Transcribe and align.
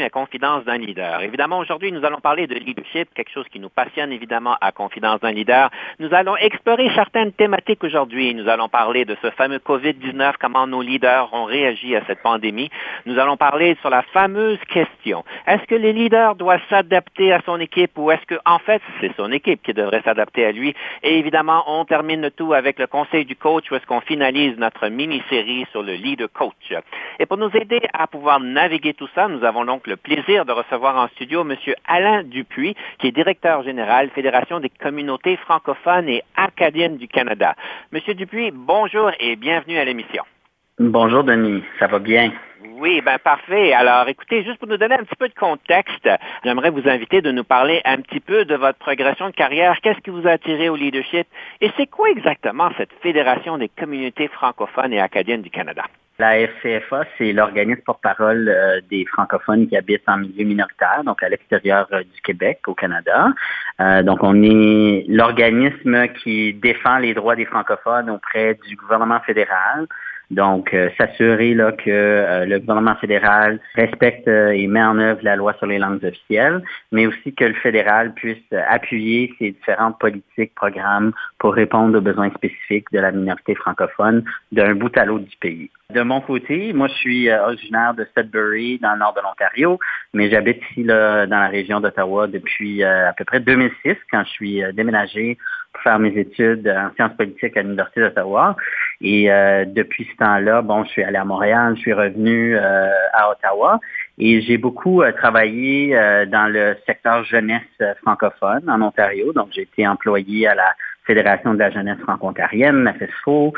Bienvenue 0.00 0.06
à 0.06 0.10
Confidence 0.10 0.64
d'un 0.64 0.78
leader. 0.78 1.20
Évidemment, 1.22 1.58
aujourd'hui, 1.58 1.92
nous 1.92 2.04
allons 2.04 2.20
parler 2.20 2.46
de 2.46 2.54
leadership, 2.54 3.08
quelque 3.14 3.30
chose 3.30 3.46
qui 3.52 3.60
nous 3.60 3.68
passionne 3.68 4.12
évidemment 4.12 4.56
à 4.60 4.72
Confidence 4.72 5.20
d'un 5.20 5.32
leader. 5.32 5.70
Nous 5.98 6.14
allons 6.14 6.36
explorer 6.36 6.90
certaines 6.94 7.32
thématiques 7.32 7.84
aujourd'hui. 7.84 8.34
Nous 8.34 8.48
allons 8.48 8.68
parler 8.68 9.04
de 9.04 9.16
ce 9.22 9.30
fameux 9.30 9.58
COVID-19, 9.58 10.34
comment 10.40 10.66
nos 10.66 10.80
leaders 10.80 11.28
ont 11.34 11.44
réagi 11.44 11.96
à 11.96 12.02
cette 12.06 12.22
pandémie. 12.22 12.70
Nous 13.04 13.18
allons 13.18 13.36
parler 13.36 13.76
sur 13.80 13.90
la 13.90 14.02
fameuse 14.02 14.58
question. 14.68 15.24
Est-ce 15.46 15.64
que 15.64 15.74
les 15.74 15.92
leaders 15.92 16.34
doivent 16.34 16.62
s'adapter 16.70 17.32
à 17.32 17.40
son 17.44 17.58
équipe 17.60 17.98
ou 17.98 18.10
est-ce 18.10 18.24
que, 18.26 18.38
en 18.46 18.58
fait, 18.58 18.80
c'est 19.00 19.14
son 19.16 19.30
équipe 19.32 19.62
qui 19.62 19.74
devrait 19.74 20.02
s'adapter 20.02 20.46
à 20.46 20.52
lui? 20.52 20.74
Et 21.02 21.18
évidemment, 21.18 21.64
on 21.66 21.84
termine 21.84 22.30
tout 22.30 22.54
avec 22.54 22.78
le 22.78 22.86
conseil 22.86 23.24
du 23.24 23.36
coach 23.36 23.70
où 23.70 23.74
est-ce 23.74 23.86
qu'on 23.86 24.00
finalise 24.00 24.56
notre 24.56 24.88
mini-série 24.88 25.66
sur 25.72 25.82
le 25.82 25.94
leader 25.94 26.28
coach. 26.32 26.72
Et 27.18 27.26
pour 27.26 27.36
nous 27.36 27.50
aider 27.54 27.82
à 27.92 28.06
pouvoir 28.06 28.40
naviguer 28.40 28.94
tout 28.94 29.08
ça, 29.14 29.28
nous 29.28 29.44
avons 29.44 29.64
donc 29.64 29.86
le 29.90 29.96
plaisir 29.96 30.44
de 30.44 30.52
recevoir 30.52 30.96
en 30.96 31.08
studio 31.08 31.42
M. 31.42 31.56
Alain 31.86 32.22
Dupuis, 32.22 32.76
qui 32.98 33.08
est 33.08 33.12
directeur 33.12 33.64
général 33.64 34.08
Fédération 34.10 34.60
des 34.60 34.70
communautés 34.70 35.36
francophones 35.36 36.08
et 36.08 36.22
acadiennes 36.36 36.96
du 36.96 37.08
Canada. 37.08 37.56
Monsieur 37.90 38.14
Dupuis, 38.14 38.52
bonjour 38.52 39.10
et 39.18 39.34
bienvenue 39.34 39.78
à 39.78 39.84
l'émission. 39.84 40.22
Bonjour 40.78 41.24
Denis, 41.24 41.64
ça 41.80 41.88
va 41.88 41.98
bien? 41.98 42.32
Oui, 42.78 43.00
ben 43.00 43.18
parfait. 43.18 43.72
Alors, 43.72 44.06
écoutez, 44.06 44.44
juste 44.44 44.58
pour 44.58 44.68
nous 44.68 44.76
donner 44.76 44.94
un 44.94 45.04
petit 45.04 45.16
peu 45.16 45.28
de 45.28 45.34
contexte, 45.34 46.08
j'aimerais 46.44 46.70
vous 46.70 46.88
inviter 46.88 47.20
de 47.20 47.32
nous 47.32 47.44
parler 47.44 47.80
un 47.84 47.96
petit 47.96 48.20
peu 48.20 48.44
de 48.44 48.54
votre 48.54 48.78
progression 48.78 49.26
de 49.26 49.34
carrière. 49.34 49.76
Qu'est-ce 49.82 50.00
qui 50.00 50.10
vous 50.10 50.26
a 50.28 50.32
attiré 50.32 50.68
au 50.68 50.76
leadership? 50.76 51.26
Et 51.60 51.70
c'est 51.76 51.90
quoi 51.90 52.10
exactement 52.10 52.70
cette 52.78 52.92
Fédération 53.02 53.58
des 53.58 53.68
communautés 53.68 54.28
francophones 54.28 54.92
et 54.92 55.00
acadiennes 55.00 55.42
du 55.42 55.50
Canada? 55.50 55.82
La 56.20 56.38
FCFA, 56.38 57.06
c'est 57.16 57.32
l'organisme 57.32 57.80
porte-parole 57.80 58.46
euh, 58.50 58.82
des 58.90 59.06
francophones 59.06 59.66
qui 59.66 59.74
habitent 59.74 60.06
en 60.06 60.18
milieu 60.18 60.44
minoritaire, 60.44 61.02
donc 61.02 61.22
à 61.22 61.30
l'extérieur 61.30 61.88
euh, 61.92 62.00
du 62.00 62.20
Québec, 62.22 62.60
au 62.66 62.74
Canada. 62.74 63.28
Euh, 63.80 64.02
donc, 64.02 64.18
on 64.22 64.42
est 64.42 65.06
l'organisme 65.08 66.08
qui 66.22 66.52
défend 66.52 66.98
les 66.98 67.14
droits 67.14 67.36
des 67.36 67.46
francophones 67.46 68.10
auprès 68.10 68.58
du 68.68 68.76
gouvernement 68.76 69.20
fédéral. 69.20 69.86
Donc, 70.30 70.72
euh, 70.74 70.90
s'assurer 70.96 71.54
là, 71.54 71.72
que 71.72 71.90
euh, 71.90 72.44
le 72.44 72.60
gouvernement 72.60 72.94
fédéral 72.96 73.58
respecte 73.74 74.28
euh, 74.28 74.50
et 74.50 74.68
met 74.68 74.82
en 74.82 74.96
œuvre 74.98 75.18
la 75.22 75.34
loi 75.34 75.54
sur 75.54 75.66
les 75.66 75.78
langues 75.78 76.04
officielles, 76.04 76.62
mais 76.92 77.06
aussi 77.06 77.34
que 77.34 77.44
le 77.44 77.54
fédéral 77.54 78.14
puisse 78.14 78.38
appuyer 78.68 79.34
ses 79.38 79.50
différentes 79.50 79.98
politiques, 79.98 80.54
programmes 80.54 81.12
pour 81.38 81.54
répondre 81.54 81.98
aux 81.98 82.00
besoins 82.00 82.30
spécifiques 82.30 82.86
de 82.92 83.00
la 83.00 83.10
minorité 83.10 83.56
francophone 83.56 84.22
d'un 84.52 84.74
bout 84.74 84.96
à 84.96 85.04
l'autre 85.04 85.24
du 85.24 85.36
pays. 85.38 85.68
De 85.92 86.02
mon 86.02 86.20
côté, 86.20 86.72
moi, 86.72 86.86
je 86.86 86.94
suis 86.94 87.32
originaire 87.32 87.94
de 87.94 88.06
Sudbury, 88.16 88.78
dans 88.78 88.92
le 88.92 89.00
nord 89.00 89.14
de 89.14 89.20
l'Ontario, 89.22 89.80
mais 90.14 90.30
j'habite 90.30 90.62
ici 90.70 90.84
là, 90.84 91.26
dans 91.26 91.38
la 91.40 91.48
région 91.48 91.80
d'Ottawa 91.80 92.28
depuis 92.28 92.84
à 92.84 93.12
peu 93.16 93.24
près 93.24 93.40
2006, 93.40 93.96
quand 94.12 94.22
je 94.22 94.30
suis 94.30 94.62
déménagé 94.72 95.36
pour 95.72 95.82
faire 95.82 95.98
mes 95.98 96.16
études 96.16 96.68
en 96.68 96.92
sciences 96.94 97.16
politiques 97.16 97.56
à 97.56 97.62
l'Université 97.62 98.00
d'Ottawa. 98.00 98.56
Et 99.00 99.30
euh, 99.30 99.64
depuis 99.64 100.06
ce 100.10 100.16
temps-là, 100.24 100.62
bon, 100.62 100.84
je 100.84 100.90
suis 100.90 101.02
allé 101.02 101.16
à 101.16 101.24
Montréal, 101.24 101.74
je 101.76 101.80
suis 101.80 101.92
revenu 101.92 102.56
euh, 102.56 102.90
à 103.12 103.30
Ottawa 103.30 103.80
et 104.18 104.42
j'ai 104.42 104.58
beaucoup 104.58 105.02
euh, 105.02 105.12
travaillé 105.12 105.94
dans 106.26 106.52
le 106.52 106.76
secteur 106.86 107.24
jeunesse 107.24 107.62
francophone 108.02 108.68
en 108.68 108.82
Ontario. 108.82 109.32
Donc, 109.32 109.48
j'ai 109.52 109.62
été 109.62 109.86
employé 109.86 110.46
à 110.46 110.54
la 110.54 110.74
Fédération 111.04 111.54
de 111.54 111.58
la 111.58 111.70
jeunesse 111.70 111.98
franco-ontarienne, 112.00 112.84
la 112.84 112.92
FESFO. 112.94 113.52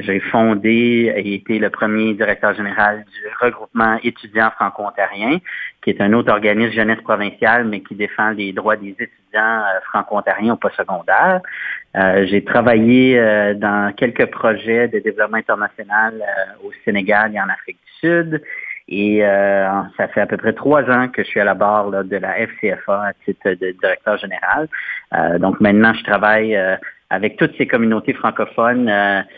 j'ai 0.00 0.20
fondé 0.20 1.12
et 1.16 1.34
été 1.34 1.58
le 1.58 1.70
premier 1.70 2.14
directeur 2.14 2.54
général 2.54 3.04
du 3.04 3.28
regroupement 3.40 3.98
étudiants 4.04 4.50
franco-ontarien, 4.50 5.38
qui 5.82 5.90
est 5.90 6.00
un 6.00 6.12
autre 6.12 6.32
organisme 6.32 6.72
jeunesse 6.72 7.00
provinciale, 7.00 7.66
mais 7.66 7.80
qui 7.80 7.94
défend 7.94 8.30
les 8.30 8.52
droits 8.52 8.76
des 8.76 8.90
étudiants 8.90 9.62
franco-ontariens 9.90 10.54
au 10.54 10.56
postsecondaire. 10.56 11.40
Euh, 11.94 12.26
j'ai 12.26 12.42
travaillé 12.42 13.18
euh, 13.18 13.54
dans 13.54 13.92
quelques 13.94 14.26
projets 14.30 14.88
de 14.88 14.98
développement 14.98 15.36
international 15.36 16.14
euh, 16.14 16.66
au 16.66 16.72
Sénégal 16.84 17.34
et 17.34 17.40
en 17.40 17.48
Afrique 17.48 17.78
du 17.84 18.08
Sud. 18.08 18.42
Et 18.94 19.20
ça 19.96 20.08
fait 20.08 20.20
à 20.20 20.26
peu 20.26 20.36
près 20.36 20.52
trois 20.52 20.82
ans 20.90 21.08
que 21.08 21.22
je 21.22 21.28
suis 21.28 21.40
à 21.40 21.44
la 21.44 21.54
barre 21.54 21.90
de 22.04 22.16
la 22.16 22.34
FCFA 22.46 23.06
à 23.06 23.12
titre 23.24 23.50
de 23.50 23.70
directeur 23.80 24.18
général. 24.18 24.68
donc 25.38 25.60
maintenant, 25.60 25.94
je 25.94 26.04
travaille 26.04 26.58
avec 27.08 27.38
toutes 27.38 27.56
ces 27.56 27.66
communautés 27.66 28.12
francophones 28.12 28.92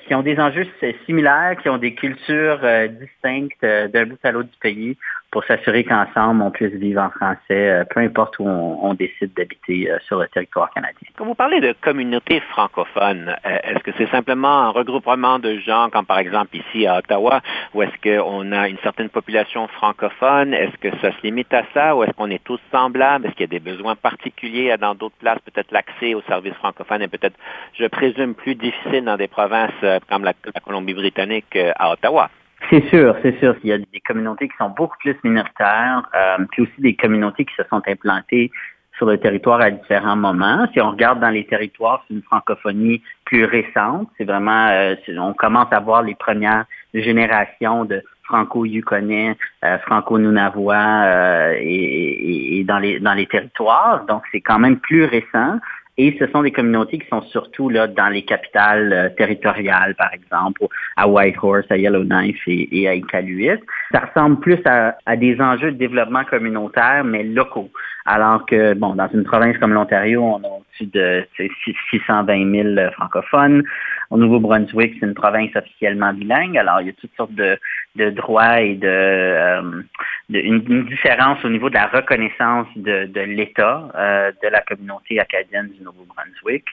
qui 0.09 0.15
ont 0.15 0.23
des 0.23 0.41
enjeux 0.41 0.67
similaires, 1.07 1.57
qui 1.63 1.69
ont 1.69 1.79
des 1.79 1.95
cultures 1.95 2.61
distinctes 3.01 3.65
d'un 3.65 4.07
bout 4.07 4.19
à 4.25 4.33
l'autre 4.33 4.51
du 4.51 4.59
pays 4.59 4.97
pour 5.35 5.43
s'assurer 5.47 5.83
qu'ensemble, 5.83 6.43
on 6.43 6.53
puisse 6.53 6.73
vivre 6.75 7.03
en 7.03 7.11
français, 7.11 7.69
euh, 7.69 7.85
peu 7.91 7.99
importe 7.99 8.39
où 8.39 8.45
on, 8.47 8.95
décide 8.95 9.35
d'habiter 9.35 9.91
euh, 9.91 9.99
sur 10.07 10.21
le 10.21 10.29
territoire 10.29 10.71
canadien. 10.73 11.09
Quand 11.17 11.25
vous 11.25 11.35
parlez 11.35 11.61
de 11.61 11.75
communauté 11.81 12.39
francophone, 12.51 13.35
euh, 13.45 13.59
est-ce 13.65 13.81
que 13.81 13.91
c'est 13.99 14.09
simplement 14.13 14.61
un 14.61 14.71
regroupement 14.71 15.41
de 15.41 15.59
gens, 15.59 15.91
comme 15.91 16.07
par 16.07 16.21
exemple 16.21 16.57
ici 16.57 16.87
à 16.87 16.99
Ottawa, 16.99 17.41
ou 17.75 17.83
est-ce 17.83 17.97
qu'on 18.01 18.53
a 18.53 18.69
une 18.69 18.79
certaine 18.79 19.09
population 19.09 19.67
francophone? 19.67 20.55
Est-ce 20.55 20.77
que 20.77 20.97
ça 20.99 21.11
se 21.11 21.23
limite 21.25 21.53
à 21.53 21.65
ça, 21.75 21.97
ou 21.97 22.05
est-ce 22.05 22.13
qu'on 22.13 22.31
est 22.31 22.45
tous 22.45 22.61
semblables? 22.71 23.27
Est-ce 23.27 23.35
qu'il 23.35 23.53
y 23.53 23.57
a 23.57 23.59
des 23.59 23.73
besoins 23.73 23.97
particuliers 23.97 24.77
dans 24.81 24.95
d'autres 24.95 25.19
places? 25.19 25.41
Peut-être 25.41 25.73
l'accès 25.73 26.15
aux 26.15 26.23
services 26.29 26.55
francophones 26.55 27.03
est 27.03 27.09
peut-être, 27.09 27.37
je 27.77 27.87
présume, 27.87 28.37
plus 28.37 28.55
difficile 28.55 29.05
dans 29.05 29.17
des 29.17 29.27
provinces 29.27 29.73
comme 30.09 30.23
la 30.23 30.35
Colombie-Britannique 30.65 31.59
à 31.75 31.91
Ottawa. 31.91 32.31
C'est 32.71 32.89
sûr, 32.89 33.17
c'est 33.23 33.39
sûr. 33.39 33.55
Il 33.63 33.71
y 33.71 33.73
a 33.73 33.79
des 33.79 34.01
communautés 34.07 34.49
qui 34.49 34.57
sont 34.57 34.71
beaucoup 34.71 34.97
plus 34.99 35.17
minoritaires, 35.25 36.09
euh, 36.15 36.45
puis 36.51 36.63
aussi 36.63 36.81
des 36.81 36.95
communautés 36.95 37.45
qui 37.45 37.55
se 37.55 37.63
sont 37.69 37.83
implantées 37.87 38.51
sur 38.97 39.07
le 39.07 39.19
territoire 39.19 39.61
à 39.61 39.71
différents 39.71 40.17
moments. 40.17 40.67
Si 40.73 40.81
on 40.81 40.91
regarde 40.91 41.21
dans 41.21 41.31
les 41.31 41.45
territoires, 41.47 42.05
c'est 42.07 42.15
une 42.15 42.23
francophonie 42.23 43.03
plus 43.25 43.45
récente. 43.45 44.09
C'est 44.17 44.25
vraiment, 44.25 44.69
euh, 44.69 44.95
on 45.19 45.33
commence 45.35 45.73
à 45.73 45.81
voir 45.81 46.03
les 46.03 46.15
premières 46.15 46.65
générations 46.95 47.85
de 47.85 48.03
franco-yukonais, 48.25 49.37
euh, 49.65 49.79
franco-nunavois 49.81 50.77
euh, 50.77 51.55
et, 51.59 52.59
et, 52.59 52.65
dans 52.65 52.79
les 52.79 53.01
dans 53.01 53.15
les 53.15 53.27
territoires. 53.27 54.05
Donc 54.07 54.23
c'est 54.33 54.41
quand 54.41 54.59
même 54.59 54.79
plus 54.79 55.05
récent. 55.05 55.59
Et 55.97 56.17
ce 56.19 56.27
sont 56.29 56.43
des 56.43 56.51
communautés 56.51 56.99
qui 56.99 57.07
sont 57.09 57.23
surtout 57.23 57.69
là 57.69 57.87
dans 57.87 58.09
les 58.09 58.23
capitales 58.23 58.93
euh, 58.93 59.09
territoriales, 59.11 59.95
par 59.95 60.13
exemple, 60.13 60.67
à 60.97 61.09
Whitehorse, 61.09 61.67
à 61.71 61.77
Yellowknife 61.77 62.43
et, 62.47 62.89
à 62.89 62.95
Iqaluit. 62.95 63.61
Ça 63.93 64.01
ressemble 64.01 64.41
plus 64.41 64.59
à, 64.65 65.17
des 65.17 65.41
enjeux 65.41 65.71
de 65.71 65.77
développement 65.77 66.25
communautaire, 66.25 67.05
mais 67.05 67.23
locaux. 67.23 67.71
Alors 68.07 68.45
que, 68.45 68.75
bon, 68.75 68.95
dans 68.95 69.09
une 69.09 69.25
province 69.25 69.57
comme 69.59 69.73
l'Ontario, 69.73 70.23
on 70.23 70.37
a 70.45 70.49
au-dessus 70.49 70.87
de 70.93 71.27
620 71.37 72.75
000 72.77 72.91
francophones. 72.93 73.63
Au 74.11 74.19
Nouveau-Brunswick, 74.19 74.97
c'est 75.01 75.07
une 75.07 75.15
province 75.15 75.57
officiellement 75.57 76.13
bilingue. 76.13 76.59
Alors, 76.59 76.83
il 76.83 76.89
y 76.89 76.91
a 76.91 76.93
toutes 76.93 77.17
sortes 77.17 77.35
de, 77.35 77.59
de 77.97 78.11
droits 78.11 78.61
et 78.61 78.75
de, 78.75 78.87
euh, 78.87 79.83
une, 80.29 80.85
différence 80.85 81.43
au 81.45 81.49
niveau 81.49 81.71
de 81.71 81.75
la 81.75 81.87
reconnaissance 81.87 82.67
de, 82.77 83.07
de 83.07 83.21
l'État 83.23 83.89
euh, 83.95 84.33
de 84.43 84.49
la 84.49 84.61
communauté 84.61 85.19
acadienne 85.19 85.71
du 85.71 85.83
Nouveau-Brunswick. 85.83 86.67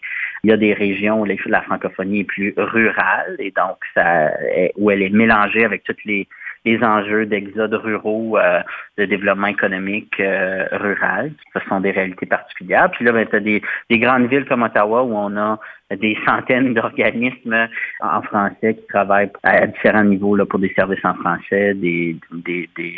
Il 0.44 0.50
y 0.50 0.53
a 0.53 0.57
des 0.57 0.73
régions 0.73 1.21
où 1.21 1.25
la 1.25 1.61
francophonie 1.61 2.21
est 2.21 2.25
plus 2.25 2.53
rurale 2.57 3.38
et 3.39 3.51
donc 3.51 3.77
ça, 3.95 4.31
où 4.75 4.91
elle 4.91 5.01
est 5.01 5.09
mélangée 5.09 5.63
avec 5.63 5.83
toutes 5.83 6.03
les 6.03 6.27
les 6.65 6.83
enjeux 6.83 7.25
d'exode 7.25 7.73
ruraux, 7.73 8.37
euh, 8.37 8.61
de 8.97 9.05
développement 9.05 9.47
économique 9.47 10.19
euh, 10.19 10.65
rural. 10.71 11.31
Ce 11.53 11.59
sont 11.67 11.79
des 11.79 11.91
réalités 11.91 12.25
particulières. 12.25 12.91
Puis 12.91 13.05
là, 13.05 13.11
ben, 13.11 13.25
tu 13.27 13.35
as 13.35 13.39
des, 13.39 13.61
des, 13.89 13.99
grandes 13.99 14.27
villes 14.27 14.45
comme 14.45 14.63
Ottawa 14.63 15.03
où 15.03 15.13
on 15.15 15.35
a 15.37 15.59
des 15.97 16.17
centaines 16.25 16.73
d'organismes 16.73 17.67
en 18.01 18.21
français 18.21 18.75
qui 18.75 18.88
travaillent 18.88 19.31
à 19.43 19.67
différents 19.67 20.03
niveaux 20.03 20.35
là, 20.35 20.45
pour 20.45 20.59
des 20.59 20.73
services 20.73 21.03
en 21.03 21.15
français, 21.15 21.73
des, 21.73 22.17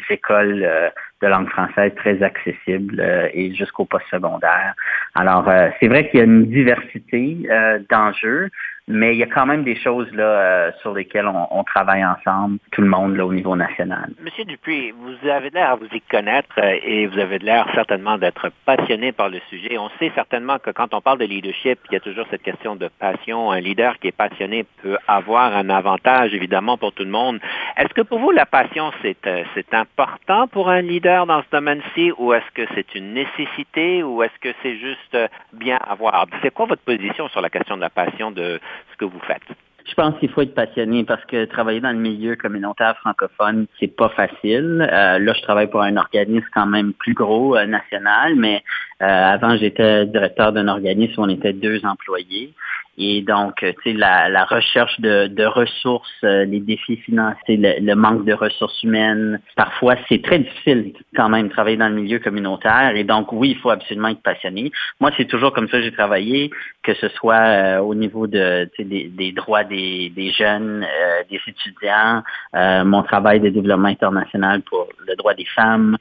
écoles 0.09 0.63
euh, 0.63 0.89
de 1.21 1.27
langue 1.27 1.49
française 1.49 1.91
très 1.95 2.21
accessibles 2.21 2.99
euh, 2.99 3.29
et 3.33 3.53
jusqu'au 3.53 3.85
post-secondaire. 3.85 4.73
Alors, 5.15 5.47
euh, 5.49 5.69
c'est 5.79 5.87
vrai 5.87 6.09
qu'il 6.09 6.19
y 6.19 6.21
a 6.21 6.25
une 6.25 6.45
diversité 6.45 7.47
d'enjeux, 7.89 8.49
mais 8.87 9.15
il 9.15 9.19
y 9.19 9.23
a 9.23 9.27
quand 9.27 9.45
même 9.45 9.63
des 9.63 9.75
choses 9.75 10.11
là 10.13 10.71
sur 10.81 10.93
lesquelles 10.93 11.27
on, 11.27 11.63
travaille 11.63 12.03
ensemble, 12.05 12.57
tout 12.71 12.81
le 12.81 12.87
monde 12.87 13.15
là 13.15 13.25
au 13.25 13.33
niveau 13.33 13.55
national. 13.55 14.11
Monsieur 14.21 14.43
Dupuis, 14.43 14.91
vous 14.91 15.29
avez 15.29 15.49
l'air 15.51 15.71
à 15.71 15.75
vous 15.75 15.87
y 15.93 16.01
connaître 16.01 16.59
et 16.59 17.07
vous 17.07 17.17
avez 17.17 17.39
l'air 17.39 17.65
certainement 17.73 18.17
d'être 18.17 18.51
passionné 18.65 19.13
par 19.13 19.29
le 19.29 19.39
sujet. 19.49 19.77
On 19.77 19.89
sait 19.99 20.11
certainement 20.15 20.59
que 20.59 20.71
quand 20.71 20.93
on 20.93 20.99
parle 20.99 21.19
de 21.19 21.25
leadership, 21.25 21.79
il 21.89 21.93
y 21.93 21.95
a 21.95 22.01
toujours 22.01 22.25
cette 22.29 22.43
question 22.43 22.75
de 22.75 22.82
passion. 22.87 23.51
Un 23.51 23.59
leader 23.59 23.99
qui 23.99 24.07
est 24.07 24.11
passionné 24.11 24.65
peut 24.81 24.97
avoir 25.07 25.55
un 25.55 25.69
avantage 25.69 26.33
évidemment 26.33 26.77
pour 26.77 26.93
tout 26.93 27.03
le 27.03 27.09
monde. 27.09 27.39
Est-ce 27.77 27.93
que 27.93 28.01
pour 28.01 28.19
vous 28.19 28.31
la 28.31 28.45
passion 28.45 28.91
c'est 29.01 29.25
euh, 29.27 29.43
c'est 29.53 29.73
important 29.73 30.47
pour 30.47 30.69
un 30.69 30.81
leader 30.81 31.25
dans 31.25 31.41
ce 31.41 31.49
domaine-ci 31.51 32.11
ou 32.17 32.33
est-ce 32.33 32.51
que 32.53 32.67
c'est 32.75 32.95
une 32.95 33.13
nécessité 33.13 34.03
ou 34.03 34.23
est-ce 34.23 34.39
que 34.39 34.55
c'est 34.61 34.77
juste 34.77 35.17
bien 35.53 35.77
avoir? 35.77 36.25
C'est 36.41 36.53
quoi 36.53 36.65
votre 36.65 36.83
position 36.83 37.27
sur 37.29 37.41
la 37.41 37.49
question 37.49 37.75
de 37.75 37.81
la 37.81 37.89
passion 37.89 38.31
de 38.31 38.59
ce 38.91 38.97
que 38.97 39.05
vous 39.05 39.19
faites? 39.21 39.43
Je 39.85 39.93
pense 39.95 40.17
qu'il 40.19 40.29
faut 40.29 40.41
être 40.41 40.55
passionné 40.55 41.03
parce 41.03 41.23
que 41.25 41.45
travailler 41.45 41.81
dans 41.81 41.91
le 41.91 41.97
milieu 41.97 42.35
communautaire 42.35 42.95
francophone, 42.97 43.67
c'est 43.79 43.93
pas 43.93 44.09
facile. 44.09 44.87
Euh, 44.89 45.19
là, 45.19 45.33
je 45.33 45.41
travaille 45.41 45.67
pour 45.67 45.81
un 45.81 45.97
organisme 45.97 46.47
quand 46.53 46.65
même 46.65 46.93
plus 46.93 47.13
gros, 47.13 47.57
euh, 47.57 47.65
national, 47.65 48.35
mais 48.35 48.55
euh, 48.55 48.92
avant, 49.03 49.57
j'étais 49.57 50.05
directeur 50.05 50.53
d'un 50.53 50.67
organisme 50.67 51.21
où 51.21 51.23
on 51.23 51.29
était 51.29 51.53
deux 51.53 51.81
employés. 51.85 52.53
Et 52.97 53.23
donc, 53.23 53.63
euh, 53.63 53.71
tu 53.83 53.91
sais, 53.91 53.97
la, 53.97 54.45
recherche 54.45 54.99
de, 54.99 55.45
ressources, 55.45 56.11
euh, 56.23 56.45
les 56.45 56.59
défis 56.59 56.97
financiers, 56.97 57.57
le, 57.57 57.95
manque 57.95 58.23
de 58.25 58.33
ressources 58.33 58.83
humaines, 58.83 59.39
parfois 59.55 59.95
c'est 60.07 60.21
très 60.21 60.39
difficile 60.39 60.93
quand 61.15 61.27
même 61.29 61.47
de 61.47 61.51
travailler 61.51 61.77
dans 61.77 61.89
le 61.89 61.95
milieu 61.95 62.19
communautaire. 62.19 62.95
Et 62.95 63.03
donc, 63.03 63.31
oui, 63.31 63.51
il 63.51 63.57
faut 63.57 63.71
absolument 63.71 64.09
être 64.09 64.21
passionné. 64.21 64.71
Moi, 64.99 65.09
c'est 65.17 65.25
toujours 65.25 65.53
comme 65.53 65.67
ça 65.69 65.77
que 65.77 65.83
j'ai 65.83 65.91
travaillé, 65.91 66.51
que 66.83 66.93
ce 66.93 67.09
soit 67.09 67.35
euh, 67.35 67.79
au 67.79 67.95
niveau 67.95 68.27
de, 68.27 68.69
des, 68.77 69.31
droits 69.31 69.63
des, 69.63 70.11
des 70.15 70.31
jeunes, 70.31 70.85
des 71.29 71.39
étudiants, 71.47 72.21
mon 72.53 73.01
travail 73.03 73.39
de 73.39 73.49
développement 73.49 73.87
international 73.87 74.61
pour 74.61 74.87
le 75.07 75.15
droit 75.15 75.33
des 75.33 75.45
femmes, 75.45 75.97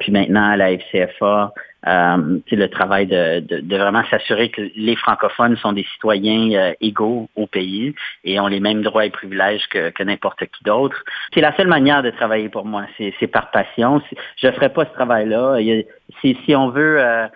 puis 0.00 0.12
maintenant 0.12 0.50
à 0.50 0.56
la 0.56 0.72
FCFA. 0.72 1.52
Euh, 1.86 2.38
le 2.50 2.66
travail 2.68 3.06
de, 3.06 3.40
de, 3.40 3.76
vraiment 3.76 4.04
s'assurer 4.10 4.50
que 4.50 4.60
les 4.76 4.96
francophones 4.96 5.56
sont 5.56 5.72
des 5.72 5.86
citoyens 5.94 6.52
euh, 6.52 6.72
égaux 6.82 7.30
au 7.36 7.46
pays 7.46 7.94
et 8.22 8.38
ont 8.38 8.48
les 8.48 8.60
mêmes 8.60 8.82
droits 8.82 9.06
et 9.06 9.10
privilèges 9.10 9.66
que, 9.70 9.88
que 9.88 10.02
n'importe 10.02 10.40
qui 10.40 10.64
d'autre. 10.64 10.96
C'est 11.32 11.40
la 11.40 11.56
seule 11.56 11.68
manière 11.68 12.02
de 12.02 12.10
travailler 12.10 12.50
pour 12.50 12.66
moi, 12.66 12.84
c'est 12.98 13.26
par 13.28 13.50
passion. 13.50 14.02
Je 14.36 14.46
ne 14.46 14.52
ferais 14.52 14.68
pas 14.68 14.84
ce 14.84 14.92
travail-là. 14.92 15.58
Si, 16.20 16.36
si 16.44 16.54
on 16.54 16.68
veut 16.68 17.00
euh, 17.00 17.26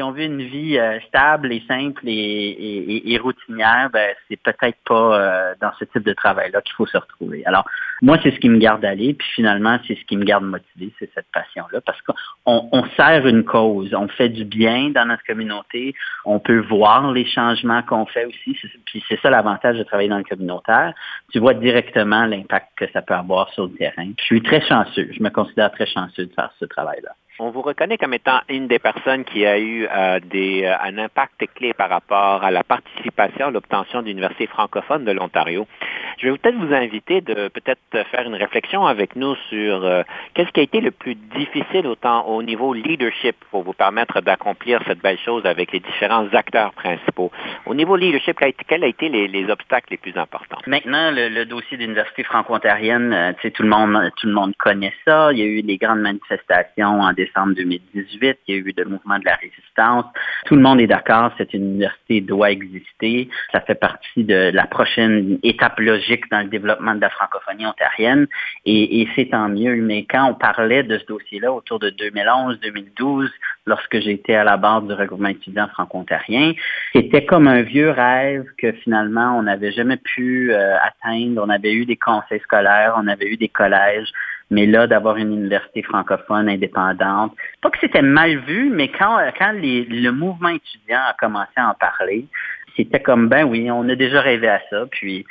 si 0.00 0.02
on 0.02 0.12
veut 0.12 0.22
une 0.22 0.42
vie 0.42 0.78
euh, 0.78 0.98
stable 1.08 1.52
et 1.52 1.62
simple 1.68 2.02
et, 2.06 3.18
routinière, 3.22 3.90
ben, 3.92 4.14
c'est 4.28 4.40
peut-être 4.40 4.78
pas 4.86 5.20
euh, 5.20 5.54
dans 5.60 5.72
ce 5.78 5.84
type 5.84 6.02
de 6.04 6.14
travail-là 6.14 6.62
qu'il 6.62 6.72
faut 6.74 6.86
se 6.86 6.96
retrouver. 6.96 7.44
Alors, 7.44 7.66
moi, 8.00 8.16
c'est 8.22 8.30
ce 8.30 8.38
qui 8.38 8.48
me 8.48 8.56
garde 8.56 8.82
aller, 8.82 9.12
puis 9.12 9.28
finalement, 9.34 9.78
c'est 9.86 9.96
ce 9.96 10.04
qui 10.06 10.16
me 10.16 10.24
garde 10.24 10.44
motivé, 10.44 10.90
c'est 10.98 11.10
cette 11.14 11.26
passion-là, 11.34 11.82
parce 11.84 12.00
qu'on 12.00 12.68
on 12.72 12.84
sert 12.96 13.26
une 13.26 13.44
cause, 13.44 13.92
on 13.92 14.08
fait 14.08 14.30
du 14.30 14.46
bien 14.46 14.88
dans 14.88 15.04
notre 15.04 15.22
communauté, 15.24 15.94
on 16.24 16.38
peut 16.38 16.60
voir 16.60 17.12
les 17.12 17.26
changements 17.26 17.82
qu'on 17.82 18.06
fait 18.06 18.24
aussi, 18.24 18.56
puis 18.86 19.04
c'est 19.06 19.20
ça 19.20 19.28
l'avantage 19.28 19.76
de 19.76 19.82
travailler 19.82 20.08
dans 20.08 20.18
le 20.18 20.24
communautaire. 20.24 20.94
Tu 21.30 21.40
vois 21.40 21.52
directement 21.52 22.24
l'impact 22.24 22.68
que 22.76 22.90
ça 22.92 23.02
peut 23.02 23.14
avoir 23.14 23.50
sur 23.52 23.64
le 23.64 23.72
terrain. 23.72 24.08
Je 24.18 24.24
suis 24.24 24.42
très 24.42 24.66
chanceux, 24.66 25.10
je 25.12 25.22
me 25.22 25.28
considère 25.28 25.70
très 25.72 25.86
chanceux 25.86 26.24
de 26.24 26.32
faire 26.32 26.50
ce 26.58 26.64
travail-là 26.64 27.10
on 27.40 27.50
vous 27.50 27.62
reconnaît 27.62 27.96
comme 27.96 28.12
étant 28.12 28.40
une 28.48 28.68
des 28.68 28.78
personnes 28.78 29.24
qui 29.24 29.46
a 29.46 29.58
eu 29.58 29.86
euh, 29.86 30.20
euh, 30.34 30.74
un 30.82 30.98
impact 30.98 31.46
clé 31.54 31.72
par 31.72 31.88
rapport 31.88 32.44
à 32.44 32.50
la 32.50 32.62
participation 32.62 33.46
à 33.46 33.50
l'obtention 33.50 34.02
d'université 34.02 34.46
francophone 34.46 35.04
de 35.04 35.12
l'Ontario. 35.12 35.66
Je 36.18 36.28
vais 36.28 36.36
peut-être 36.36 36.56
vous 36.56 36.74
inviter 36.74 37.22
de 37.22 37.48
peut-être 37.48 37.80
faire 38.10 38.26
une 38.26 38.34
réflexion 38.34 38.86
avec 38.86 39.16
nous 39.16 39.34
sur 39.48 39.84
euh, 39.84 40.02
qu'est-ce 40.34 40.50
qui 40.50 40.60
a 40.60 40.62
été 40.62 40.82
le 40.82 40.90
plus 40.90 41.14
difficile 41.14 41.86
autant 41.86 42.26
au 42.26 42.42
niveau 42.42 42.74
leadership 42.74 43.36
pour 43.50 43.62
vous 43.62 43.72
permettre 43.72 44.20
d'accomplir 44.20 44.82
cette 44.86 45.00
belle 45.00 45.18
chose 45.18 45.46
avec 45.46 45.72
les 45.72 45.80
différents 45.80 46.28
acteurs 46.34 46.74
principaux. 46.74 47.32
Au 47.64 47.74
niveau 47.74 47.96
leadership, 47.96 48.38
quels 48.68 48.84
ont 48.84 48.86
été 48.86 49.08
les, 49.08 49.50
obstacles 49.50 49.92
les 49.92 49.96
plus 49.96 50.16
importants? 50.16 50.58
Maintenant, 50.66 51.10
le, 51.10 51.44
dossier 51.44 51.78
d'université 51.78 52.22
franco-ontarienne, 52.22 53.34
tout 53.40 53.50
tout 53.50 53.62
le 53.62 54.32
monde 54.32 54.54
connaît 54.58 54.92
ça. 55.06 55.32
Il 55.32 55.38
y 55.38 55.42
a 55.42 55.46
eu 55.46 55.62
des 55.62 55.78
grandes 55.78 56.00
manifestations 56.00 57.00
en 57.00 57.12
décembre 57.12 57.29
décembre 57.30 57.54
2018. 57.54 58.38
Il 58.48 58.54
y 58.54 58.58
a 58.58 58.60
eu 58.60 58.74
le 58.76 58.84
mouvement 58.84 59.18
de 59.18 59.24
la 59.24 59.36
résistance. 59.36 60.04
Tout 60.46 60.56
le 60.56 60.62
monde 60.62 60.80
est 60.80 60.86
d'accord, 60.86 61.32
cette 61.38 61.54
université 61.54 62.20
doit 62.20 62.50
exister. 62.50 63.28
Ça 63.52 63.60
fait 63.60 63.74
partie 63.74 64.24
de 64.24 64.50
la 64.52 64.66
prochaine 64.66 65.38
étape 65.42 65.78
logique 65.78 66.30
dans 66.30 66.40
le 66.40 66.48
développement 66.48 66.94
de 66.94 67.00
la 67.00 67.10
francophonie 67.10 67.66
ontarienne. 67.66 68.26
Et, 68.64 69.08
c'est 69.14 69.30
tant 69.30 69.48
mieux. 69.48 69.76
Mais 69.76 70.04
quand 70.04 70.24
on 70.30 70.34
parlait 70.34 70.82
de 70.82 70.98
ce 70.98 71.06
dossier-là 71.06 71.52
autour 71.52 71.78
de 71.78 71.90
2011-2012, 71.90 73.28
lorsque 73.66 74.00
j'étais 74.00 74.34
à 74.34 74.44
la 74.44 74.56
barre 74.56 74.82
du 74.82 74.92
regroupement 74.92 75.28
étudiant 75.28 75.68
franco-ontarien, 75.68 76.52
c'était 76.92 77.24
comme 77.24 77.48
un 77.48 77.62
vieux 77.62 77.90
rêve 77.90 78.44
que 78.58 78.72
finalement 78.72 79.38
on 79.38 79.42
n'avait 79.42 79.72
jamais 79.72 79.96
pu 79.96 80.52
euh, 80.52 80.76
atteindre. 80.82 81.42
On 81.44 81.48
avait 81.48 81.72
eu 81.72 81.86
des 81.86 81.96
conseils 81.96 82.40
scolaires, 82.40 82.94
on 82.96 83.06
avait 83.06 83.26
eu 83.26 83.36
des 83.36 83.48
collèges, 83.48 84.08
mais 84.50 84.66
là, 84.66 84.86
d'avoir 84.86 85.16
une 85.16 85.32
université 85.32 85.82
francophone 85.82 86.48
indépendante, 86.48 87.34
pas 87.62 87.70
que 87.70 87.78
c'était 87.80 88.02
mal 88.02 88.38
vu, 88.38 88.70
mais 88.70 88.88
quand, 88.88 89.18
quand 89.38 89.52
le 89.54 90.10
mouvement 90.10 90.48
étudiant 90.48 91.00
a 91.08 91.14
commencé 91.18 91.52
à 91.56 91.70
en 91.70 91.74
parler, 91.74 92.26
c'était 92.76 93.00
comme 93.00 93.28
ben 93.28 93.44
oui, 93.44 93.70
on 93.70 93.88
a 93.88 93.94
déjà 93.94 94.20
rêvé 94.20 94.48
à 94.48 94.60
ça, 94.70 94.86
puis 94.90 95.24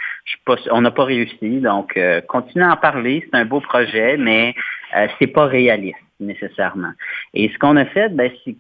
on 0.71 0.81
n'a 0.81 0.91
pas 0.91 1.05
réussi. 1.05 1.59
Donc, 1.59 1.95
euh, 1.97 2.21
continuez 2.21 2.65
à 2.65 2.73
en 2.73 2.77
parler, 2.77 3.25
c'est 3.25 3.37
un 3.37 3.45
beau 3.45 3.59
projet, 3.59 4.17
mais 4.17 4.55
euh, 4.95 5.07
c'est 5.19 5.27
pas 5.27 5.45
réaliste 5.45 5.97
nécessairement. 6.19 6.91
Et 7.33 7.49
ce 7.49 7.57
qu'on 7.57 7.77
a 7.77 7.85
fait, 7.85 8.09
ben, 8.09 8.31
c'est 8.43 8.55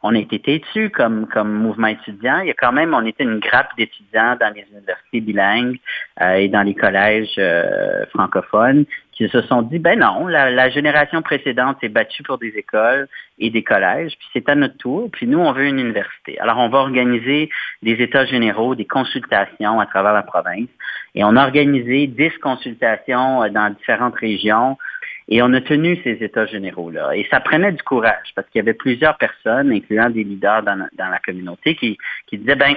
qu'on 0.00 0.08
a 0.14 0.18
été 0.18 0.38
têtu 0.38 0.90
comme, 0.90 1.26
comme 1.26 1.52
mouvement 1.52 1.88
étudiant. 1.88 2.38
Il 2.40 2.48
y 2.48 2.50
a 2.50 2.54
quand 2.54 2.72
même, 2.72 2.94
on 2.94 3.04
était 3.04 3.24
une 3.24 3.38
grappe 3.38 3.70
d'étudiants 3.76 4.36
dans 4.40 4.52
les 4.54 4.64
universités 4.70 5.20
bilingues 5.20 5.78
euh, 6.20 6.34
et 6.34 6.48
dans 6.48 6.62
les 6.62 6.74
collèges 6.74 7.34
euh, 7.38 8.06
francophones 8.14 8.86
qui 9.22 9.32
se 9.32 9.42
sont 9.42 9.62
dit, 9.62 9.78
ben 9.78 9.98
non, 9.98 10.26
la, 10.26 10.70
génération 10.70 11.22
précédente 11.22 11.76
s'est 11.80 11.88
battue 11.88 12.22
pour 12.22 12.38
des 12.38 12.52
écoles 12.56 13.08
et 13.38 13.50
des 13.50 13.62
collèges, 13.62 14.12
puis 14.18 14.28
c'est 14.32 14.48
à 14.48 14.54
notre 14.54 14.76
tour, 14.76 15.08
puis 15.12 15.26
nous, 15.26 15.38
on 15.38 15.52
veut 15.52 15.66
une 15.66 15.78
université. 15.78 16.38
Alors, 16.40 16.58
on 16.58 16.68
va 16.68 16.78
organiser 16.78 17.48
des 17.82 17.92
états 18.02 18.24
généraux, 18.24 18.74
des 18.74 18.84
consultations 18.84 19.80
à 19.80 19.86
travers 19.86 20.12
la 20.12 20.22
province, 20.22 20.68
et 21.14 21.24
on 21.24 21.36
a 21.36 21.44
organisé 21.44 22.06
10 22.06 22.38
consultations 22.38 23.42
euh, 23.42 23.48
dans 23.48 23.72
différentes 23.72 24.16
régions 24.16 24.76
et 25.28 25.40
on 25.40 25.52
a 25.52 25.60
tenu 25.60 25.98
ces 26.02 26.18
états 26.20 26.46
généraux-là. 26.46 27.14
Et 27.14 27.26
ça 27.30 27.38
prenait 27.40 27.72
du 27.72 27.82
courage 27.82 28.32
parce 28.34 28.48
qu'il 28.48 28.58
y 28.58 28.62
avait 28.62 28.74
plusieurs 28.74 29.16
personnes, 29.18 29.70
incluant 29.70 30.10
des 30.10 30.24
leaders 30.24 30.62
dans, 30.62 30.88
la 30.98 31.18
communauté, 31.24 31.76
qui, 31.76 31.96
qui 32.26 32.38
disaient, 32.38 32.56
ben, 32.56 32.74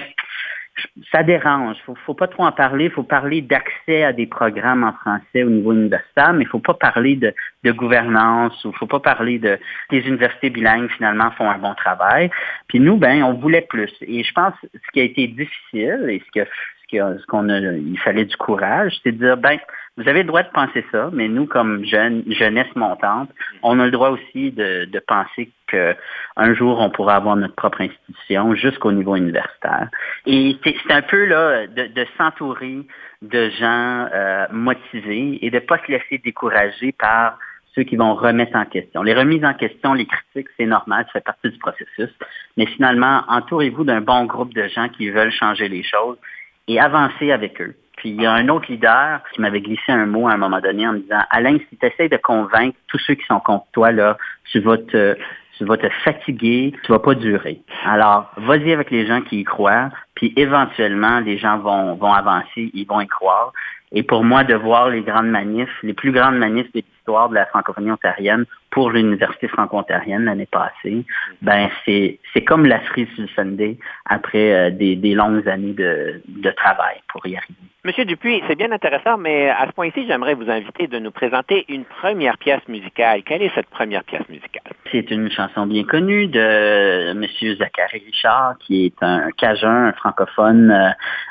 ça 1.11 1.23
dérange. 1.23 1.77
Faut, 1.85 1.95
faut 2.05 2.13
pas 2.13 2.27
trop 2.27 2.45
en 2.45 2.51
parler. 2.51 2.89
Faut 2.89 3.03
parler 3.03 3.41
d'accès 3.41 4.03
à 4.03 4.13
des 4.13 4.27
programmes 4.27 4.83
en 4.83 4.93
français 4.93 5.43
au 5.43 5.49
niveau 5.49 5.73
universitaire, 5.73 6.33
mais 6.33 6.45
faut 6.45 6.59
pas 6.59 6.73
parler 6.73 7.15
de, 7.15 7.33
de 7.63 7.71
gouvernance 7.71 8.63
ou 8.65 8.71
faut 8.73 8.87
pas 8.87 8.99
parler 8.99 9.39
de 9.39 9.57
les 9.91 9.99
universités 10.07 10.49
bilingues 10.49 10.89
finalement 10.89 11.31
font 11.31 11.49
un 11.49 11.57
bon 11.57 11.73
travail. 11.75 12.29
Puis 12.67 12.79
nous, 12.79 12.97
ben, 12.97 13.23
on 13.23 13.33
voulait 13.33 13.65
plus. 13.69 13.93
Et 14.01 14.23
je 14.23 14.33
pense 14.33 14.53
que 14.61 14.67
ce 14.73 14.91
qui 14.91 14.99
a 14.99 15.03
été 15.03 15.27
difficile 15.27 16.05
et 16.09 16.21
ce 16.25 16.41
que 16.41 16.47
ce 16.91 17.25
qu'on 17.27 17.49
a, 17.49 17.59
il 17.59 17.99
fallait 17.99 18.25
du 18.25 18.35
courage, 18.37 18.93
c'est 19.03 19.11
de 19.11 19.17
dire, 19.17 19.37
ben, 19.37 19.57
vous 19.97 20.09
avez 20.09 20.23
le 20.23 20.27
droit 20.27 20.43
de 20.43 20.49
penser 20.49 20.85
ça, 20.91 21.09
mais 21.13 21.29
nous, 21.29 21.45
comme 21.45 21.85
jeune, 21.85 22.23
jeunesse 22.27 22.73
montante, 22.75 23.29
on 23.63 23.79
a 23.79 23.85
le 23.85 23.91
droit 23.91 24.09
aussi 24.09 24.51
de, 24.51 24.99
penser 25.07 25.49
qu'un 25.67 26.53
jour, 26.53 26.79
on 26.79 26.89
pourra 26.89 27.15
avoir 27.15 27.37
notre 27.37 27.55
propre 27.55 27.81
institution 27.81 28.55
jusqu'au 28.55 28.91
niveau 28.91 29.15
universitaire. 29.15 29.89
Et 30.25 30.57
c'est 30.63 30.93
un 30.93 31.01
peu 31.01 31.25
là 31.25 31.67
de, 31.67 32.05
s'entourer 32.17 32.79
de 33.21 33.49
gens 33.51 34.07
euh, 34.13 34.45
motivés 34.51 35.39
et 35.41 35.49
de 35.49 35.55
ne 35.55 35.61
pas 35.61 35.79
se 35.85 35.91
laisser 35.91 36.17
décourager 36.17 36.91
par 36.91 37.37
ceux 37.73 37.83
qui 37.83 37.95
vont 37.95 38.15
remettre 38.15 38.55
en 38.57 38.65
question. 38.65 39.01
Les 39.03 39.13
remises 39.13 39.43
en 39.43 39.53
question, 39.53 39.93
les 39.93 40.05
critiques, 40.05 40.47
c'est 40.57 40.65
normal, 40.65 41.05
ça 41.07 41.13
fait 41.13 41.25
partie 41.25 41.49
du 41.49 41.57
processus. 41.57 42.09
Mais 42.57 42.65
finalement, 42.65 43.23
entourez-vous 43.27 43.83
d'un 43.83 44.01
bon 44.01 44.25
groupe 44.25 44.53
de 44.53 44.67
gens 44.69 44.89
qui 44.89 45.09
veulent 45.09 45.31
changer 45.31 45.67
les 45.67 45.83
choses 45.83 46.17
et 46.67 46.79
avancer 46.79 47.31
avec 47.31 47.61
eux. 47.61 47.75
Puis 47.97 48.09
il 48.09 48.21
y 48.21 48.25
a 48.25 48.33
un 48.33 48.49
autre 48.49 48.69
leader 48.69 49.21
qui 49.33 49.41
m'avait 49.41 49.61
glissé 49.61 49.91
un 49.91 50.05
mot 50.05 50.27
à 50.27 50.33
un 50.33 50.37
moment 50.37 50.59
donné 50.59 50.87
en 50.87 50.93
me 50.93 50.99
disant 50.99 51.21
Alain, 51.29 51.57
si 51.69 51.77
tu 51.77 51.85
essaies 51.85 52.09
de 52.09 52.17
convaincre 52.17 52.77
tous 52.87 52.99
ceux 52.99 53.15
qui 53.15 53.25
sont 53.25 53.39
contre 53.39 53.65
toi, 53.71 53.91
là, 53.91 54.17
tu 54.51 54.59
vas 54.59 54.77
te 54.77 55.17
tu 55.57 55.63
vas 55.63 55.77
te 55.77 55.87
fatiguer, 56.03 56.73
tu 56.83 56.91
vas 56.91 56.99
pas 56.99 57.15
durer. 57.15 57.61
Alors, 57.85 58.29
vas-y 58.37 58.73
avec 58.73 58.91
les 58.91 59.07
gens 59.07 59.21
qui 59.21 59.39
y 59.39 59.43
croient, 59.45 59.89
puis 60.13 60.33
éventuellement, 60.35 61.21
les 61.21 61.37
gens 61.37 61.59
vont, 61.59 61.95
vont 61.95 62.11
avancer, 62.11 62.71
ils 62.73 62.85
vont 62.85 62.99
y 62.99 63.07
croire. 63.07 63.53
Et 63.93 64.03
pour 64.03 64.25
moi, 64.25 64.43
de 64.43 64.53
voir 64.55 64.89
les 64.89 65.01
grandes 65.01 65.29
manifs, 65.29 65.69
les 65.81 65.93
plus 65.93 66.11
grandes 66.11 66.37
manifs 66.37 66.71
de 66.73 66.81
l'histoire 66.81 67.29
de 67.29 67.35
la 67.35 67.45
francophonie 67.45 67.91
ontarienne 67.91 68.45
pour 68.71 68.91
l'Université 68.91 69.47
franco-ontarienne 69.47 70.25
l'année 70.25 70.47
passée, 70.51 71.05
ben 71.41 71.69
c'est 71.85 72.19
c'est 72.33 72.43
comme 72.43 72.65
la 72.65 72.85
cerise 72.87 73.07
du 73.17 73.27
Sunday 73.29 73.77
après 74.05 74.53
euh, 74.53 74.69
des, 74.69 74.95
des 74.95 75.13
longues 75.13 75.47
années 75.47 75.73
de, 75.73 76.21
de 76.27 76.51
travail 76.51 76.97
pour 77.07 77.25
y 77.25 77.35
arriver. 77.37 77.53
Monsieur 77.85 78.03
Dupuis, 78.03 78.41
c'est 78.47 78.55
bien 78.55 78.71
intéressant, 78.71 79.15
mais 79.15 79.47
à 79.47 79.67
ce 79.67 79.71
point-ci, 79.71 80.07
j'aimerais 80.07 80.33
vous 80.33 80.49
inviter 80.49 80.87
de 80.87 80.97
nous 80.97 81.11
présenter 81.11 81.65
une 81.69 81.85
première 81.85 82.35
pièce 82.39 82.67
musicale. 82.67 83.21
Quelle 83.23 83.43
est 83.43 83.53
cette 83.53 83.69
première 83.69 84.03
pièce 84.03 84.27
musicale? 84.27 84.73
C'est 84.91 85.11
une 85.11 85.29
chanson 85.29 85.67
bien 85.67 85.83
connue 85.83 86.25
de 86.25 87.13
Monsieur 87.13 87.55
Zachary 87.57 88.01
Richard, 88.03 88.55
qui 88.57 88.87
est 88.87 89.03
un 89.03 89.29
cajun, 89.37 89.89
un 89.89 89.93
francophone 89.93 90.71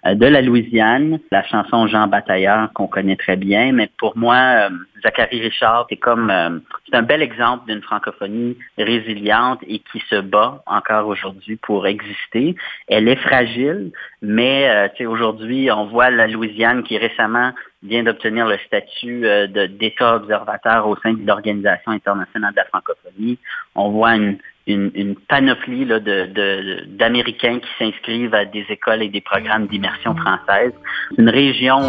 euh, 0.07 0.15
de 0.15 0.27
la 0.27 0.43
Louisiane. 0.43 1.19
La 1.33 1.43
chanson 1.43 1.89
Jean 1.89 2.07
Batailleur 2.07 2.73
qu'on 2.73 2.87
connaît 2.87 3.17
très 3.17 3.37
bien, 3.37 3.73
mais 3.73 3.91
pour 3.99 4.17
moi, 4.17 4.37
euh, 4.37 4.71
Zachary 5.03 5.41
Richard, 5.41 5.87
c'est 5.91 5.97
comme 5.97 6.31
euh, 6.31 6.61
c'est 6.87 6.97
un 6.97 7.03
bel 7.03 7.21
exemple 7.25 7.67
d'une 7.67 7.83
francophonie 7.83 8.57
résiliente 8.79 9.61
et 9.67 9.81
qui 9.81 10.01
se 10.11 10.21
bat 10.21 10.63
encore 10.67 11.09
aujourd'hui 11.09 11.57
pour 11.57 11.87
exister. 11.87 12.55
Elle 12.87 13.09
est 13.09 13.17
fragile, 13.17 13.91
mais 14.23 14.69
euh, 14.69 15.09
aujourd'hui, 15.09 15.71
on 15.73 15.87
voit 15.87 16.11
la 16.11 16.27
Louisiane 16.29 16.85
qui 16.85 16.97
récemment 16.99 17.51
vient 17.83 18.05
d'obtenir 18.05 18.47
le 18.47 18.59
statut 18.67 19.27
euh, 19.27 19.47
d'État 19.69 20.17
observateur 20.17 20.87
au 20.87 20.97
sein 21.03 21.15
de 21.15 21.27
l'Organisation 21.27 21.93
internationale 21.93 22.53
de 22.53 22.59
la 22.59 22.65
francophonie. 22.67 23.39
On 23.75 23.91
voit 23.91 24.15
une, 24.15 24.39
une, 24.67 25.17
panoplie 25.29 25.87
d'Américains 25.87 27.59
qui 27.59 27.71
s'inscrivent 27.79 28.35
à 28.35 28.45
des 28.45 28.65
écoles 28.69 29.03
et 29.03 29.09
des 29.09 29.21
programmes 29.21 29.67
d'immersion 29.67 30.15
française. 30.15 30.73
Une 31.19 31.29
région 31.29 31.81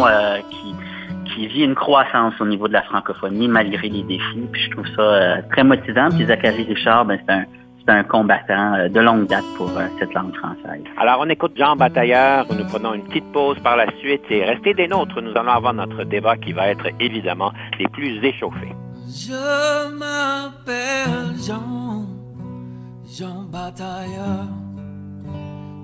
qui 0.50 0.74
qui 1.34 1.46
vit 1.46 1.64
une 1.64 1.74
croissance 1.74 2.34
au 2.40 2.46
niveau 2.46 2.68
de 2.68 2.72
la 2.72 2.82
francophonie 2.82 3.48
malgré 3.48 3.88
les 3.88 4.02
défis. 4.02 4.48
Puis 4.52 4.62
je 4.62 4.70
trouve 4.70 4.86
ça 4.96 5.02
euh, 5.02 5.42
très 5.50 5.64
motivant. 5.64 6.08
Puis 6.10 6.26
Zachary 6.26 6.64
Richard, 6.64 7.04
ben, 7.04 7.18
c'est 7.26 7.32
un 7.32 7.44
c'est 7.86 7.92
un 7.92 8.02
combattant 8.02 8.74
euh, 8.74 8.88
de 8.88 9.00
longue 9.00 9.26
date 9.26 9.44
pour 9.56 9.70
euh, 9.70 9.86
cette 9.98 10.12
langue 10.12 10.34
française. 10.36 10.82
Alors, 10.96 11.18
on 11.20 11.28
écoute 11.28 11.52
Jean 11.56 11.76
Batailleur. 11.76 12.46
Nous 12.52 12.64
prenons 12.64 12.94
une 12.94 13.04
petite 13.04 13.30
pause 13.32 13.58
par 13.60 13.76
la 13.76 13.86
suite 13.98 14.22
et 14.30 14.44
restez 14.44 14.74
des 14.74 14.88
nôtres. 14.88 15.20
Nous 15.20 15.36
allons 15.36 15.52
avoir 15.52 15.72
notre 15.72 16.04
débat 16.04 16.36
qui 16.36 16.52
va 16.52 16.68
être 16.68 16.86
évidemment 17.00 17.52
des 17.78 17.86
plus 17.88 18.22
échauffés. 18.24 18.74
Je 19.08 19.88
m'appelle 19.96 21.36
Jean, 21.46 22.06
Jean 23.06 23.44
Batailleur. 23.44 24.46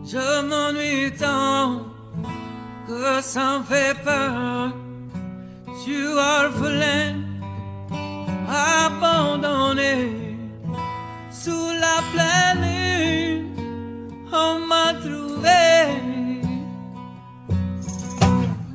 Je 0.05 0.43
m'ennuie 0.49 1.17
tant 1.17 1.83
que 2.89 3.23
ça 3.23 3.61
me 3.61 3.65
fait 3.65 3.97
peur. 4.03 4.73
Tu 5.85 6.07
orphelin, 6.07 7.15
abandonné 8.49 9.97
sous 11.29 11.73
la 11.81 11.99
pleine 12.13 12.63
lune, 12.63 13.47
on 14.33 14.61
m'a 14.69 14.95
trouvé 14.95 15.65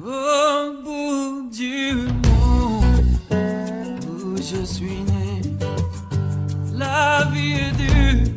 au 0.04 0.84
bout 0.84 1.50
du 1.50 2.08
monde 2.28 3.16
où 4.10 4.36
je 4.36 4.66
suis 4.66 5.02
né. 5.12 5.42
La 6.74 7.24
vie 7.32 7.54
est 7.54 7.76
dure, 7.78 8.34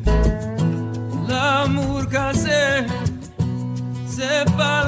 l'amour 1.28 2.08
cassé, 2.08 2.86
c'est 4.06 4.44
pas 4.56 4.84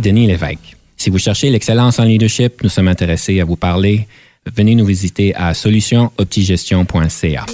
Denis 0.00 0.26
Lévesque. 0.26 0.76
Si 0.96 1.10
vous 1.10 1.18
cherchez 1.18 1.50
l'excellence 1.50 1.98
en 1.98 2.04
leadership, 2.04 2.62
nous 2.62 2.68
sommes 2.68 2.88
intéressés 2.88 3.40
à 3.40 3.44
vous 3.44 3.56
parler. 3.56 4.06
Venez 4.46 4.74
nous 4.74 4.86
visiter 4.86 5.34
à 5.34 5.54
solutionoptigestion.ca. 5.54 7.46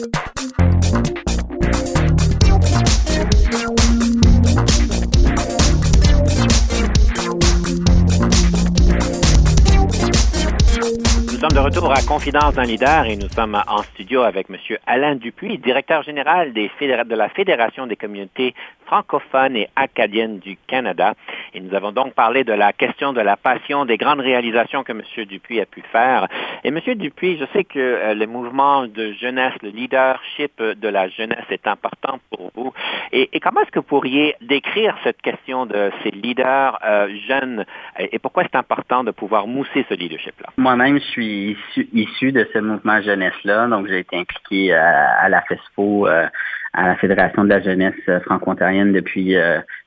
Nous 11.33 11.49
sommes 11.49 11.57
de 11.57 11.59
retour 11.59 11.93
à 11.93 12.01
Confidence 12.03 12.55
d'un 12.55 12.63
leader 12.63 13.07
et 13.07 13.17
nous 13.17 13.29
sommes 13.29 13.61
en 13.67 13.83
studio 13.83 14.23
avec 14.23 14.49
M. 14.49 14.57
Alain 14.87 15.17
Dupuis, 15.17 15.59
directeur 15.59 16.05
général 16.05 16.53
de 16.53 17.15
la 17.17 17.29
Fédération 17.31 17.89
des 17.89 17.97
communautés 17.97 18.55
francophones 18.93 19.57
et 19.57 19.69
acadiennes 19.75 20.39
du 20.39 20.59
Canada. 20.67 21.15
Et 21.55 21.61
nous 21.61 21.75
avons 21.75 21.93
donc 21.93 22.13
parlé 22.13 22.45
de 22.45 22.53
la 22.53 22.75
question 22.75 23.15
de 23.15 23.23
la 23.23 23.39
passion, 23.39 23.87
des 23.87 23.97
grandes 23.97 24.21
réalisations 24.21 24.85
que 24.85 24.93
M. 24.93 25.01
Dupuis 25.27 25.61
a 25.61 25.67
pu 25.67 25.83
faire. 25.91 26.29
Et 26.63 26.69
M. 26.69 26.79
Dupuis, 26.97 27.39
je 27.39 27.47
sais 27.55 27.65
que 27.65 27.79
euh, 27.79 28.15
le 28.15 28.27
mouvement 28.27 28.87
de 28.87 29.13
jeunesse, 29.13 29.55
le 29.63 29.71
leadership 29.71 30.63
de 30.63 30.89
la 30.89 31.09
jeunesse 31.09 31.47
est 31.51 31.67
important 31.67 32.19
pour 32.31 32.51
vous. 32.55 32.73
Et, 33.13 33.29
comment 33.41 33.63
est-ce 33.63 33.71
que 33.71 33.79
vous 33.79 33.93
pourriez 33.97 34.37
décrire 34.43 34.97
cette 35.05 35.23
question 35.23 35.65
de 35.65 35.91
ces 36.03 36.11
leaders 36.11 36.79
euh, 36.85 37.09
jeunes? 37.27 37.65
Et, 37.99 38.19
pourquoi 38.19 38.43
c'est 38.45 38.59
important 38.59 39.05
de 39.05 39.11
pouvoir 39.11 39.47
mousser 39.47 39.87
ce 39.89 39.95
leadership-là? 39.95 40.51
Moi-même, 40.59 40.99
je 40.99 41.05
suis 41.05 41.57
issu, 41.95 42.33
de 42.33 42.47
ce 42.53 42.59
mouvement 42.59 43.01
jeunesse-là, 43.01 43.69
donc 43.69 43.87
j'ai 43.89 44.01
été 44.01 44.19
impliqué 44.19 44.75
à, 44.75 45.29
la 45.29 45.41
FESFO, 45.43 46.07
euh, 46.07 46.27
à 46.73 46.87
la 46.87 46.97
Fédération 46.97 47.45
de 47.45 47.49
la 47.51 47.61
jeunesse 47.61 48.23
franco-ontarienne 48.25 48.93
depuis 48.93 49.37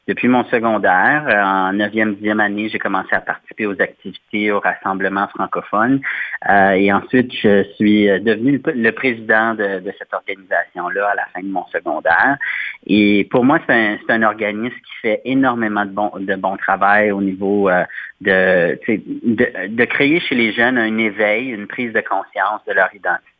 depuis 0.07 0.27
mon 0.27 0.43
secondaire, 0.45 1.25
euh, 1.27 1.41
en 1.41 1.73
neuvième, 1.73 2.13
dixième 2.13 2.39
année, 2.39 2.69
j'ai 2.69 2.77
commencé 2.77 3.09
à 3.13 3.21
participer 3.21 3.65
aux 3.65 3.81
activités 3.81 4.51
au 4.51 4.59
rassemblement 4.59 5.27
francophone. 5.29 5.99
Euh, 6.47 6.71
et 6.71 6.93
ensuite, 6.93 7.33
je 7.33 7.63
suis 7.75 8.05
devenu 8.21 8.61
le 8.63 8.91
président 8.91 9.55
de, 9.55 9.81
cette 9.97 10.13
organisation-là 10.13 11.09
à 11.09 11.15
la 11.15 11.25
fin 11.33 11.41
de 11.41 11.51
mon 11.51 11.65
secondaire. 11.67 12.37
Et 12.85 13.27
pour 13.31 13.43
moi, 13.43 13.59
c'est 13.65 13.73
un, 13.73 13.97
un, 14.09 14.23
organisme 14.23 14.75
qui 14.75 14.93
fait 15.01 15.21
énormément 15.25 15.85
de 15.85 15.91
bon, 15.91 16.11
de 16.19 16.35
bon 16.35 16.55
travail 16.57 17.11
au 17.11 17.21
niveau 17.21 17.67
euh, 17.69 17.83
de, 18.21 18.79
de, 18.87 19.67
de, 19.67 19.85
créer 19.85 20.19
chez 20.19 20.35
les 20.35 20.53
jeunes 20.53 20.77
un 20.77 20.97
éveil, 20.99 21.49
une 21.49 21.65
prise 21.65 21.93
de 21.93 22.01
conscience 22.01 22.61
de 22.67 22.73
leur 22.73 22.93
identité 22.93 23.34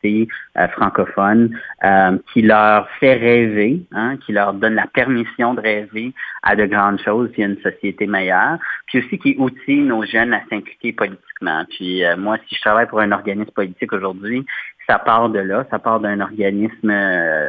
euh, 0.58 0.68
francophone, 0.70 1.58
euh, 1.84 2.18
qui 2.32 2.42
leur 2.42 2.90
fait 3.00 3.16
rêver, 3.16 3.82
hein, 3.92 4.18
qui 4.18 4.32
leur 4.32 4.54
donne 4.54 4.76
la 4.76 4.88
permission 4.88 5.54
de 5.54 5.62
rêver 5.62 6.14
à 6.44 6.56
de 6.56 6.66
grandes 6.66 7.02
choses, 7.02 7.30
puis 7.32 7.44
a 7.44 7.48
une 7.48 7.62
société 7.62 8.08
meilleure, 8.08 8.58
puis 8.88 9.00
aussi 9.00 9.18
qui 9.18 9.36
outille 9.38 9.82
nos 9.82 10.06
jeunes 10.06 10.34
à 10.34 10.42
s'impliquer 10.50 10.94
politiquement. 10.94 11.66
Puis 11.70 12.04
euh, 12.04 12.16
moi, 12.18 12.38
si 12.48 12.56
je 12.56 12.62
travaille 12.62 12.88
pour 12.88 13.00
un 13.00 13.12
organisme 13.12 13.52
politique 13.52 13.94
aujourd'hui, 13.94 14.46
ça 14.88 15.00
part 15.00 15.30
de 15.30 15.40
là, 15.40 15.66
ça 15.72 15.80
part 15.80 16.00
d'un 16.00 16.20
organisme 16.20 16.94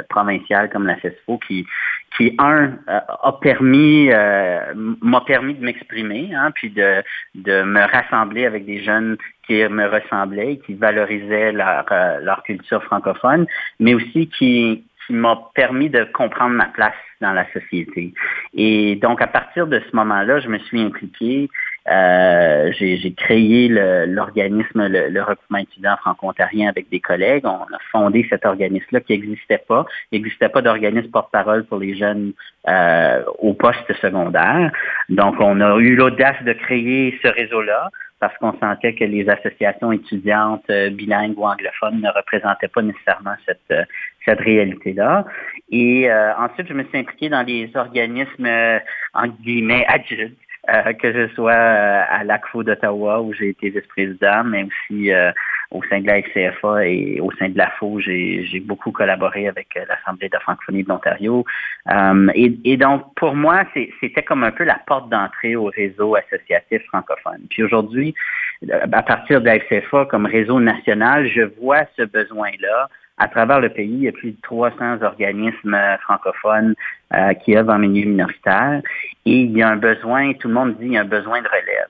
provincial 0.09 0.71
comme 0.71 0.87
la 0.87 0.97
FESFO 0.97 1.39
qui 1.39 1.67
qui, 2.17 2.35
un, 2.39 2.73
euh, 2.89 3.01
a 3.23 3.33
permis, 3.41 4.09
euh, 4.11 4.73
m'a 4.75 5.21
permis 5.21 5.55
de 5.55 5.65
m'exprimer, 5.65 6.31
hein, 6.35 6.51
puis 6.55 6.71
de, 6.71 7.03
de 7.35 7.63
me 7.63 7.81
rassembler 7.81 8.47
avec 8.47 8.65
des 8.65 8.83
jeunes 8.83 9.17
qui 9.47 9.55
me 9.55 9.87
ressemblaient, 9.87 10.59
qui 10.65 10.75
valorisaient 10.75 11.53
leur, 11.53 11.85
euh, 11.93 12.21
leur 12.21 12.43
culture 12.43 12.83
francophone, 12.85 13.47
mais 13.81 13.95
aussi 13.95 14.29
qui, 14.29 14.85
qui 15.07 15.13
m'a 15.13 15.39
permis 15.55 15.91
de 15.91 16.05
comprendre 16.05 16.55
ma 16.55 16.67
place 16.67 16.95
dans 17.21 17.33
la 17.33 17.47
société. 17.53 18.13
Et 18.55 18.97
donc, 18.97 19.21
à 19.21 19.27
partir 19.27 19.67
de 19.67 19.81
ce 19.81 19.97
moment-là, 19.97 20.41
je 20.41 20.49
me 20.49 20.59
suis 20.59 20.81
impliqué 20.81 21.49
euh, 21.91 22.73
j'ai 22.79 23.15
créé 23.15 23.69
l'organisme, 23.69 24.87
le, 24.87 25.09
le, 25.09 25.21
regroupement 25.23 25.59
étudiant 25.59 25.97
franco-ontarien 25.99 26.69
avec 26.69 26.89
des 26.91 27.01
collègues. 27.01 27.45
On 27.45 27.63
a 27.63 27.79
fondé 27.93 28.27
cet 28.29 28.45
organisme-là 28.45 29.01
qui 29.01 29.13
n'existait 29.13 29.63
pas. 29.67 29.87
Il 30.11 30.21
n'existait 30.21 30.49
pas 30.49 30.63
d'organisme 30.63 31.11
porte-parole 31.11 31.65
pour 31.65 31.79
les 31.79 31.97
jeunes 31.97 32.33
euh, 32.69 33.23
au 33.39 33.55
poste 33.55 33.93
secondaire. 34.01 34.73
Donc, 35.09 35.37
on 35.39 35.61
a 35.61 35.79
eu 35.79 35.95
l'audace 35.95 36.43
de 36.45 36.53
créer 36.53 37.19
ce 37.23 37.29
réseau-là 37.29 37.91
parce 38.19 38.37
qu'on 38.39 38.59
sentait 38.59 38.95
que 38.95 39.05
les 39.05 39.29
associations 39.29 39.93
étudiantes 39.93 40.65
euh, 40.71 40.91
bilingues 40.91 41.39
ou 41.39 41.45
anglophones 41.45 42.01
ne 42.01 42.09
représentaient 42.09 42.69
pas 42.69 42.83
nécessairement 42.83 43.35
cette, 43.45 43.61
euh, 43.71 43.85
cette 44.25 44.41
réalité-là. 44.41 45.27
Et 45.71 46.11
euh, 46.11 46.35
ensuite, 46.37 46.69
je 46.69 46.73
me 46.73 46.85
suis 46.85 46.99
impliqué 46.99 47.29
dans 47.29 47.43
les 47.43 47.71
organismes, 47.75 48.49
en 49.13 49.27
guillemets, 49.29 49.85
adultes, 49.89 50.39
euh, 50.69 50.93
que 50.95 51.13
je 51.13 51.33
sois 51.35 51.53
euh, 51.53 52.03
à 52.09 52.25
l'ACFO 52.25 52.63
d'Ottawa 52.63 53.21
où 53.23 53.33
j'ai 53.33 53.51
été 53.51 53.71
vice-président, 53.71 54.45
mais 54.45 54.65
aussi 54.65 55.13
euh, 55.13 55.31
au 55.71 55.83
sein 55.85 56.01
de 56.01 56.07
la 56.07 56.23
XCFA 56.23 56.87
et 56.87 57.21
au 57.21 57.31
sein 57.33 57.49
de 57.49 57.59
l'AFO, 57.59 58.01
j'ai 58.01 58.63
beaucoup 58.65 58.93
collaboré 58.93 59.49
avec 59.49 59.79
l'Assemblée 59.89 60.29
de 60.29 60.35
la 60.35 60.41
francophonie 60.41 60.85
de 60.85 60.89
l'Ontario. 60.89 61.45
Et, 62.35 62.57
et, 62.65 62.77
donc, 62.77 63.15
pour 63.17 63.35
moi, 63.35 63.65
c'était 64.01 64.23
comme 64.23 64.45
un 64.45 64.53
peu 64.53 64.63
la 64.63 64.81
porte 64.87 65.09
d'entrée 65.09 65.57
au 65.57 65.65
réseau 65.65 66.15
associatif 66.15 66.83
francophone. 66.87 67.41
Puis 67.51 67.65
aujourd'hui, 67.65 68.15
à 68.71 69.03
partir 69.03 69.41
de 69.41 69.47
la 69.47 69.59
XCFA 69.59 70.07
comme 70.07 70.27
réseau 70.27 70.61
national, 70.61 71.27
je 71.27 71.43
vois 71.61 71.83
ce 71.97 72.03
besoin-là 72.03 72.89
à 73.19 73.29
travers 73.29 73.61
le 73.61 73.71
pays, 73.71 73.89
il 73.89 74.03
y 74.03 74.09
a 74.09 74.13
plus 74.13 74.33
de 74.33 74.41
300 74.43 75.03
organismes 75.03 75.79
francophones 76.03 76.75
euh, 77.15 77.33
qui 77.35 77.57
œuvrent 77.57 77.73
en 77.73 77.79
milieu 77.79 78.07
minoritaire 78.07 78.83
et 79.25 79.41
il 79.41 79.57
y 79.57 79.63
a 79.63 79.69
un 79.69 79.77
besoin, 79.77 80.35
tout 80.35 80.49
le 80.49 80.55
monde 80.55 80.77
dit, 80.79 80.87
il 80.87 80.93
y 80.93 80.99
a 80.99 81.01
un 81.01 81.05
besoin 81.05 81.41
de 81.41 81.49
relève. 81.49 81.89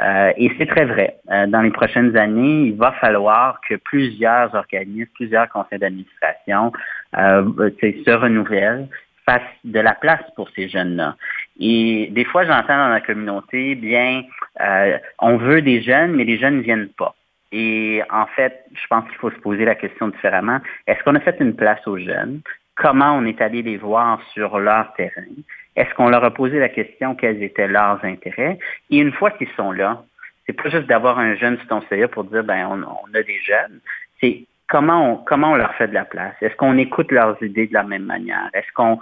Euh, 0.00 0.32
et 0.36 0.50
c'est 0.58 0.66
très 0.66 0.84
vrai. 0.84 1.18
Euh, 1.30 1.46
dans 1.46 1.62
les 1.62 1.70
prochaines 1.70 2.16
années, 2.16 2.66
il 2.66 2.76
va 2.76 2.90
falloir 2.92 3.60
que 3.68 3.76
plusieurs 3.76 4.52
organismes, 4.54 5.10
plusieurs 5.14 5.48
conseils 5.48 5.78
d'administration 5.78 6.72
se 7.14 8.10
renouvellent, 8.10 8.88
fassent 9.24 9.42
de 9.62 9.78
la 9.78 9.94
place 9.94 10.24
pour 10.34 10.50
ces 10.56 10.68
jeunes-là. 10.68 11.14
Et 11.60 12.08
des 12.10 12.24
fois, 12.24 12.44
j'entends 12.44 12.76
dans 12.76 12.88
la 12.88 13.00
communauté, 13.00 13.76
bien, 13.76 14.24
on 15.20 15.36
veut 15.36 15.62
des 15.62 15.82
jeunes, 15.82 16.16
mais 16.16 16.24
les 16.24 16.38
jeunes 16.38 16.56
ne 16.56 16.62
viennent 16.62 16.88
pas. 16.88 17.14
Et 17.56 18.02
en 18.10 18.26
fait, 18.26 18.64
je 18.74 18.84
pense 18.88 19.04
qu'il 19.08 19.16
faut 19.18 19.30
se 19.30 19.38
poser 19.38 19.64
la 19.64 19.76
question 19.76 20.08
différemment. 20.08 20.58
Est-ce 20.88 21.04
qu'on 21.04 21.14
a 21.14 21.20
fait 21.20 21.36
une 21.38 21.54
place 21.54 21.86
aux 21.86 21.98
jeunes? 21.98 22.40
Comment 22.74 23.16
on 23.16 23.24
est 23.24 23.40
allé 23.40 23.62
les 23.62 23.76
voir 23.76 24.20
sur 24.32 24.58
leur 24.58 24.92
terrain? 24.94 25.22
Est-ce 25.76 25.94
qu'on 25.94 26.08
leur 26.08 26.24
a 26.24 26.32
posé 26.32 26.58
la 26.58 26.68
question 26.68 27.14
quels 27.14 27.40
étaient 27.44 27.68
leurs 27.68 28.04
intérêts? 28.04 28.58
Et 28.90 28.98
une 28.98 29.12
fois 29.12 29.30
qu'ils 29.30 29.52
sont 29.56 29.70
là, 29.70 30.02
c'est 30.44 30.52
pas 30.52 30.68
juste 30.68 30.88
d'avoir 30.88 31.20
un 31.20 31.36
jeune 31.36 31.56
sur 31.58 31.68
ton 31.68 31.80
pour 32.08 32.24
dire 32.24 32.42
ben 32.42 32.66
on, 32.66 32.82
on 32.82 33.14
a 33.14 33.22
des 33.22 33.38
jeunes. 33.46 33.78
C'est 34.20 34.46
comment 34.68 35.12
on, 35.12 35.16
comment 35.16 35.52
on 35.52 35.56
leur 35.56 35.74
fait 35.74 35.88
de 35.88 35.94
la 35.94 36.04
place? 36.04 36.34
Est-ce 36.40 36.54
qu'on 36.56 36.78
écoute 36.78 37.12
leurs 37.12 37.40
idées 37.42 37.66
de 37.66 37.74
la 37.74 37.82
même 37.82 38.04
manière? 38.04 38.48
Est-ce 38.54 38.70
qu'on 38.74 38.98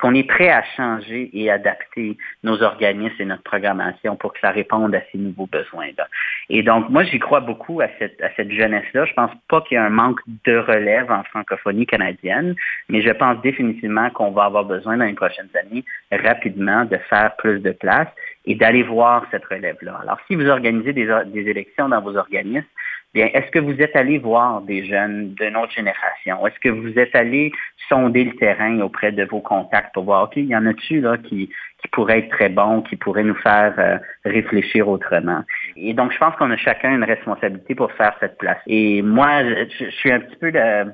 qu'on 0.00 0.14
est 0.14 0.28
prêt 0.28 0.50
à 0.50 0.62
changer 0.76 1.30
et 1.32 1.50
adapter 1.50 2.16
nos 2.44 2.62
organismes 2.62 3.16
et 3.18 3.24
notre 3.24 3.42
programmation 3.42 4.14
pour 4.14 4.32
que 4.32 4.38
ça 4.40 4.50
réponde 4.50 4.94
à 4.94 5.00
ces 5.10 5.18
nouveaux 5.18 5.46
besoins-là? 5.46 6.06
Et 6.48 6.62
donc, 6.62 6.88
moi, 6.90 7.02
j'y 7.04 7.18
crois 7.18 7.40
beaucoup 7.40 7.80
à 7.80 7.88
cette, 7.98 8.20
à 8.22 8.28
cette 8.36 8.52
jeunesse-là. 8.52 9.04
Je 9.04 9.14
pense 9.14 9.32
pas 9.48 9.60
qu'il 9.62 9.74
y 9.74 9.78
a 9.78 9.84
un 9.84 9.90
manque 9.90 10.20
de 10.44 10.56
relève 10.58 11.10
en 11.10 11.24
francophonie 11.24 11.86
canadienne, 11.86 12.54
mais 12.88 13.02
je 13.02 13.10
pense 13.10 13.40
définitivement 13.42 14.10
qu'on 14.10 14.30
va 14.30 14.44
avoir 14.44 14.64
besoin 14.64 14.96
dans 14.96 15.06
les 15.06 15.14
prochaines 15.14 15.50
années 15.60 15.84
rapidement 16.12 16.84
de 16.84 16.96
faire 17.08 17.34
plus 17.36 17.60
de 17.60 17.72
place 17.72 18.08
et 18.44 18.54
d'aller 18.54 18.82
voir 18.82 19.26
cette 19.30 19.44
relève-là. 19.44 19.98
Alors, 20.02 20.18
si 20.26 20.34
vous 20.36 20.48
organisez 20.48 20.92
des 20.92 21.40
élections 21.40 21.88
dans 21.88 22.00
vos 22.00 22.16
organismes, 22.16 22.64
bien, 23.14 23.28
est-ce 23.32 23.50
que 23.50 23.58
vous 23.58 23.80
êtes 23.80 23.96
allé 23.96 24.18
voir 24.18 24.60
des 24.62 24.84
jeunes 24.84 25.34
de 25.34 25.48
notre 25.50 25.72
génération? 25.72 26.46
Est-ce 26.46 26.58
que 26.60 26.68
vous 26.68 26.98
êtes 26.98 27.14
allé 27.14 27.52
sonder 27.88 28.24
le 28.24 28.32
terrain 28.36 28.80
auprès 28.80 29.12
de 29.12 29.24
vos 29.24 29.40
contacts 29.40 29.94
pour 29.94 30.04
voir, 30.04 30.24
OK, 30.24 30.36
il 30.36 30.46
y 30.46 30.56
en 30.56 30.66
a-tu 30.66 31.00
là 31.00 31.16
qui, 31.16 31.48
qui 31.80 31.88
pourraient 31.88 32.18
être 32.18 32.30
très 32.30 32.48
bons, 32.48 32.82
qui 32.82 32.96
pourraient 32.96 33.24
nous 33.24 33.34
faire 33.36 33.74
euh, 33.78 33.98
réfléchir 34.24 34.88
autrement? 34.88 35.42
Et 35.76 35.94
donc, 35.94 36.12
je 36.12 36.18
pense 36.18 36.34
qu'on 36.36 36.50
a 36.50 36.56
chacun 36.56 36.94
une 36.94 37.04
responsabilité 37.04 37.74
pour 37.74 37.92
faire 37.92 38.14
cette 38.20 38.38
place. 38.38 38.58
Et 38.66 39.02
moi, 39.02 39.42
je, 39.42 39.84
je 39.86 39.90
suis 39.90 40.12
un 40.12 40.20
petit 40.20 40.36
peu 40.36 40.52
de 40.52 40.92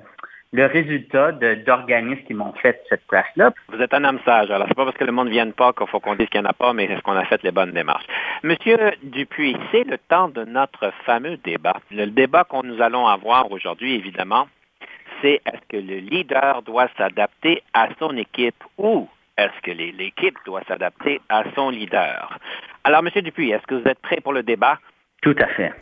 le 0.55 0.67
résultat 0.67 1.33
d'organismes 1.33 2.23
qui 2.29 2.33
m'ont 2.33 2.53
fait 2.53 2.81
cette 2.89 3.05
place-là. 3.09 3.53
Vous 3.71 3.83
êtes 3.83 3.93
un 3.93 4.05
homme 4.05 4.21
sage. 4.25 4.53
Alors, 4.53 4.69
c'est 4.69 4.77
pas 4.77 4.85
parce 4.85 4.97
que 4.97 5.03
le 5.03 5.11
monde 5.11 5.27
ne 5.27 5.33
vienne 5.33 5.53
pas 5.53 5.73
qu'il 5.73 5.89
faut 5.89 5.99
qu'on 5.99 6.15
dise 6.15 6.29
qu'il 6.29 6.41
n'y 6.41 6.47
en 6.47 6.51
a 6.51 6.53
pas, 6.53 6.73
mais 6.73 6.85
est-ce 6.85 7.01
qu'on 7.01 7.17
a 7.17 7.25
fait 7.25 7.43
les 7.43 7.51
bonnes 7.51 7.73
démarches? 7.73 8.07
Monsieur 8.45 8.79
Dupuis, 9.03 9.57
c'est 9.73 9.83
le 9.83 9.99
temps 9.99 10.29
de 10.29 10.45
notre 10.45 10.93
fameux 11.05 11.39
débat. 11.39 11.75
Le 11.91 12.07
débat 12.07 12.45
qu'on 12.45 12.63
nous 12.63 12.81
allons 12.81 13.09
avoir 13.09 13.51
aujourd'hui, 13.51 13.97
évidemment, 13.97 14.47
c'est 15.21 15.41
est-ce 15.45 15.67
que 15.69 15.77
le 15.77 15.97
leader 15.97 16.63
doit 16.63 16.87
s'adapter 16.97 17.61
à 17.73 17.89
son 17.99 18.17
équipe 18.17 18.63
ou 18.79 19.09
est-ce 19.37 19.61
que 19.65 19.73
l'équipe 19.73 20.37
doit 20.47 20.63
s'adapter 20.69 21.21
à 21.29 21.43
son 21.57 21.71
leader? 21.71 22.39
Alors, 22.85 23.03
Monsieur 23.03 23.23
Dupuis, 23.23 23.51
est-ce 23.51 23.67
que 23.67 23.75
vous 23.75 23.89
êtes 23.89 23.99
prêt 23.99 24.21
pour 24.23 24.33
le 24.33 24.45
débat? 24.45 24.79
Tout 25.21 25.35
à 25.41 25.49
fait. 25.49 25.73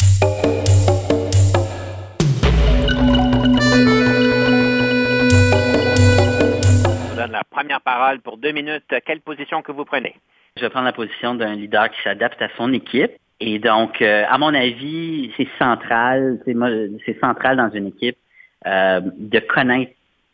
La 7.30 7.44
première 7.44 7.80
parole 7.80 8.20
pour 8.20 8.36
deux 8.36 8.52
minutes. 8.52 8.94
Quelle 9.06 9.20
position 9.20 9.62
que 9.62 9.72
vous 9.72 9.84
prenez? 9.84 10.14
Je 10.56 10.62
vais 10.62 10.70
prendre 10.70 10.86
la 10.86 10.92
position 10.92 11.34
d'un 11.34 11.54
leader 11.54 11.90
qui 11.90 12.02
s'adapte 12.02 12.40
à 12.42 12.48
son 12.56 12.72
équipe. 12.72 13.12
Et 13.40 13.58
donc, 13.58 14.00
euh, 14.02 14.24
à 14.28 14.38
mon 14.38 14.54
avis, 14.54 15.32
c'est 15.36 15.48
central, 15.58 16.38
c'est 16.44 17.18
central 17.20 17.56
dans 17.56 17.70
une 17.70 17.88
équipe 17.88 18.18
euh, 18.66 19.00
de 19.02 19.38
connaître 19.40 19.92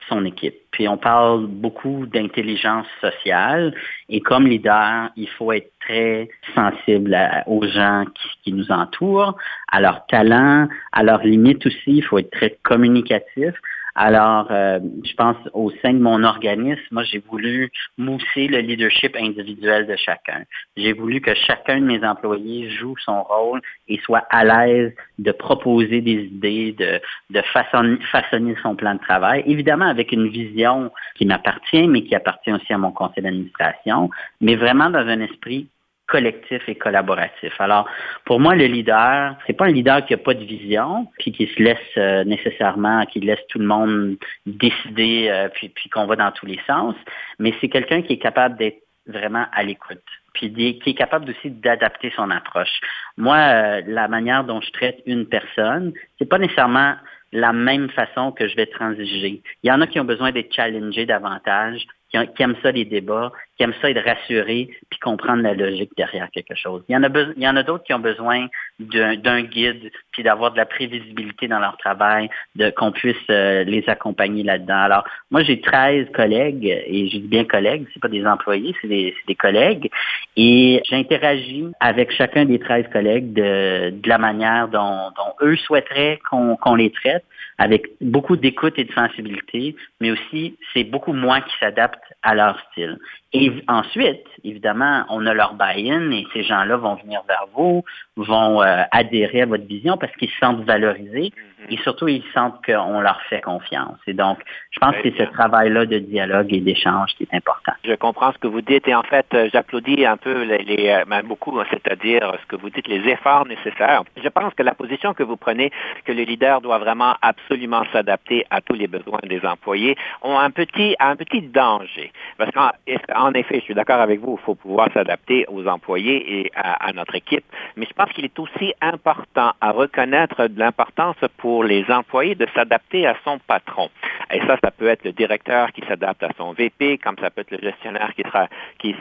son 0.09 0.25
équipe. 0.25 0.55
Puis 0.71 0.89
on 0.89 0.97
parle 0.97 1.47
beaucoup 1.47 2.07
d'intelligence 2.07 2.87
sociale 3.01 3.75
et 4.09 4.21
comme 4.21 4.47
leader, 4.47 5.11
il 5.17 5.29
faut 5.29 5.53
être 5.53 5.71
très 5.81 6.29
sensible 6.55 7.17
aux 7.47 7.67
gens 7.67 8.05
qui, 8.15 8.29
qui, 8.45 8.53
nous 8.53 8.71
entourent, 8.71 9.37
à 9.71 9.81
leurs 9.81 10.07
talents, 10.07 10.69
à 10.93 11.03
leurs 11.03 11.25
limites 11.25 11.67
aussi. 11.67 11.97
Il 11.97 12.03
faut 12.05 12.19
être 12.19 12.31
très 12.31 12.59
communicatif. 12.63 13.55
Alors, 14.01 14.47
euh, 14.53 14.79
je 15.05 15.13
pense 15.15 15.37
au 15.55 15.73
sein 15.83 15.93
de 15.93 15.99
mon 15.99 16.23
organisme, 16.23 16.81
moi, 16.93 17.03
j'ai 17.03 17.19
voulu 17.19 17.69
mousser 17.97 18.47
le 18.47 18.59
leadership 18.59 19.17
individuel 19.17 19.89
de 19.89 19.97
chacun. 19.97 20.45
J'ai 20.77 20.93
voulu 20.93 21.21
que 21.21 21.35
chacun 21.35 21.81
de 21.81 21.85
mes 21.85 22.05
employés 22.07 22.71
joue 22.71 22.95
son 22.99 23.25
rôle 23.25 23.61
et 23.89 23.99
soit 24.05 24.25
à 24.31 24.45
l'aise 24.45 24.93
de 25.19 25.33
proposer 25.33 26.01
des 26.01 26.27
idées, 26.27 26.77
de, 26.79 27.01
de 27.31 27.43
façonner, 27.53 27.99
façonner 28.13 28.55
son 28.63 28.77
plan 28.77 28.95
de 28.95 29.01
travail. 29.01 29.43
Évidemment, 29.47 29.87
avec 29.87 30.13
une 30.13 30.29
vision 30.29 30.93
qui 31.17 31.27
m'appartient, 31.27 31.89
mais 31.89 32.05
qui 32.05 32.15
appartient 32.15 32.53
aussi 32.53 32.73
à 32.73 32.79
mon 32.79 32.93
conseil 32.93 33.25
d'administration, 33.25 34.11
mais 34.41 34.55
vraiment 34.55 34.91
dans 34.91 35.09
un 35.09 35.19
esprit 35.23 35.67
collectif 36.09 36.63
et 36.69 36.75
collaboratif. 36.75 37.53
Alors, 37.61 37.87
pour 38.25 38.41
moi, 38.41 38.57
le 38.57 38.65
leader, 38.65 39.37
c'est 39.47 39.53
pas 39.53 39.67
un 39.67 39.73
leader 39.73 40.05
qui 40.05 40.15
a 40.15 40.17
pas 40.17 40.35
de 40.35 40.45
vision, 40.45 41.07
puis 41.19 41.33
qui 41.33 41.47
se 41.47 41.63
laisse 41.63 41.79
euh, 41.97 42.25
nécessairement, 42.25 43.05
qui 43.07 43.21
laisse 43.21 43.47
tout 43.49 43.59
le 43.59 43.67
monde 43.67 44.17
décider, 44.47 45.29
euh, 45.31 45.49
puis, 45.49 45.69
puis 45.69 45.91
qu'on 45.91 46.07
va 46.07 46.17
dans 46.17 46.33
tous 46.33 46.47
les 46.47 46.59
sens, 46.67 46.95
mais 47.39 47.55
c'est 47.61 47.69
quelqu'un 47.69 48.03
qui 48.03 48.15
est 48.15 48.19
capable 48.19 48.57
d'être 48.57 48.83
vraiment 49.07 49.47
à 49.53 49.63
l'écoute, 49.63 50.03
puis 50.33 50.53
qui 50.53 50.91
est 50.91 50.95
capable 50.95 51.31
aussi 51.31 51.51
d'adapter 51.51 52.13
son 52.17 52.31
approche. 52.31 52.81
Moi, 53.17 53.37
euh, 53.37 53.83
la 53.87 54.09
manière 54.09 54.45
dont 54.45 54.61
je 54.61 54.71
traite 54.71 55.01
une 55.07 55.27
personne, 55.27 55.93
c'est 56.19 56.29
pas 56.29 56.39
nécessairement 56.39 56.95
la 57.33 57.53
même 57.53 57.91
façon 57.91 58.33
que 58.33 58.49
je 58.49 58.57
vais 58.57 58.67
transiger. 58.67 59.43
Il 59.63 59.69
y 59.69 59.71
en 59.71 59.81
a 59.83 59.87
qui 59.87 60.01
ont 60.01 60.05
besoin 60.05 60.33
d'être 60.33 60.55
challengés 60.55 61.05
davantage, 61.05 61.87
qui, 62.11 62.43
aiment 62.43 62.57
ça 62.63 62.73
les 62.73 62.85
débats, 62.85 63.33
qui 63.57 63.65
aiment 63.65 63.75
ça 63.83 63.91
être 63.91 64.03
rassurés, 64.05 64.71
puis 64.91 64.99
comprendre 65.01 65.43
la 65.43 65.55
logique 65.55 65.91
derrière 65.97 66.31
quelque 66.31 66.55
chose. 66.55 66.83
Il 66.89 66.95
y 66.95 66.97
en 66.97 67.03
a, 67.03 67.61
a 67.61 67.63
d'autres 67.63 67.85
qui 67.85 67.93
ont 67.93 67.99
besoin 67.99 68.47
d'un 68.79 69.43
guide, 69.43 69.91
puis 70.13 70.23
d'avoir 70.23 70.53
de 70.53 70.57
la 70.57 70.65
prévisibilité 70.65 71.49
dans 71.49 71.59
leur 71.59 71.77
travail, 71.77 72.31
de 72.57 72.71
qu'on 72.71 72.93
puisse 72.93 73.17
euh, 73.31 73.65
les 73.65 73.85
accompagner 73.89 74.43
là-dedans. 74.43 74.79
Alors, 74.79 75.05
moi, 75.31 75.43
j'ai 75.43 75.61
13 75.61 76.07
collègues, 76.15 76.67
et 76.67 77.09
je 77.09 77.19
dis 77.19 77.29
bien 77.29 77.45
collègues, 77.45 77.87
c'est 77.93 78.01
pas 78.01 78.09
des 78.09 78.27
employés, 78.27 78.75
c'est 78.81 78.89
des, 78.89 79.15
des, 79.27 79.35
collègues, 79.35 79.91
et 80.37 80.81
j'interagis 80.89 81.67
avec 81.81 82.11
chacun 82.13 82.47
des 82.47 82.59
13 82.59 82.87
collègues 82.93 83.33
de, 83.35 83.91
de 83.91 84.09
la 84.09 84.19
manière 84.19 84.69
dont, 84.69 85.11
dont 85.17 85.47
eux 85.47 85.57
souhaiteraient 85.57 86.21
qu'on 86.31 86.75
les 86.75 86.91
traite, 86.91 87.25
avec 87.59 87.91
beaucoup 88.01 88.37
d'écoute 88.37 88.75
et 88.79 88.85
de 88.85 88.93
sensibilité, 88.93 89.77
mais 90.01 90.13
aussi 90.13 90.57
c'est 90.73 90.85
beaucoup 90.85 91.13
moins 91.13 91.41
qui 91.41 91.53
s'adaptent 91.59 92.15
à 92.23 92.35
leur 92.35 92.59
style. 92.71 92.99
Et 93.33 93.53
ensuite, 93.67 94.25
évidemment, 94.45 95.05
on 95.11 95.27
a 95.27 95.35
leur 95.35 95.55
buy-in 95.55 96.11
et 96.13 96.27
ces 96.33 96.45
gens-là 96.45 96.77
vont 96.77 96.95
venir 96.95 97.23
vers 97.29 97.47
vous, 97.55 97.85
vont 98.25 98.63
euh, 98.63 98.83
adhérer 98.91 99.43
à 99.43 99.47
votre 99.47 99.67
vision 99.67 99.97
parce 99.97 100.13
qu'ils 100.17 100.31
se 100.31 100.39
sentent 100.39 100.65
valorisés 100.65 101.33
mm-hmm. 101.33 101.73
et 101.73 101.77
surtout 101.79 102.09
ils 102.09 102.25
sentent 102.35 102.65
qu'on 102.65 103.01
leur 103.01 103.21
fait 103.29 103.41
confiance. 103.41 103.99
Et 104.07 104.15
donc, 104.15 104.39
je 104.71 104.79
pense 104.81 104.95
que 104.97 105.11
c'est 105.11 105.25
ce 105.25 105.31
travail-là 105.33 105.87
de 105.87 105.99
dialogue 105.99 106.53
et 106.53 106.61
d'échange 106.61 107.11
qui 107.17 107.25
est 107.25 107.35
important. 107.35 107.73
Je 107.85 107.95
comprends 107.95 108.33
ce 108.33 108.39
que 108.39 108.47
vous 108.47 108.61
dites 108.61 108.87
et 108.89 108.95
en 108.95 109.03
fait, 109.03 109.27
euh, 109.35 109.49
j'applaudis 109.53 110.05
un 110.05 110.17
peu 110.17 110.43
les, 110.43 110.59
les 110.59 110.89
euh, 110.89 111.05
ben, 111.07 111.23
beaucoup, 111.23 111.59
c'est-à-dire 111.71 112.33
ce 112.41 112.47
que 112.47 112.57
vous 112.57 112.71
dites, 112.71 112.89
les 112.89 113.09
efforts 113.09 113.47
nécessaires. 113.47 114.03
Je 114.23 114.29
pense 114.29 114.55
que 114.55 114.63
la 114.63 114.75
position 114.75 115.15
que 115.15 115.23
vous 115.23 115.37
prenez, 115.37 115.71
que 116.05 116.13
le 116.13 116.23
leader 116.23 116.61
doit 116.61 116.79
vraiment 116.79 117.15
absolument 117.23 117.83
s'adapter 117.93 118.45
à 118.51 118.61
tous 118.61 118.75
les 118.75 118.87
besoins 118.87 119.21
des 119.25 119.45
employés, 119.45 119.97
ont 120.23 120.39
un 120.39 120.51
petit, 120.51 120.97
un 120.99 121.17
petit 121.17 121.43
danger. 121.43 122.13
Parce 122.37 122.51
qu'en 122.53 123.33
effet, 123.33 123.57
je 123.57 123.65
suis 123.65 123.75
d'accord 123.75 124.01
avec 124.01 124.21
vous, 124.21 124.39
il 124.41 124.45
faut 124.45 124.55
pouvoir 124.55 124.89
s'adapter 124.93 125.47
aux 125.49 125.67
employés 125.67 126.41
et 126.41 126.51
à, 126.55 126.89
à 126.89 126.93
notre 126.93 127.15
équipe, 127.15 127.45
mais 127.77 127.87
je 127.87 127.95
pense 127.95 128.08
qu'il 128.13 128.25
est 128.25 128.39
aussi 128.39 128.75
important 128.81 129.53
à 129.61 129.71
reconnaître 129.71 130.49
l'importance 130.57 131.17
pour 131.37 131.65
les 131.65 131.85
employés 131.91 132.35
de 132.35 132.47
s'adapter 132.55 133.07
à 133.07 133.17
son 133.25 133.39
patron. 133.39 133.91
Et 134.33 134.41
ça, 134.41 134.57
ça 134.63 134.71
peut 134.71 134.89
être 134.89 135.05
le 135.05 135.13
directeur 135.13 135.73
qui 135.73 135.83
s'adapte 135.87 136.23
à 136.23 136.31
son 136.37 136.53
VP, 136.53 136.99
comme 136.99 137.17
ça 137.21 137.31
peut 137.31 137.41
être 137.43 137.51
le 137.51 137.59
gestionnaire 137.59 138.13
qui, 138.15 138.95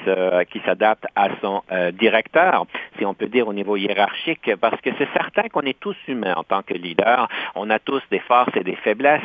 s'adapte 0.65 1.05
à 1.15 1.29
son 1.41 1.63
euh, 1.71 1.91
directeur, 1.91 2.65
si 2.97 3.05
on 3.05 3.13
peut 3.13 3.27
dire 3.27 3.47
au 3.47 3.53
niveau 3.53 3.75
hiérarchique, 3.75 4.49
parce 4.59 4.79
que 4.81 4.89
c'est 4.97 5.09
certain 5.13 5.49
qu'on 5.49 5.61
est 5.61 5.79
tous 5.79 5.95
humains 6.07 6.33
en 6.35 6.43
tant 6.43 6.61
que 6.61 6.73
leader. 6.73 7.27
On 7.55 7.69
a 7.69 7.79
tous 7.79 8.01
des 8.11 8.19
forces 8.19 8.55
et 8.55 8.63
des 8.63 8.75
faiblesses. 8.75 9.21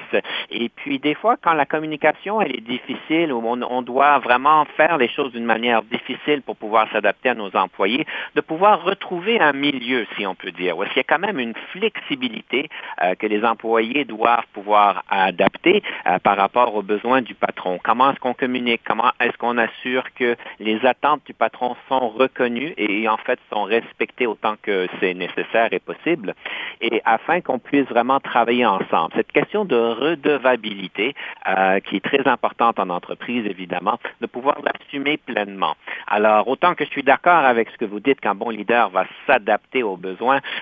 Et 0.51 0.69
puis, 0.69 0.99
des 0.99 1.15
fois, 1.15 1.37
quand 1.41 1.55
la 1.55 1.67
communication, 1.67 2.41
elle 2.41 2.57
est 2.57 2.61
difficile, 2.61 3.33
ou 3.33 3.43
on, 3.45 3.63
on 3.63 3.83
doit 3.83 4.19
vraiment 4.19 4.65
faire 4.77 4.99
les 4.99 5.09
choses 5.09 5.33
d'une 5.33 5.45
manière 5.45 5.83
difficile 5.83 6.43
pour 6.43 6.57
pouvoir 6.57 6.91
s'adapter 6.93 7.31
à 7.31 7.35
nos 7.35 7.55
employés, 7.57 8.07
de 8.35 8.41
pouvoir 8.41 8.83
retrouver 8.85 9.41
un 9.41 9.53
milieu, 9.53 9.72
si 10.17 10.27
on 10.27 10.35
peut 10.35 10.51
dire, 10.51 10.77
où 10.77 10.85
il 10.85 10.97
y 10.97 11.01
a 11.01 11.05
quand 11.05 11.19
même 11.19 11.39
une 11.39 11.55
flexibilité 11.73 12.69
euh, 13.03 13.15
que 13.15 13.27
les 13.27 13.45
employés 13.45 14.05
doivent 14.05 14.47
pouvoir 14.53 15.05
adapter 15.09 15.83
euh, 16.07 16.19
par 16.19 16.37
rapport 16.37 16.75
aux 16.75 16.83
besoins 16.83 17.23
du 17.23 17.35
patron. 17.35 17.79
Comment 17.83 18.11
est-ce 18.11 18.21
qu'on 18.21 18.35
communique? 18.35 18.83
Comment 18.85 19.13
est-ce 19.21 19.37
qu'on 19.39 19.59
assure 19.59 20.05
que 20.15 20.37
les 20.61 20.85
attentes 20.85 21.23
du 21.27 21.35
patron 21.35 21.77
sont 21.89 22.09
reconnues 22.09 22.75
et 22.77 23.09
en 23.09 23.17
fait 23.17 23.39
sont 23.51 23.65
respectées 23.65 24.27
autant 24.27 24.57
que 24.63 24.87
c'est 25.01 25.15
nécessaire 25.15 25.73
et 25.73 25.79
possible, 25.79 26.35
et 26.81 27.01
afin 27.05 27.41
qu'on 27.41 27.59
puisse 27.59 27.87
vraiment 27.87 28.21
travailler 28.21 28.67
ensemble. 28.67 29.13
Cette 29.15 29.33
question 29.33 29.65
de 29.65 29.77
redevabilité, 29.77 31.15
euh, 31.49 31.81
qui 31.81 31.97
est 31.97 32.05
très 32.05 32.27
importante 32.29 32.79
en 32.79 32.91
entreprise, 32.91 33.47
évidemment, 33.47 33.99
de 34.21 34.27
pouvoir 34.27 34.59
l'assumer 34.63 35.17
pleinement. 35.17 35.75
Alors, 36.07 36.49
autant 36.49 36.75
que 36.75 36.85
je 36.85 36.91
suis 36.91 37.03
d'accord 37.03 37.45
avec 37.45 37.71
ce 37.71 37.79
que 37.79 37.85
vous 37.85 38.01
dites 38.01 38.21
qu'un 38.21 38.35
bon 38.35 38.51
leader 38.51 38.91
va 38.91 39.07
s'adapter 39.27 39.62
aux 39.83 39.99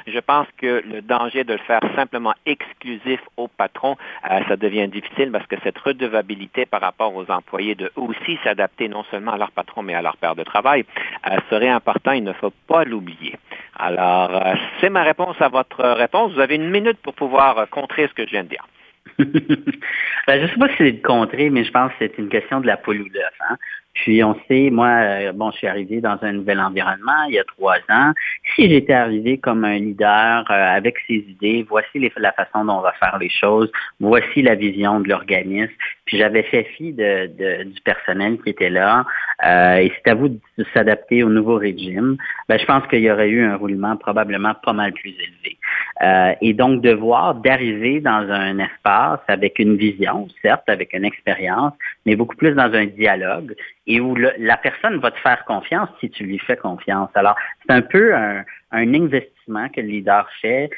je 0.07 0.19
pense 0.21 0.47
que 0.59 0.83
le 0.87 1.03
danger 1.03 1.45
de 1.45 1.55
le 1.55 1.59
faire 1.59 1.81
simplement 1.97 2.35
exclusif 2.47 3.21
au 3.37 3.49
patron, 3.49 3.97
euh, 4.31 4.41
ça 4.49 4.57
devient 4.57 4.89
difficile 4.89 5.31
parce 5.33 5.47
que 5.47 5.57
cette 5.65 5.79
redevabilité 5.79 6.67
par 6.67 6.81
rapport 6.81 7.15
aux 7.15 7.29
employés 7.31 7.75
de 7.75 7.91
aussi 7.97 8.39
s'adapter 8.45 8.89
non 8.89 9.05
seulement 9.11 9.33
à 9.33 9.39
leur 9.39 9.51
patron, 9.51 9.83
mais 9.83 9.95
à 9.95 10.03
leur 10.03 10.17
père 10.17 10.37
de 10.37 10.45
travail, 10.45 10.85
euh, 11.27 11.37
serait 11.51 11.69
important. 11.69 12.13
Il 12.13 12.25
ne 12.25 12.33
faut 12.35 12.53
pas 12.69 12.85
l'oublier. 12.85 13.37
Alors, 13.77 14.35
euh, 14.35 14.55
c'est 14.81 14.91
ma 14.91 15.03
réponse 15.03 15.37
à 15.41 15.49
votre 15.49 15.83
réponse. 15.83 16.33
Vous 16.33 16.41
avez 16.41 16.57
une 16.57 16.71
minute 16.71 16.99
pour 17.03 17.15
pouvoir 17.15 17.69
contrer 17.71 18.07
ce 18.09 18.15
que 18.15 18.27
je 18.27 18.31
viens 18.31 18.45
de 18.45 18.49
dire. 18.49 18.67
ben, 19.19 20.39
je 20.39 20.43
ne 20.43 20.49
sais 20.49 20.59
pas 20.59 20.69
si 20.69 20.75
c'est 20.79 20.93
de 20.93 21.03
contrer, 21.03 21.51
mais 21.51 21.65
je 21.65 21.73
pense 21.73 21.91
que 21.93 21.97
c'est 22.01 22.19
une 22.19 22.29
question 22.29 22.61
de 22.61 22.67
la 22.67 22.77
poule. 22.77 23.07
Hein? 23.49 23.57
Puis 23.95 24.23
on 24.23 24.37
sait, 24.47 24.71
moi, 24.71 24.89
euh, 24.89 25.33
bon, 25.33 25.51
je 25.51 25.59
suis 25.59 25.67
arrivé 25.67 26.01
dans 26.01 26.17
un 26.23 26.33
nouvel 26.33 26.61
environnement 26.61 27.25
il 27.29 27.35
y 27.35 27.39
a 27.39 27.45
trois 27.45 27.79
ans. 27.89 28.13
Si 28.55 28.69
j'étais 28.69 28.93
arrivé 28.93 29.39
comme 29.39 29.65
un 29.65 29.79
leader 29.79 30.45
euh, 30.51 30.77
avec 30.77 30.97
ses 31.07 31.25
idées, 31.29 31.67
voici 31.69 32.11
la 32.17 32.33
façon 32.33 32.65
dont 32.65 32.79
on 32.79 32.81
va 32.81 32.93
faire 32.93 33.19
les 33.19 33.29
choses, 33.29 33.71
voici 33.99 34.43
la 34.43 34.55
vision 34.55 35.01
de 35.01 35.09
l'organisme. 35.09 35.73
Puis 36.05 36.19
j'avais 36.19 36.45
fait 36.45 36.65
fi 36.77 36.93
du 36.93 37.81
personnel 37.85 38.39
qui 38.43 38.51
était 38.51 38.71
là. 38.71 39.05
Euh, 39.45 39.77
et 39.77 39.93
c'est 39.95 40.11
à 40.11 40.15
vous 40.15 40.29
de 40.29 40.65
s'adapter 40.75 41.23
au 41.23 41.29
nouveau 41.29 41.57
régime. 41.57 42.17
Ben, 42.49 42.59
je 42.59 42.65
pense 42.67 42.87
qu'il 42.89 43.01
y 43.01 43.11
aurait 43.11 43.29
eu 43.29 43.45
un 43.45 43.57
roulement 43.57 43.97
probablement 43.97 44.55
pas 44.55 44.73
mal 44.73 44.93
plus 44.93 45.11
élevé. 45.11 45.59
Euh, 46.03 46.33
et 46.41 46.55
donc 46.55 46.81
de 46.81 46.93
voir 46.93 47.35
d'arriver 47.35 48.01
dans 48.01 48.27
un 48.31 48.59
espace 48.59 49.21
avec 49.29 49.59
une 49.59 49.77
vision, 49.77 50.29
certes, 50.41 50.67
avec 50.69 50.95
une 50.95 51.05
expérience, 51.05 51.75
mais 52.07 52.17
beaucoup 52.17 52.37
plus 52.37 52.55
dans 52.55 52.73
un 52.73 52.87
dialogue 52.87 53.55
et 53.87 54.01
où 54.01 54.15
la 54.15 54.57
personne 54.57 54.99
va 54.99 55.11
te 55.11 55.19
faire 55.19 55.45
confiance 55.45 55.91
si 56.01 56.09
tu 56.09 56.25
lui 56.25 56.39
fais 56.39 56.57
confiance. 56.57 57.11
Alors, 57.15 57.37
c'est 57.67 57.75
un 57.75 57.83
peu 57.83 58.15
un, 58.15 58.45
un 58.73 58.95
investissement 58.95 59.69
que 59.69 59.81
le 59.81 59.89
leader 59.89 60.27
fait 60.41 60.71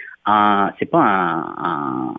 c'est 0.79 0.91
pas 0.91 1.45
en, 1.59 2.15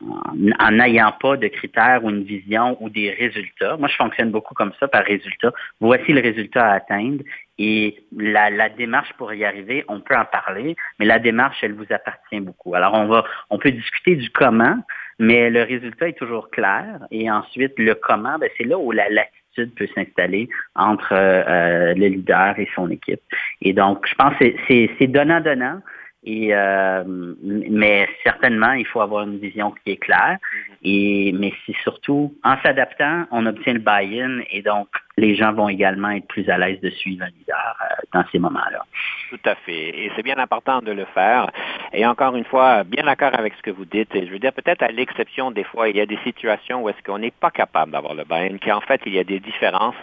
en 0.60 0.72
n'ayant 0.72 1.14
pas 1.20 1.38
de 1.38 1.48
critères 1.48 2.04
ou 2.04 2.10
une 2.10 2.24
vision 2.24 2.78
ou 2.82 2.90
des 2.90 3.12
résultats. 3.12 3.78
Moi, 3.78 3.88
je 3.88 3.96
fonctionne 3.96 4.32
beaucoup 4.32 4.54
comme 4.54 4.74
ça 4.80 4.88
par 4.88 5.04
résultat. 5.06 5.52
Voici 5.80 6.12
le 6.12 6.22
résultat 6.22 6.66
à 6.66 6.74
atteindre 6.76 7.24
et 7.58 8.04
la, 8.18 8.50
la, 8.50 8.70
démarche 8.70 9.14
pour 9.18 9.34
y 9.34 9.46
arriver, 9.46 9.86
on 9.88 10.00
peut 10.02 10.16
en 10.16 10.26
parler, 10.26 10.76
mais 11.00 11.06
la 11.06 11.20
démarche, 11.20 11.58
elle 11.62 11.74
vous 11.74 11.86
appartient 11.92 12.40
beaucoup. 12.40 12.74
Alors, 12.74 12.94
on 12.96 13.06
va, 13.06 13.24
on 13.50 13.60
peut 13.60 13.72
discuter 13.72 14.16
du 14.16 14.30
comment, 14.32 14.78
mais 15.20 15.50
le 15.50 15.62
résultat 15.62 16.10
est 16.10 16.18
toujours 16.18 16.50
clair. 16.50 17.00
Et 17.12 17.30
ensuite, 17.30 17.74
le 17.78 17.94
comment, 17.94 18.40
ben, 18.40 18.50
c'est 18.58 18.64
là 18.64 18.78
où 18.78 18.92
la 18.92 19.08
latitude 19.10 19.74
peut 19.76 19.88
s'installer 19.94 20.50
entre 20.76 21.14
euh, 21.14 21.94
le 21.94 22.08
leader 22.08 22.58
et 22.58 22.68
son 22.76 22.90
équipe. 22.90 23.22
Et 23.62 23.74
donc, 23.74 24.08
je 24.08 24.16
pense 24.16 24.36
que 24.38 24.46
c'est 24.68 25.08
donnant-donnant. 25.08 25.80
Et 26.26 26.56
euh, 26.56 27.04
mais 27.44 28.08
certainement, 28.24 28.72
il 28.72 28.86
faut 28.86 29.02
avoir 29.02 29.24
une 29.24 29.40
vision 29.40 29.72
qui 29.72 29.92
est 29.92 29.98
claire. 29.98 30.38
Et, 30.84 31.34
mais 31.34 31.54
c'est 31.66 31.76
surtout 31.84 32.34
en 32.44 32.56
s'adaptant, 32.62 33.26
on 33.32 33.46
obtient 33.46 33.74
le 33.74 33.80
buy-in 33.80 34.40
et 34.52 34.62
donc 34.62 34.88
les 35.18 35.36
gens 35.36 35.54
vont 35.54 35.70
également 35.70 36.10
être 36.10 36.28
plus 36.28 36.50
à 36.50 36.58
l'aise 36.58 36.82
de 36.82 36.90
suivre 36.90 37.24
un 37.24 37.30
leader 37.30 37.78
euh, 37.82 37.96
dans 38.14 38.24
ces 38.32 38.40
moments-là. 38.40 38.84
Tout 39.30 39.40
à 39.46 39.56
fait. 39.56 39.90
Et 39.90 40.12
c'est 40.16 40.24
bien 40.24 40.38
important 40.38 40.82
de 40.82 40.92
le 40.92 41.06
faire. 41.06 41.52
Et 41.94 42.06
encore 42.06 42.36
une 42.36 42.46
fois, 42.46 42.84
bien 42.84 43.04
d'accord 43.04 43.32
avec 43.38 43.54
ce 43.56 43.62
que 43.62 43.70
vous 43.70 43.86
dites. 43.86 44.10
Je 44.14 44.32
veux 44.32 44.40
dire, 44.40 44.54
peut-être 44.54 44.82
à 44.82 44.88
l'exception 44.90 45.52
des 45.52 45.64
fois, 45.64 45.90
il 45.90 45.98
y 45.98 46.02
a 46.02 46.06
des 46.06 46.18
situations 46.24 46.84
où 46.84 46.90
est-ce 46.90 47.02
qu'on 47.04 47.20
n'est 47.20 47.32
pas 47.32 47.52
capable 47.52 47.92
d'avoir 47.92 48.16
le 48.16 48.24
buy-in, 48.24 48.58
qu'en 48.58 48.82
fait, 48.82 49.02
il 49.06 49.14
y 49.14 49.20
a 49.20 49.24
des 49.24 49.40
différences 49.40 49.94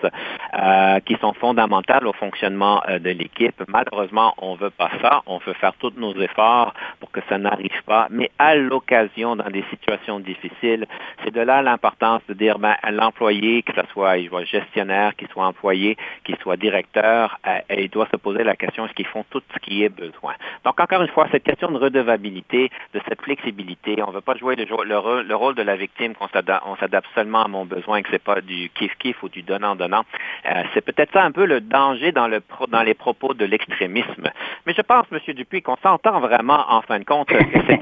euh, 0.55 1.01
qui 1.01 1.16
sont 1.20 1.33
fondamentales 1.35 2.07
au 2.07 2.12
fonctionnement 2.12 2.83
euh, 2.88 3.01
de 3.01 3.11
l'équipe. 3.11 3.62
Malheureusement, 3.66 4.35
on 4.38 4.55
veut 4.55 4.70
pas 4.70 4.90
ça. 5.03 5.23
On 5.27 5.38
veut 5.38 5.55
faire 5.55 5.73
tous 5.81 5.92
nos 5.96 6.14
efforts 6.14 6.73
pour 7.01 7.11
que 7.11 7.20
ça 7.29 7.38
n'arrive 7.38 7.83
pas. 7.85 8.07
Mais 8.11 8.31
à 8.38 8.55
l'occasion, 8.55 9.35
dans 9.35 9.51
des 9.51 9.64
situations 9.70 10.20
difficiles, 10.20 10.87
c'est 11.25 11.33
de 11.33 11.40
là 11.40 11.62
l'importance 11.62 12.23
de 12.29 12.35
dire, 12.35 12.61
ben, 12.61 12.77
l'employé, 12.92 13.62
que 13.62 13.73
ce 13.75 13.87
soit 13.92 14.16
gestionnaire, 14.44 15.00
qu'il 15.17 15.29
soit 15.29 15.47
employé, 15.47 15.97
qu'il 16.25 16.37
soit 16.37 16.57
directeur, 16.57 17.39
euh, 17.47 17.59
il 17.77 17.91
doit 17.91 18.09
se 18.11 18.17
poser 18.17 18.45
la 18.45 18.57
question, 18.57 18.87
est-ce 18.87 18.95
qu'ils 18.95 19.07
font 19.07 19.25
tout 19.31 19.43
ce 19.53 19.59
qui 19.61 19.85
est 19.85 19.89
besoin? 19.89 20.35
Donc, 20.65 20.79
encore 20.79 21.03
une 21.03 21.09
fois, 21.09 21.29
cette 21.31 21.45
question 21.45 21.71
de 21.71 21.79
redevabilité, 21.79 22.71
de 22.95 23.01
cette 23.09 23.23
flexibilité, 23.23 24.03
on 24.03 24.09
ne 24.09 24.15
veut 24.17 24.21
pas 24.21 24.37
jouer 24.37 24.57
le, 24.57 24.65
le, 24.65 25.23
le, 25.23 25.35
rôle 25.37 25.55
de 25.55 25.63
la 25.63 25.77
victime, 25.77 26.15
qu'on 26.15 26.29
s'adapte 26.29 27.09
seulement 27.15 27.45
à 27.45 27.49
mon 27.49 27.65
besoin, 27.65 28.03
que 28.03 28.09
c'est 28.11 28.23
pas 28.23 28.41
du 28.41 28.71
kiff-kiff 28.77 29.17
ou 29.23 29.29
du 29.29 29.43
donnant-donnant. 29.43 30.05
Euh, 30.47 30.63
c'est 30.75 30.85
peut-être 30.85 31.13
ça 31.13 31.23
un 31.23 31.33
peu 31.33 31.47
le 31.47 31.61
danger 31.61 32.13
dans, 32.13 32.29
le, 32.29 32.43
dans 32.69 32.83
les 32.83 32.95
propos 32.95 33.35
de 33.35 33.45
l'extrémisme. 33.45 34.29
Mais 34.67 34.75
je 34.77 34.83
pense, 34.83 35.07
M. 35.13 35.19
Dupuis, 35.35 35.63
qu'on 35.63 35.77
s'entend 35.83 36.21
vraiment, 36.21 36.65
en 36.69 36.83
fin 36.83 36.99
de 36.99 37.05
compte, 37.05 37.29
que 37.29 37.37
c'est 37.69 37.81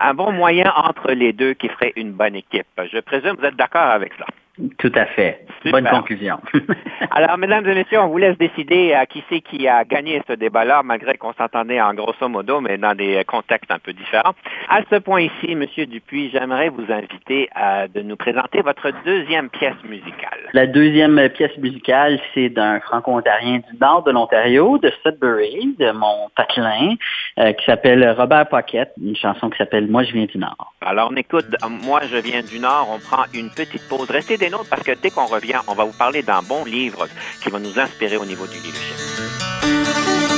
un 0.00 0.14
bon 0.14 0.32
moyen 0.32 0.72
entre 0.76 1.12
les 1.12 1.32
deux 1.32 1.54
qui 1.54 1.68
ferait 1.68 1.92
une 1.96 2.12
bonne 2.12 2.34
équipe. 2.34 2.66
Je 2.92 2.98
présume 3.00 3.36
que 3.36 3.40
vous 3.40 3.46
êtes 3.46 3.56
d'accord 3.56 3.90
avec 3.90 4.12
ça. 4.14 4.26
Tout 4.78 4.92
à 4.94 5.06
fait. 5.06 5.46
Bonne 5.70 5.88
conclusion. 5.88 6.38
Alors, 7.10 7.38
mesdames 7.38 7.66
et 7.66 7.74
messieurs, 7.74 8.00
on 8.00 8.08
vous 8.08 8.18
laisse 8.18 8.38
décider 8.38 8.92
à 8.94 9.06
qui 9.06 9.22
c'est 9.28 9.40
qui 9.40 9.68
a 9.68 9.84
gagné 9.84 10.22
ce 10.26 10.32
débat-là, 10.32 10.82
malgré 10.82 11.14
qu'on 11.14 11.32
s'entendait 11.34 11.80
en 11.80 11.94
grosso 11.94 12.28
modo, 12.28 12.60
mais 12.60 12.78
dans 12.78 12.94
des 12.94 13.22
contextes 13.26 13.70
un 13.70 13.78
peu 13.78 13.92
différents. 13.92 14.34
À 14.68 14.80
ce 14.90 14.96
point 14.96 15.22
ici, 15.22 15.54
Monsieur 15.54 15.86
Dupuis, 15.86 16.30
j'aimerais 16.30 16.68
vous 16.68 16.90
inviter 16.90 17.48
à 17.54 17.88
de 17.88 18.00
nous 18.02 18.16
présenter 18.16 18.62
votre 18.62 18.90
deuxième 19.04 19.48
pièce 19.50 19.82
musicale. 19.88 20.38
La 20.52 20.66
deuxième 20.66 21.28
pièce 21.30 21.56
musicale, 21.58 22.20
c'est 22.34 22.48
d'un 22.48 22.80
franco-ontarien 22.80 23.58
du 23.58 23.78
nord 23.80 24.02
de 24.04 24.10
l'Ontario, 24.10 24.78
de 24.78 24.92
Sudbury, 25.02 25.76
de 25.78 25.90
mon 25.92 26.28
patelin, 26.36 26.94
euh, 27.38 27.52
qui 27.52 27.64
s'appelle 27.64 28.08
Robert 28.16 28.48
Pocket, 28.48 28.92
une 29.02 29.16
chanson 29.16 29.50
qui 29.50 29.58
s'appelle 29.58 29.88
Moi 29.88 30.04
je 30.04 30.12
viens 30.12 30.26
du 30.26 30.38
Nord. 30.38 30.74
Alors, 30.80 31.10
on 31.12 31.16
écoute 31.16 31.46
Moi 31.84 32.00
je 32.10 32.16
viens 32.16 32.42
du 32.42 32.58
Nord, 32.58 32.88
on 32.92 32.98
prend 32.98 33.24
une 33.34 33.50
petite 33.50 33.88
pause. 33.88 34.10
Restez 34.10 34.36
des 34.36 34.49
parce 34.68 34.82
que 34.82 34.92
dès 34.92 35.10
qu'on 35.10 35.26
revient, 35.26 35.60
on 35.66 35.74
va 35.74 35.84
vous 35.84 35.92
parler 35.92 36.22
d'un 36.22 36.42
bon 36.42 36.64
livre 36.64 37.08
qui 37.42 37.50
va 37.50 37.58
nous 37.58 37.78
inspirer 37.78 38.16
au 38.16 38.24
niveau 38.24 38.46
du 38.46 38.58
leadership. 38.58 40.29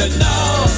À 0.00 0.74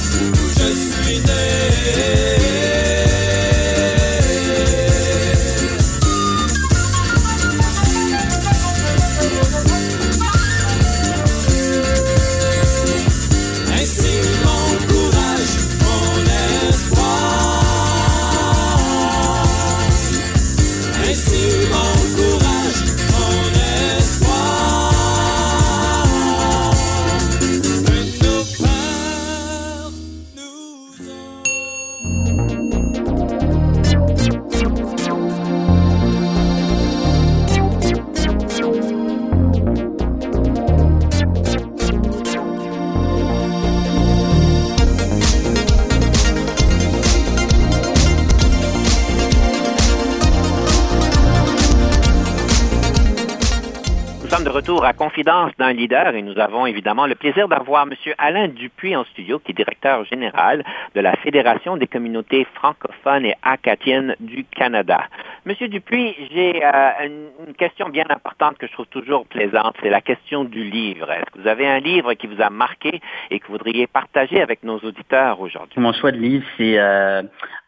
Confidence 55.17 55.51
d'un 55.57 55.73
leader 55.73 56.13
et 56.13 56.21
nous 56.21 56.37
avons 56.37 56.67
évidemment 56.67 57.07
le 57.07 57.15
plaisir 57.15 57.47
d'avoir 57.47 57.87
M. 57.87 57.95
Alain 58.19 58.49
Dupuis 58.49 58.95
en 58.95 59.03
studio, 59.05 59.39
qui 59.39 59.51
est 59.51 59.55
directeur 59.55 60.05
général 60.05 60.63
de 60.93 61.01
la 61.01 61.15
Fédération 61.15 61.75
des 61.75 61.87
communautés 61.87 62.45
francophones 62.53 63.25
et 63.25 63.33
acadiennes 63.41 64.15
du 64.19 64.43
Canada. 64.43 65.05
Monsieur 65.47 65.69
Dupuis, 65.69 66.13
j'ai 66.31 66.63
euh, 66.63 67.07
une 67.47 67.55
question 67.55 67.89
bien 67.89 68.05
importante 68.09 68.59
que 68.59 68.67
je 68.67 68.73
trouve 68.73 68.85
toujours 68.91 69.25
plaisante, 69.25 69.75
c'est 69.81 69.89
la 69.89 70.01
question 70.01 70.43
du 70.43 70.63
livre. 70.63 71.11
Est-ce 71.11 71.31
que 71.31 71.41
vous 71.41 71.47
avez 71.47 71.67
un 71.67 71.79
livre 71.79 72.13
qui 72.13 72.27
vous 72.27 72.39
a 72.39 72.51
marqué 72.51 73.01
et 73.31 73.39
que 73.39 73.47
vous 73.47 73.53
voudriez 73.53 73.87
partager 73.87 74.39
avec 74.39 74.61
nos 74.61 74.77
auditeurs 74.77 75.39
aujourd'hui? 75.39 75.81
Mon 75.81 75.93
choix 75.93 76.11
de 76.11 76.17
livre, 76.17 76.45
c'est 76.57 76.77
euh, 76.77 77.23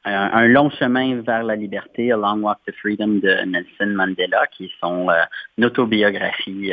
un, 0.06 0.48
long 0.48 0.70
chemin 0.70 1.22
vers 1.22 1.44
la 1.44 1.56
liberté, 1.56 2.12
A 2.12 2.18
Long 2.18 2.42
Walk 2.42 2.60
to 2.66 2.74
Freedom 2.82 3.20
de 3.20 3.46
Nelson 3.46 3.94
Mandela, 3.96 4.48
qui 4.48 4.66
est 4.66 4.72
son 4.80 5.10
euh, 5.10 5.66
autobiographie 5.66 6.72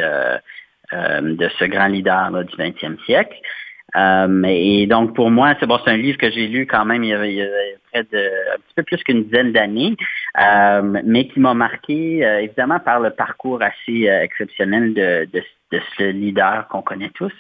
de 0.93 1.49
ce 1.59 1.65
grand 1.65 1.89
leader 1.89 2.45
du 2.45 2.57
20e 2.57 3.03
siècle. 3.05 3.37
Euh, 3.95 4.43
et 4.45 4.87
donc, 4.87 5.15
pour 5.15 5.31
moi, 5.31 5.55
c'est 5.59 5.67
bon, 5.67 5.79
c'est 5.85 5.93
un 5.93 5.97
livre 5.97 6.19
que 6.19 6.31
j'ai 6.31 6.49
lu 6.49 6.67
quand 6.67 6.85
même 6.85 7.05
il 7.05 7.11
y 7.11 7.15
a, 7.15 7.47
près 7.93 8.03
de 8.03 8.19
un 8.55 8.59
petit 8.59 8.75
peu 8.75 8.83
plus 8.83 9.03
qu'une 9.05 9.25
dizaine 9.25 9.53
d'années, 9.53 9.97
euh, 10.39 11.01
mais 11.05 11.29
qui 11.29 11.41
m'a 11.41 11.55
marqué 11.55 12.25
euh, 12.25 12.41
évidemment 12.41 12.79
par 12.79 13.01
le 13.01 13.11
parcours 13.11 13.63
assez 13.63 14.07
exceptionnel 14.07 14.93
de, 14.93 15.29
de, 15.33 15.43
ce 15.99 16.05
leader 16.05 16.69
qu'on 16.69 16.83
connaît 16.83 17.11
tous, 17.11 17.33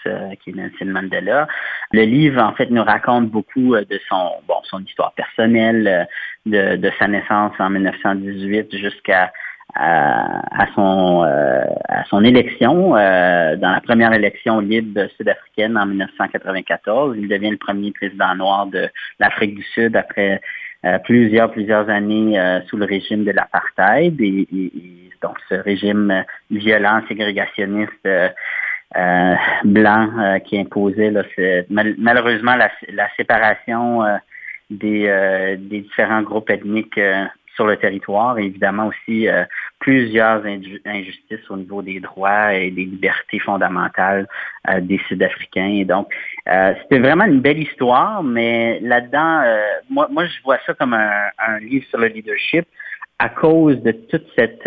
qui 0.42 0.50
est 0.50 0.54
Nelson 0.54 0.86
Mandela. 0.86 1.46
Le 1.92 2.02
livre, 2.02 2.42
en 2.42 2.52
fait, 2.52 2.70
nous 2.70 2.82
raconte 2.82 3.30
beaucoup 3.30 3.76
de 3.76 4.00
son 4.08 4.30
bon 4.48 4.56
son 4.64 4.80
histoire 4.80 5.12
personnelle, 5.12 6.08
de, 6.44 6.76
de 6.76 6.90
sa 6.98 7.06
naissance 7.06 7.52
en 7.58 7.70
1918 7.70 8.76
jusqu'à 8.76 9.32
à, 9.74 10.66
son, 10.74 11.22
à 11.22 12.04
son 12.04 12.24
élection, 12.24 12.90
dans 12.90 13.70
la 13.70 13.80
première 13.82 14.12
élection 14.12 14.60
libre 14.60 15.06
sud-africaine 15.16 15.76
en 15.78 15.86
1994. 15.86 17.16
Il 17.18 17.28
devient 17.28 17.50
le 17.50 17.58
premier 17.58 17.92
président 17.92 18.34
noir 18.34 18.66
de 18.66 18.88
l'Afrique 19.18 19.54
du 19.54 19.62
Sud 19.62 19.96
après 19.96 20.40
plusieurs, 21.04 21.50
plusieurs 21.50 21.88
années 21.88 22.38
sous 22.68 22.76
le 22.76 22.84
régime 22.84 23.24
de 23.24 23.32
l'apartheid. 23.32 24.20
Et, 24.20 24.46
donc, 25.22 25.36
ce 25.48 25.54
régime 25.54 26.24
violent, 26.50 27.02
ségrégationniste, 27.08 28.06
euh, 28.94 29.34
blanc 29.64 30.08
euh, 30.16 30.38
qui 30.38 30.56
imposait 30.58 31.10
là, 31.10 31.22
malheureusement 31.68 32.54
la, 32.54 32.70
séparation 33.16 34.04
euh, 34.04 34.16
des, 34.70 35.56
des, 35.58 35.80
différents 35.80 36.22
groupes 36.22 36.48
ethniques 36.50 37.00
sur 37.56 37.66
le 37.66 37.76
territoire. 37.76 38.38
Et 38.38 38.44
évidemment 38.44 38.86
aussi 38.86 39.26
plusieurs 39.80 40.44
injustices 40.46 41.50
au 41.50 41.56
niveau 41.56 41.82
des 41.82 41.98
droits 41.98 42.54
et 42.54 42.70
des 42.70 42.84
libertés 42.84 43.40
fondamentales 43.40 44.28
des 44.82 45.00
Sud-Africains. 45.08 45.84
Donc, 45.86 46.08
c'était 46.46 47.00
vraiment 47.00 47.24
une 47.24 47.40
belle 47.40 47.58
histoire, 47.58 48.22
mais 48.22 48.78
là-dedans, 48.80 49.42
moi, 49.90 50.26
je 50.26 50.42
vois 50.44 50.58
ça 50.66 50.74
comme 50.74 50.94
un, 50.94 51.58
livre 51.60 51.86
sur 51.88 51.98
le 51.98 52.08
leadership 52.08 52.66
à 53.18 53.28
cause 53.30 53.82
de 53.82 53.92
toute 53.92 54.26
cette 54.36 54.66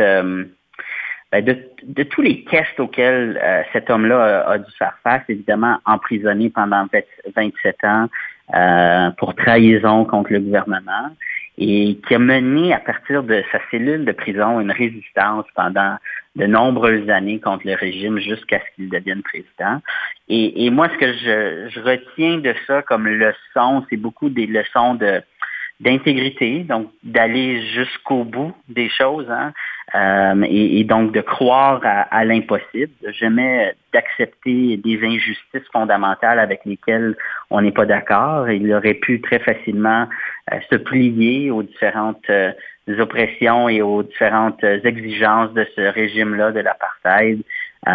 ben, 1.31 1.45
de, 1.45 2.03
tous 2.03 2.23
les 2.23 2.43
tests 2.45 2.79
auxquels 2.79 3.39
euh, 3.43 3.61
cet 3.71 3.91
homme-là 3.91 4.47
a, 4.47 4.57
dû 4.57 4.71
faire 4.79 4.97
face, 5.03 5.21
évidemment 5.29 5.77
emprisonné 5.85 6.49
pendant 6.49 6.87
27 7.35 7.83
ans 7.83 8.07
euh, 8.55 9.11
pour 9.11 9.35
trahison 9.35 10.05
contre 10.05 10.33
le 10.33 10.39
gouvernement, 10.39 11.15
et 11.61 11.99
qui 12.07 12.15
a 12.15 12.19
mené 12.19 12.73
à 12.73 12.79
partir 12.79 13.21
de 13.21 13.43
sa 13.51 13.59
cellule 13.69 14.05
de 14.05 14.13
prison 14.13 14.61
une 14.61 14.71
résistance 14.71 15.45
pendant 15.55 15.97
de 16.37 16.45
nombreuses 16.45 17.09
années 17.09 17.39
contre 17.39 17.67
le 17.67 17.75
régime 17.75 18.17
jusqu'à 18.17 18.59
ce 18.59 18.75
qu'il 18.75 18.89
devienne 18.89 19.21
président. 19.21 19.81
Et, 20.29 20.69
moi, 20.69 20.87
ce 20.89 20.97
que 20.97 21.11
je, 21.11 21.79
retiens 21.81 22.37
de 22.37 22.53
ça 22.65 22.81
comme 22.83 23.07
leçon, 23.07 23.85
c'est 23.89 23.97
beaucoup 23.97 24.29
des 24.29 24.47
leçons 24.47 24.97
d'intégrité, 25.81 26.59
donc 26.59 26.91
d'aller 27.03 27.61
jusqu'au 27.73 28.23
bout 28.23 28.55
des 28.69 28.89
choses, 28.89 29.29
hein, 29.29 29.51
euh, 29.95 30.45
et, 30.47 30.83
donc 30.83 31.13
de 31.13 31.21
croire 31.21 31.81
à, 31.83 32.25
l'impossible, 32.25 32.91
jamais 33.11 33.73
d'accepter 33.93 34.77
des 34.77 34.99
injustices 35.03 35.67
fondamentales 35.73 36.39
avec 36.39 36.61
lesquelles 36.65 37.15
on 37.49 37.61
n'est 37.61 37.71
pas 37.71 37.85
d'accord. 37.85 38.49
Il 38.49 38.71
aurait 38.73 38.93
pu 38.93 39.19
très 39.21 39.39
facilement 39.39 40.07
euh, 40.51 40.57
se 40.69 40.75
plier 40.75 41.49
aux 41.49 41.63
différentes 41.63 42.29
euh, 42.29 42.51
oppressions 42.99 43.67
et 43.69 43.81
aux 43.81 44.03
différentes 44.03 44.63
exigences 44.63 45.53
de 45.53 45.65
ce 45.75 45.81
régime-là 45.81 46.51
de 46.51 46.59
l'apartheid. 46.59 47.41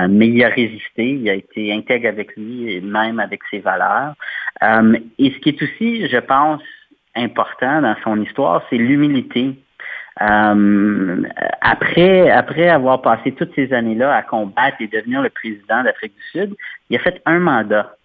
mais 0.08 0.28
il 0.28 0.44
a 0.44 0.48
résisté, 0.48 1.04
il 1.10 1.28
a 1.28 1.34
été 1.34 1.72
intègre 1.72 2.08
avec 2.08 2.36
lui 2.36 2.72
et 2.72 2.80
même 2.80 3.18
avec 3.18 3.40
ses 3.50 3.58
valeurs. 3.58 4.14
et 4.62 5.30
ce 5.30 5.38
qui 5.40 5.48
est 5.48 5.62
aussi, 5.62 6.08
je 6.08 6.18
pense, 6.18 6.62
important 7.16 7.82
dans 7.82 7.96
son 8.04 8.22
histoire, 8.22 8.62
c'est 8.70 8.76
l'humilité. 8.76 9.56
Euh, 10.22 11.22
après, 11.60 12.30
après 12.30 12.68
avoir 12.68 13.02
passé 13.02 13.32
toutes 13.32 13.54
ces 13.54 13.72
années-là 13.72 14.14
à 14.14 14.22
combattre 14.22 14.76
et 14.80 14.86
devenir 14.86 15.22
le 15.22 15.30
président 15.30 15.82
d'Afrique 15.82 16.14
du 16.14 16.40
Sud, 16.40 16.54
il 16.88 16.96
a 16.96 17.00
fait 17.00 17.20
un 17.26 17.40
mandat. 17.40 17.96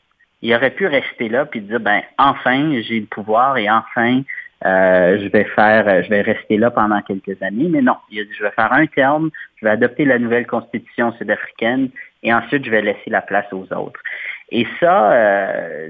Il 0.41 0.53
aurait 0.55 0.71
pu 0.71 0.87
rester 0.87 1.29
là 1.29 1.45
puis 1.45 1.61
dire 1.61 1.79
ben 1.79 2.01
enfin 2.17 2.81
j'ai 2.81 2.99
le 2.99 3.05
pouvoir 3.05 3.57
et 3.57 3.69
enfin 3.69 4.21
euh, 4.65 5.19
je 5.21 5.27
vais 5.27 5.43
faire, 5.43 6.03
je 6.03 6.09
vais 6.09 6.21
rester 6.21 6.57
là 6.57 6.71
pendant 6.71 7.01
quelques 7.01 7.41
années. 7.43 7.67
Mais 7.69 7.81
non, 7.81 7.97
il 8.09 8.21
a 8.21 8.23
dit 8.23 8.33
je 8.37 8.43
vais 8.43 8.51
faire 8.51 8.71
un 8.73 8.87
terme, 8.87 9.29
je 9.57 9.65
vais 9.65 9.71
adopter 9.71 10.05
la 10.05 10.17
nouvelle 10.17 10.47
constitution 10.47 11.13
sud-africaine 11.13 11.89
et 12.23 12.33
ensuite 12.33 12.65
je 12.65 12.71
vais 12.71 12.81
laisser 12.81 13.09
la 13.09 13.21
place 13.21 13.51
aux 13.51 13.71
autres. 13.73 14.01
Et 14.51 14.65
ça, 14.79 15.11
euh, 15.11 15.89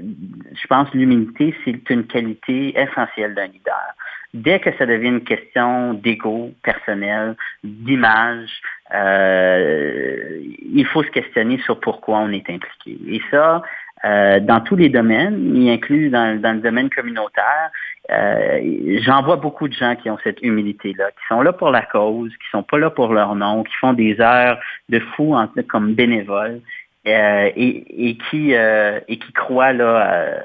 je 0.52 0.66
pense 0.66 0.92
l'humilité, 0.92 1.54
c'est 1.64 1.88
une 1.88 2.06
qualité 2.06 2.78
essentielle 2.78 3.34
d'un 3.34 3.46
leader. 3.46 3.94
Dès 4.32 4.60
que 4.60 4.70
ça 4.78 4.86
devient 4.86 5.08
une 5.08 5.24
question 5.24 5.94
d'ego 5.94 6.52
personnel, 6.62 7.34
d'image, 7.64 8.48
euh, 8.94 10.40
il 10.72 10.86
faut 10.86 11.02
se 11.02 11.10
questionner 11.10 11.58
sur 11.64 11.80
pourquoi 11.80 12.18
on 12.18 12.30
est 12.30 12.48
impliqué. 12.48 12.96
Et 13.08 13.20
ça, 13.30 13.62
euh, 14.04 14.38
dans 14.40 14.60
tous 14.60 14.76
les 14.76 14.88
domaines, 14.88 15.56
y 15.56 15.70
inclut 15.70 16.10
dans, 16.10 16.40
le 16.40 16.60
domaine 16.60 16.88
communautaire, 16.90 17.70
euh, 18.10 18.98
j'en 19.02 19.22
vois 19.22 19.36
beaucoup 19.36 19.68
de 19.68 19.74
gens 19.74 19.96
qui 19.96 20.08
ont 20.10 20.18
cette 20.22 20.40
humilité-là, 20.42 21.10
qui 21.10 21.26
sont 21.28 21.42
là 21.42 21.52
pour 21.52 21.70
la 21.70 21.82
cause, 21.82 22.30
qui 22.30 22.48
sont 22.50 22.62
pas 22.62 22.78
là 22.78 22.90
pour 22.90 23.12
leur 23.12 23.34
nom, 23.34 23.64
qui 23.64 23.74
font 23.80 23.92
des 23.92 24.20
heures 24.20 24.58
de 24.88 25.00
fou 25.00 25.34
en, 25.34 25.48
comme 25.68 25.94
bénévoles 25.94 26.60
euh, 27.06 27.50
et, 27.56 28.16
qui 28.30 28.52
et 28.52 29.18
qui 29.18 29.32
croient 29.32 29.72
là 29.72 30.40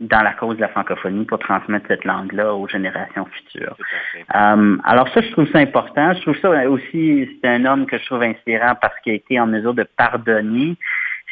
dans 0.00 0.22
la 0.22 0.32
cause 0.32 0.56
de 0.56 0.62
la 0.62 0.68
francophonie 0.68 1.26
pour 1.26 1.38
transmettre 1.38 1.86
cette 1.88 2.04
langue-là 2.04 2.54
aux 2.54 2.66
générations 2.66 3.26
futures. 3.26 3.76
alors 4.30 5.08
ça, 5.12 5.20
je 5.20 5.30
trouve 5.32 5.48
ça 5.50 5.58
important. 5.58 6.14
Je 6.14 6.22
trouve 6.22 6.38
ça 6.40 6.68
aussi, 6.70 7.28
c'est 7.42 7.48
un 7.48 7.64
homme 7.66 7.86
que 7.86 7.98
je 7.98 8.06
trouve 8.06 8.22
inspirant 8.22 8.74
parce 8.80 8.98
qu'il 9.00 9.12
a 9.12 9.16
été 9.16 9.38
en 9.38 9.46
mesure 9.46 9.74
de 9.74 9.86
pardonner 9.96 10.76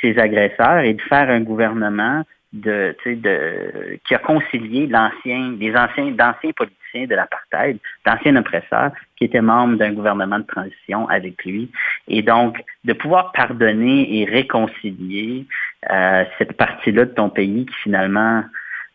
ses 0.01 0.19
agresseurs 0.19 0.81
et 0.81 0.95
de 0.95 1.03
faire 1.03 1.31
un 1.31 1.41
gouvernement 1.41 2.23
de, 2.53 2.97
de 3.05 3.99
qui 4.07 4.15
a 4.15 4.19
concilié 4.19 4.87
l'ancien, 4.87 5.51
des 5.53 5.75
anciens, 5.75 6.11
d'anciens 6.13 6.53
politiciens 6.53 7.07
de 7.07 7.15
l'apartheid, 7.15 7.79
d'anciens 8.07 8.37
oppresseurs, 8.37 8.93
qui 9.17 9.25
étaient 9.25 9.43
membres 9.43 9.77
d'un 9.77 9.93
gouvernement 9.93 10.39
de 10.39 10.47
transition 10.47 11.09
avec 11.09 11.45
lui. 11.45 11.71
Et 12.07 12.23
donc, 12.23 12.63
de 12.85 12.93
pouvoir 12.93 13.33
pardonner 13.33 14.21
et 14.21 14.25
réconcilier 14.25 15.47
euh, 15.91 16.25
cette 16.39 16.55
partie-là 16.55 17.05
de 17.05 17.13
ton 17.13 17.29
pays 17.29 17.67
qui 17.67 17.75
finalement 17.83 18.43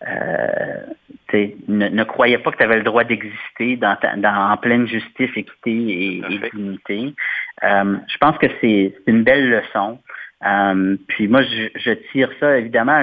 euh, 0.08 0.82
ne, 1.34 1.88
ne, 1.90 2.04
croyait 2.04 2.38
pas 2.38 2.52
que 2.52 2.58
tu 2.58 2.64
avais 2.64 2.78
le 2.78 2.84
droit 2.84 3.04
d'exister 3.04 3.78
dans, 3.78 3.98
dans, 4.18 4.52
en 4.52 4.58
pleine 4.58 4.88
justice, 4.88 5.30
équité 5.36 5.72
et, 5.72 6.18
et 6.18 6.50
dignité. 6.54 7.14
Euh, 7.64 7.98
je 8.08 8.18
pense 8.18 8.38
que 8.38 8.48
c'est 8.60 8.94
une 9.08 9.24
belle 9.24 9.50
leçon. 9.50 10.00
Euh, 10.46 10.98
puis 11.08 11.28
moi, 11.28 11.42
je, 11.44 11.92
tire 12.12 12.30
ça, 12.40 12.58
évidemment, 12.58 13.00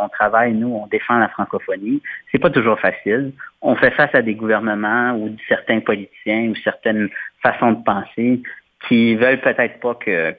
on, 0.00 0.08
travaille, 0.08 0.52
nous, 0.52 0.74
on 0.74 0.86
défend 0.86 1.18
la 1.18 1.28
francophonie. 1.28 2.02
C'est 2.30 2.38
pas 2.38 2.50
toujours 2.50 2.78
facile. 2.80 3.32
On 3.60 3.76
fait 3.76 3.92
face 3.92 4.14
à 4.14 4.22
des 4.22 4.34
gouvernements 4.34 5.14
ou 5.16 5.36
certains 5.48 5.80
politiciens 5.80 6.50
ou 6.50 6.56
certaines 6.56 7.08
façons 7.42 7.72
de 7.72 7.84
penser 7.84 8.42
qui 8.88 9.14
veulent 9.14 9.40
peut-être 9.40 9.78
pas 9.78 9.94
que, 9.94 10.34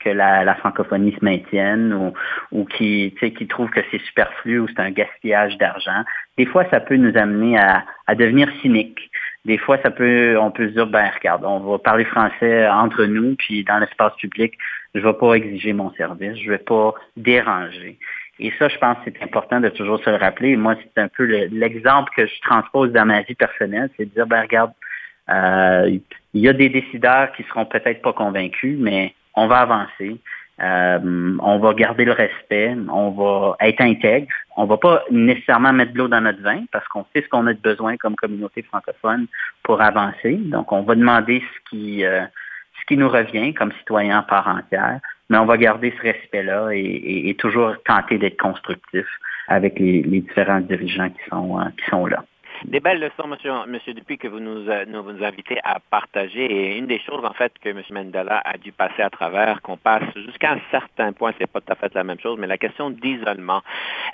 que 0.00 0.10
la, 0.10 0.54
francophonie 0.56 1.16
se 1.18 1.24
maintienne 1.24 1.92
ou, 1.94 2.12
ou 2.52 2.64
qui, 2.66 3.14
qui 3.18 3.46
trouvent 3.46 3.70
que 3.70 3.80
c'est 3.90 4.00
superflu 4.02 4.60
ou 4.60 4.68
c'est 4.68 4.80
un 4.80 4.90
gaspillage 4.90 5.56
d'argent. 5.56 6.04
Des 6.36 6.44
fois, 6.46 6.66
ça 6.70 6.80
peut 6.80 6.96
nous 6.96 7.16
amener 7.16 7.58
à, 7.58 7.84
à 8.06 8.14
devenir 8.14 8.50
cyniques 8.60 9.10
des 9.46 9.58
fois, 9.58 9.78
ça 9.80 9.92
peut, 9.92 10.36
on 10.40 10.50
peut 10.50 10.68
se 10.68 10.72
dire, 10.72 10.88
ben 10.88 11.08
regarde, 11.14 11.44
on 11.44 11.60
va 11.60 11.78
parler 11.78 12.04
français 12.04 12.68
entre 12.68 13.04
nous, 13.04 13.36
puis 13.36 13.62
dans 13.62 13.78
l'espace 13.78 14.12
public, 14.16 14.54
je 14.92 15.00
ne 15.00 15.04
vais 15.04 15.12
pas 15.12 15.34
exiger 15.34 15.72
mon 15.72 15.92
service, 15.92 16.36
je 16.36 16.46
ne 16.46 16.50
vais 16.50 16.64
pas 16.64 16.94
déranger. 17.16 17.96
Et 18.40 18.52
ça, 18.58 18.68
je 18.68 18.76
pense 18.78 18.96
que 19.04 19.10
c'est 19.12 19.22
important 19.22 19.60
de 19.60 19.68
toujours 19.68 20.02
se 20.02 20.10
le 20.10 20.16
rappeler. 20.16 20.56
Moi, 20.56 20.74
c'est 20.82 21.00
un 21.00 21.08
peu 21.08 21.24
l'exemple 21.24 22.10
que 22.16 22.26
je 22.26 22.40
transpose 22.42 22.90
dans 22.90 23.06
ma 23.06 23.22
vie 23.22 23.36
personnelle, 23.36 23.88
c'est 23.96 24.06
de 24.06 24.10
dire, 24.10 24.26
ben 24.26 24.42
regarde, 24.42 24.72
euh, 25.30 25.96
il 26.34 26.40
y 26.40 26.48
a 26.48 26.52
des 26.52 26.68
décideurs 26.68 27.30
qui 27.32 27.44
seront 27.44 27.66
peut-être 27.66 28.02
pas 28.02 28.12
convaincus, 28.12 28.76
mais 28.80 29.14
on 29.34 29.46
va 29.46 29.58
avancer. 29.60 30.20
Euh, 30.60 31.36
on 31.40 31.58
va 31.58 31.74
garder 31.74 32.06
le 32.06 32.12
respect, 32.12 32.74
on 32.90 33.10
va 33.10 33.56
être 33.60 33.82
intègre, 33.82 34.32
on 34.56 34.64
va 34.64 34.78
pas 34.78 35.04
nécessairement 35.10 35.72
mettre 35.72 35.92
de 35.92 35.98
l'eau 35.98 36.08
dans 36.08 36.20
notre 36.20 36.42
vin 36.42 36.64
parce 36.72 36.86
qu'on 36.88 37.04
sait 37.14 37.22
ce 37.22 37.28
qu'on 37.28 37.46
a 37.46 37.52
de 37.52 37.60
besoin 37.60 37.96
comme 37.96 38.16
communauté 38.16 38.62
francophone 38.62 39.26
pour 39.62 39.80
avancer. 39.82 40.36
Donc, 40.36 40.72
on 40.72 40.82
va 40.82 40.94
demander 40.94 41.40
ce 41.40 41.70
qui, 41.70 42.04
euh, 42.04 42.24
ce 42.80 42.86
qui 42.86 42.96
nous 42.96 43.08
revient 43.08 43.52
comme 43.52 43.72
citoyen 43.72 44.22
part 44.22 44.48
entière, 44.48 45.00
mais 45.28 45.36
on 45.36 45.44
va 45.44 45.58
garder 45.58 45.92
ce 45.98 46.02
respect-là 46.02 46.70
et, 46.72 47.34
toujours 47.38 47.74
tenter 47.84 48.18
d'être 48.18 48.40
constructif 48.40 49.06
avec 49.48 49.78
les, 49.78 50.02
différents 50.02 50.60
dirigeants 50.60 51.10
qui 51.10 51.30
sont, 51.30 51.60
euh, 51.60 51.64
qui 51.76 51.90
sont 51.90 52.06
là. 52.06 52.24
Des 52.64 52.80
belles 52.80 53.00
leçons, 53.00 53.28
monsieur, 53.28 53.52
monsieur 53.66 53.94
Dupuis, 53.94 54.18
que 54.18 54.28
vous 54.28 54.40
nous, 54.40 54.68
euh, 54.68 54.84
nous, 54.86 55.02
vous 55.02 55.22
invitez 55.22 55.58
à 55.62 55.78
partager. 55.78 56.44
Et 56.44 56.78
une 56.78 56.86
des 56.86 56.98
choses, 57.00 57.24
en 57.24 57.32
fait, 57.32 57.52
que 57.60 57.68
M. 57.68 57.82
Mandela 57.90 58.40
a 58.44 58.56
dû 58.56 58.72
passer 58.72 59.02
à 59.02 59.10
travers, 59.10 59.60
qu'on 59.62 59.76
passe 59.76 60.04
jusqu'à 60.14 60.52
un 60.52 60.60
certain 60.70 61.12
point, 61.12 61.32
c'est 61.38 61.50
pas 61.50 61.60
tout 61.60 61.72
à 61.72 61.76
fait 61.76 61.94
la 61.94 62.04
même 62.04 62.18
chose, 62.20 62.38
mais 62.38 62.46
la 62.46 62.58
question 62.58 62.90
d'isolement. 62.90 63.62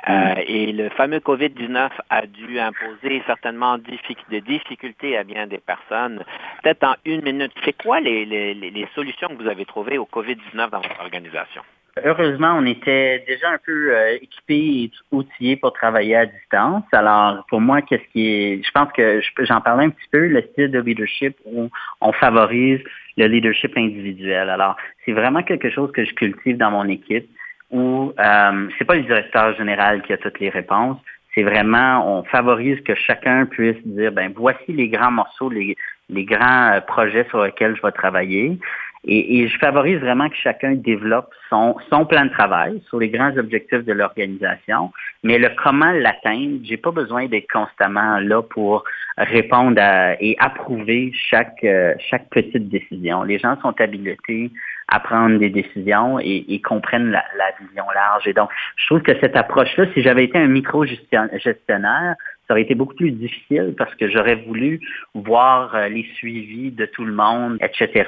Euh, 0.08 0.12
mm. 0.12 0.38
et 0.46 0.72
le 0.72 0.88
fameux 0.90 1.18
COVID-19 1.18 1.90
a 2.10 2.26
dû 2.26 2.58
imposer 2.58 3.22
certainement 3.26 3.78
des 3.78 4.40
difficultés 4.40 5.16
à 5.16 5.24
bien 5.24 5.46
des 5.46 5.58
personnes. 5.58 6.24
Peut-être 6.62 6.84
en 6.84 6.94
une 7.04 7.22
minute, 7.22 7.52
c'est 7.64 7.76
quoi 7.80 8.00
les, 8.00 8.24
les, 8.24 8.54
les 8.54 8.88
solutions 8.94 9.28
que 9.28 9.42
vous 9.42 9.48
avez 9.48 9.64
trouvées 9.64 9.98
au 9.98 10.08
COVID-19 10.10 10.70
dans 10.70 10.80
votre 10.80 11.00
organisation? 11.00 11.62
Heureusement, 12.02 12.54
on 12.56 12.64
était 12.64 13.22
déjà 13.26 13.50
un 13.50 13.58
peu 13.58 13.94
euh, 13.94 14.16
équipés 14.20 14.54
et 14.54 14.90
outillés 15.10 15.56
pour 15.56 15.74
travailler 15.74 16.16
à 16.16 16.26
distance. 16.26 16.84
Alors, 16.92 17.44
pour 17.50 17.60
moi, 17.60 17.82
qu'est-ce 17.82 18.08
qui 18.12 18.28
est, 18.28 18.62
je 18.64 18.70
pense 18.70 18.90
que 18.92 19.20
j'en 19.40 19.60
parlais 19.60 19.84
un 19.84 19.90
petit 19.90 20.08
peu, 20.10 20.26
le 20.26 20.40
style 20.52 20.70
de 20.70 20.80
leadership 20.80 21.36
où 21.44 21.68
on 22.00 22.12
favorise 22.12 22.80
le 23.18 23.26
leadership 23.26 23.76
individuel. 23.76 24.48
Alors, 24.48 24.76
c'est 25.04 25.12
vraiment 25.12 25.42
quelque 25.42 25.70
chose 25.70 25.92
que 25.92 26.04
je 26.04 26.14
cultive 26.14 26.56
dans 26.56 26.70
mon 26.70 26.88
équipe 26.88 27.28
où 27.70 28.12
euh, 28.18 28.68
c'est 28.78 28.84
pas 28.84 28.96
le 28.96 29.02
directeur 29.02 29.54
général 29.56 30.02
qui 30.02 30.12
a 30.12 30.18
toutes 30.18 30.38
les 30.40 30.50
réponses. 30.50 30.98
C'est 31.34 31.42
vraiment, 31.42 32.18
on 32.18 32.24
favorise 32.24 32.80
que 32.82 32.94
chacun 32.94 33.46
puisse 33.46 33.78
dire, 33.86 34.12
ben 34.12 34.32
voici 34.36 34.72
les 34.72 34.88
grands 34.88 35.10
morceaux, 35.10 35.48
les, 35.48 35.76
grands 36.10 36.72
euh, 36.72 36.80
projets 36.80 37.26
sur 37.30 37.42
lesquels 37.42 37.74
je 37.76 37.82
vais 37.82 37.92
travailler. 37.92 38.58
Et, 39.04 39.48
je 39.48 39.58
favorise 39.58 39.98
vraiment 39.98 40.28
que 40.28 40.36
chacun 40.36 40.74
développe 40.74 41.32
son, 41.50 41.74
plan 42.08 42.24
de 42.24 42.30
travail 42.30 42.80
sur 42.88 43.00
les 43.00 43.08
grands 43.08 43.36
objectifs 43.36 43.84
de 43.84 43.92
l'organisation, 43.92 44.92
mais 45.24 45.38
le 45.38 45.50
comment 45.62 45.90
l'atteindre, 45.90 46.60
j'ai 46.62 46.76
pas 46.76 46.92
besoin 46.92 47.26
d'être 47.26 47.50
constamment 47.52 48.20
là 48.20 48.42
pour 48.42 48.84
répondre 49.18 49.80
et 50.20 50.36
approuver 50.38 51.12
chaque, 51.14 51.64
euh, 51.64 51.94
chaque 52.10 52.28
petite 52.30 52.68
décision. 52.68 53.24
Les 53.24 53.38
gens 53.38 53.60
sont 53.60 53.74
habilités 53.80 54.50
à 54.88 55.00
prendre 55.00 55.38
des 55.38 55.50
décisions 55.50 56.18
et, 56.20 56.60
comprennent 56.60 57.10
la, 57.10 57.24
vision 57.60 57.84
large. 57.94 58.26
Et 58.26 58.34
donc, 58.34 58.50
je 58.76 58.86
trouve 58.86 59.02
que 59.02 59.18
cette 59.20 59.36
approche-là, 59.36 59.86
si 59.94 60.02
j'avais 60.02 60.24
été 60.24 60.38
un 60.38 60.48
micro-gestionnaire, 60.48 62.14
ça 62.46 62.54
aurait 62.54 62.62
été 62.62 62.74
beaucoup 62.74 62.94
plus 62.94 63.10
difficile 63.10 63.74
parce 63.76 63.94
que 63.94 64.08
j'aurais 64.08 64.34
voulu 64.34 64.80
voir 65.14 65.74
euh, 65.74 65.88
les 65.88 66.04
suivis 66.14 66.70
de 66.70 66.86
tout 66.86 67.04
le 67.04 67.12
monde, 67.12 67.58
etc. 67.60 68.04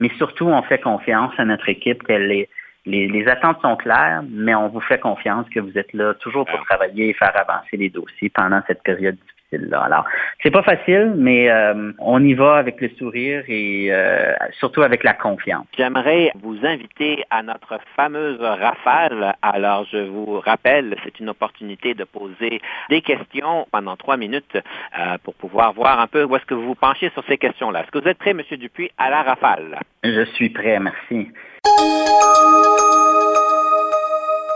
Mais 0.00 0.10
surtout, 0.16 0.46
on 0.46 0.62
fait 0.62 0.80
confiance 0.80 1.32
à 1.38 1.44
notre 1.44 1.68
équipe 1.68 2.02
est 2.08 2.18
les, 2.18 2.48
les, 2.86 3.28
attentes 3.28 3.60
sont 3.62 3.76
claires, 3.76 4.22
mais 4.28 4.54
on 4.54 4.68
vous 4.68 4.80
fait 4.80 4.98
confiance 4.98 5.48
que 5.48 5.60
vous 5.60 5.78
êtes 5.78 5.92
là 5.92 6.14
toujours 6.14 6.44
pour 6.44 6.62
travailler 6.64 7.10
et 7.10 7.14
faire 7.14 7.32
avancer 7.34 7.76
les 7.76 7.90
dossiers 7.90 8.28
pendant 8.28 8.60
cette 8.66 8.82
période 8.82 9.16
difficile-là. 9.58 9.82
Alors, 9.82 10.04
c'est 10.42 10.50
pas 10.50 10.62
facile, 10.62 11.14
mais 11.16 11.50
euh, 11.50 11.92
on 11.98 12.22
y 12.22 12.34
va 12.34 12.56
avec 12.56 12.80
le 12.80 12.88
sourire 12.98 13.44
et 13.48 13.88
euh, 13.90 14.32
surtout 14.58 14.82
avec 14.82 15.04
la 15.04 15.14
confiance. 15.14 15.66
J'aimerais 15.76 16.30
vous 16.42 16.58
inviter 16.64 17.24
à 17.30 17.42
notre 17.42 17.78
fameuse 17.96 18.40
rafale. 18.40 19.34
Alors, 19.42 19.86
je 19.90 19.98
vous 19.98 20.40
rappelle, 20.40 20.96
c'est 21.04 21.20
une 21.20 21.30
opportunité 21.30 21.94
de 21.94 22.04
poser 22.04 22.60
des 22.90 23.00
questions 23.00 23.66
pendant 23.70 23.96
trois 23.96 24.16
minutes 24.16 24.56
euh, 24.56 25.18
pour 25.22 25.34
pouvoir 25.34 25.72
voir 25.72 26.00
un 26.00 26.06
peu 26.06 26.24
où 26.24 26.36
est-ce 26.36 26.46
que 26.46 26.54
vous 26.54 26.66
vous 26.66 26.74
penchez 26.74 27.10
sur 27.10 27.24
ces 27.28 27.38
questions-là. 27.38 27.80
Est-ce 27.80 27.90
que 27.90 27.98
vous 27.98 28.08
êtes 28.08 28.18
prêt, 28.18 28.30
M. 28.30 28.42
Dupuis, 28.58 28.90
à 28.98 29.10
la 29.10 29.22
rafale? 29.22 29.78
Je 30.02 30.24
suis 30.34 30.50
prêt, 30.50 30.78
merci. 30.78 31.30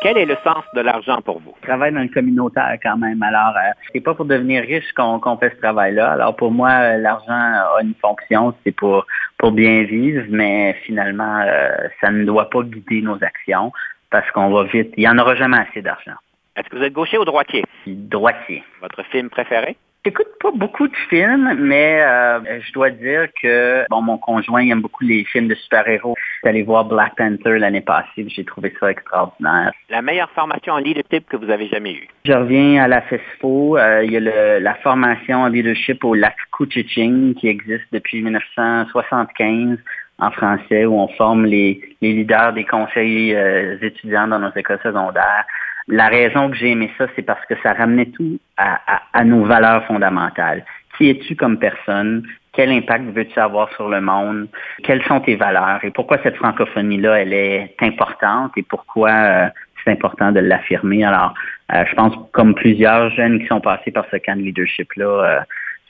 Quel 0.00 0.16
est 0.16 0.26
le 0.26 0.36
sens 0.44 0.64
de 0.74 0.80
l'argent 0.80 1.20
pour 1.22 1.40
vous? 1.40 1.54
Je 1.60 1.66
travaille 1.66 1.92
dans 1.92 2.02
le 2.02 2.08
communautaire 2.08 2.76
quand 2.80 2.96
même. 2.96 3.20
Alors, 3.20 3.56
euh, 3.56 3.72
c'est 3.92 4.00
pas 4.00 4.14
pour 4.14 4.26
devenir 4.26 4.62
riche 4.62 4.92
qu'on 4.92 5.36
fait 5.38 5.50
ce 5.50 5.56
travail-là. 5.56 6.12
Alors, 6.12 6.36
pour 6.36 6.52
moi, 6.52 6.70
euh, 6.70 6.98
l'argent 6.98 7.32
a 7.32 7.78
une 7.82 7.94
fonction, 8.00 8.54
c'est 8.62 8.70
pour, 8.70 9.04
pour 9.38 9.50
bien 9.50 9.82
vivre, 9.82 10.24
mais 10.28 10.74
finalement, 10.86 11.40
euh, 11.44 11.88
ça 12.00 12.12
ne 12.12 12.24
doit 12.24 12.48
pas 12.48 12.62
guider 12.62 13.02
nos 13.02 13.16
actions 13.24 13.72
parce 14.10 14.30
qu'on 14.30 14.50
va 14.50 14.64
vite. 14.64 14.94
Il 14.96 15.00
n'y 15.00 15.08
en 15.08 15.18
aura 15.18 15.34
jamais 15.34 15.58
assez 15.58 15.82
d'argent. 15.82 16.16
Est-ce 16.56 16.68
que 16.68 16.76
vous 16.76 16.84
êtes 16.84 16.92
gaucher 16.92 17.18
ou 17.18 17.24
droitier? 17.24 17.64
Droitier. 17.86 18.62
Votre 18.80 19.02
film 19.04 19.30
préféré? 19.30 19.76
J'écoute 20.08 20.28
pas 20.40 20.52
beaucoup 20.52 20.88
de 20.88 20.96
films, 21.10 21.54
mais 21.58 22.00
euh, 22.00 22.60
je 22.66 22.72
dois 22.72 22.88
dire 22.88 23.28
que 23.42 23.84
bon, 23.90 24.00
mon 24.00 24.16
conjoint 24.16 24.66
aime 24.66 24.80
beaucoup 24.80 25.04
les 25.04 25.22
films 25.24 25.48
de 25.48 25.54
super-héros. 25.54 26.14
J'allais 26.42 26.62
voir 26.62 26.86
Black 26.86 27.14
Panther 27.16 27.58
l'année 27.58 27.82
passée, 27.82 28.26
j'ai 28.26 28.42
trouvé 28.42 28.72
ça 28.80 28.90
extraordinaire. 28.90 29.70
La 29.90 30.00
meilleure 30.00 30.30
formation 30.30 30.72
en 30.72 30.78
leadership 30.78 31.28
que 31.28 31.36
vous 31.36 31.50
avez 31.50 31.68
jamais 31.68 31.92
eue? 31.92 32.08
Je 32.24 32.32
reviens 32.32 32.84
à 32.84 32.88
la 32.88 33.02
FESFO. 33.02 33.76
Euh, 33.76 34.02
il 34.02 34.12
y 34.12 34.16
a 34.16 34.60
la 34.60 34.74
formation 34.76 35.42
en 35.42 35.48
leadership 35.48 36.02
au 36.02 36.14
lac 36.14 36.36
Couchiching 36.52 37.34
qui 37.34 37.48
existe 37.48 37.84
depuis 37.92 38.22
1975 38.22 39.76
en 40.20 40.30
français 40.30 40.86
où 40.86 40.98
on 40.98 41.08
forme 41.08 41.44
les, 41.44 41.82
leaders 42.00 42.54
des 42.54 42.64
conseils 42.64 43.34
euh, 43.34 43.76
étudiants 43.82 44.26
dans 44.26 44.38
nos 44.38 44.52
écoles 44.56 44.80
secondaires 44.82 45.44
la 45.88 46.08
raison 46.08 46.50
que 46.50 46.56
j'ai 46.56 46.70
aimé 46.70 46.90
ça, 46.98 47.06
c'est 47.16 47.22
parce 47.22 47.44
que 47.46 47.54
ça 47.62 47.72
ramenait 47.72 48.06
tout 48.06 48.38
à, 48.56 49.24
nos 49.24 49.44
valeurs 49.44 49.84
fondamentales. 49.86 50.64
Qui 50.96 51.10
es-tu 51.10 51.34
comme 51.34 51.58
personne? 51.58 52.26
Quel 52.52 52.70
impact 52.70 53.04
veux-tu 53.14 53.38
avoir 53.38 53.72
sur 53.74 53.88
le 53.88 54.00
monde? 54.00 54.48
Quelles 54.82 55.02
sont 55.04 55.20
tes 55.20 55.36
valeurs? 55.36 55.80
Et 55.84 55.90
pourquoi 55.90 56.18
cette 56.22 56.36
francophonie-là, 56.36 57.20
elle 57.20 57.32
est 57.32 57.74
importante 57.80 58.52
et 58.56 58.62
pourquoi 58.62 59.10
euh, 59.10 59.48
c'est 59.82 59.92
important 59.92 60.32
de 60.32 60.40
l'affirmer? 60.40 61.04
Alors, 61.04 61.34
euh, 61.72 61.84
je 61.88 61.94
pense 61.94 62.14
comme 62.32 62.54
plusieurs 62.54 63.10
jeunes 63.10 63.38
qui 63.38 63.46
sont 63.46 63.60
passés 63.60 63.90
par 63.90 64.04
ce 64.10 64.16
camp 64.16 64.36
de 64.36 64.42
leadership-là, 64.42 65.06
euh, 65.06 65.40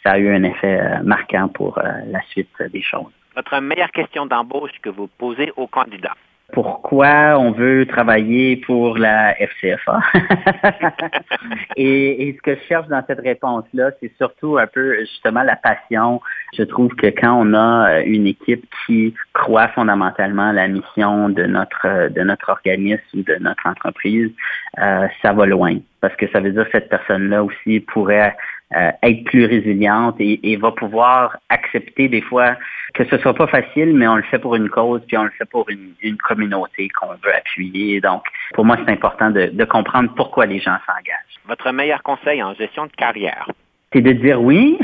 ça 0.04 0.12
a 0.12 0.18
eu 0.18 0.32
un 0.32 0.44
effet 0.44 0.80
marquant 1.02 1.48
pour 1.48 1.80
la 1.82 2.20
suite 2.30 2.62
des 2.72 2.82
choses. 2.82 3.10
Votre 3.34 3.58
meilleure 3.60 3.90
question 3.90 4.26
d'embauche 4.26 4.70
que 4.80 4.90
vous 4.90 5.08
posez 5.18 5.52
aux 5.56 5.66
candidats? 5.66 6.14
Pourquoi 6.52 7.38
on 7.38 7.50
veut 7.52 7.84
travailler 7.86 8.56
pour 8.56 8.96
la 8.96 9.34
FCFA. 9.34 10.00
et, 11.76 12.34
ce 12.36 12.42
que 12.42 12.54
je 12.54 12.60
cherche 12.66 12.88
dans 12.88 13.02
cette 13.06 13.20
réponse-là, 13.20 13.90
c'est 14.00 14.10
surtout 14.16 14.56
un 14.56 14.66
peu 14.66 14.98
justement 15.00 15.42
la 15.42 15.56
passion. 15.56 16.20
Je 16.56 16.62
trouve 16.62 16.94
que 16.94 17.08
quand 17.08 17.34
on 17.38 17.52
a 17.54 18.00
une 18.00 18.26
équipe 18.26 18.64
qui 18.86 19.14
croit 19.34 19.68
fondamentalement 19.68 20.48
à 20.48 20.52
la 20.52 20.68
mission 20.68 21.28
de 21.28 21.44
notre 21.44 22.08
de 22.08 22.22
notre 22.22 22.48
organisme 22.48 23.02
ou 23.14 23.22
de 23.22 23.36
notre 23.40 23.66
entreprise, 23.66 24.30
euh, 24.78 25.06
ça 25.20 25.34
va 25.34 25.44
loin. 25.44 25.76
Parce 26.00 26.16
que 26.16 26.28
ça 26.28 26.40
veut 26.40 26.52
dire 26.52 26.64
que 26.64 26.72
cette 26.72 26.88
personne-là 26.88 27.44
aussi 27.44 27.80
pourrait 27.80 28.34
euh, 28.76 28.90
être 29.02 29.24
plus 29.24 29.46
résiliente 29.46 30.16
et, 30.18 30.56
va 30.56 30.72
pouvoir 30.72 31.36
accepter 31.48 32.08
des 32.08 32.20
fois 32.20 32.56
que 32.94 33.04
ce 33.04 33.18
soit 33.18 33.34
pas 33.34 33.46
facile, 33.46 33.94
mais 33.94 34.08
on 34.08 34.16
le 34.16 34.22
fait 34.22 34.38
pour 34.38 34.54
une 34.56 34.68
cause, 34.68 35.02
puis 35.06 35.16
on 35.16 35.24
le 35.24 35.30
fait 35.30 35.44
pour 35.44 35.68
une, 35.68 36.16
communauté 36.18 36.88
qu'on 36.88 37.08
veut 37.08 37.34
appuyer. 37.34 38.00
Donc, 38.00 38.24
pour 38.54 38.64
moi, 38.64 38.76
c'est 38.84 38.92
important 38.92 39.30
de 39.30 39.64
comprendre 39.64 40.10
pourquoi 40.16 40.46
les 40.46 40.58
gens 40.58 40.76
s'engagent. 40.86 41.38
Votre 41.46 41.72
meilleur 41.72 42.02
conseil 42.02 42.42
en 42.42 42.54
gestion 42.54 42.86
de 42.86 42.92
carrière? 42.92 43.48
C'est 43.92 44.02
de 44.02 44.12
dire 44.12 44.40
oui. 44.40 44.78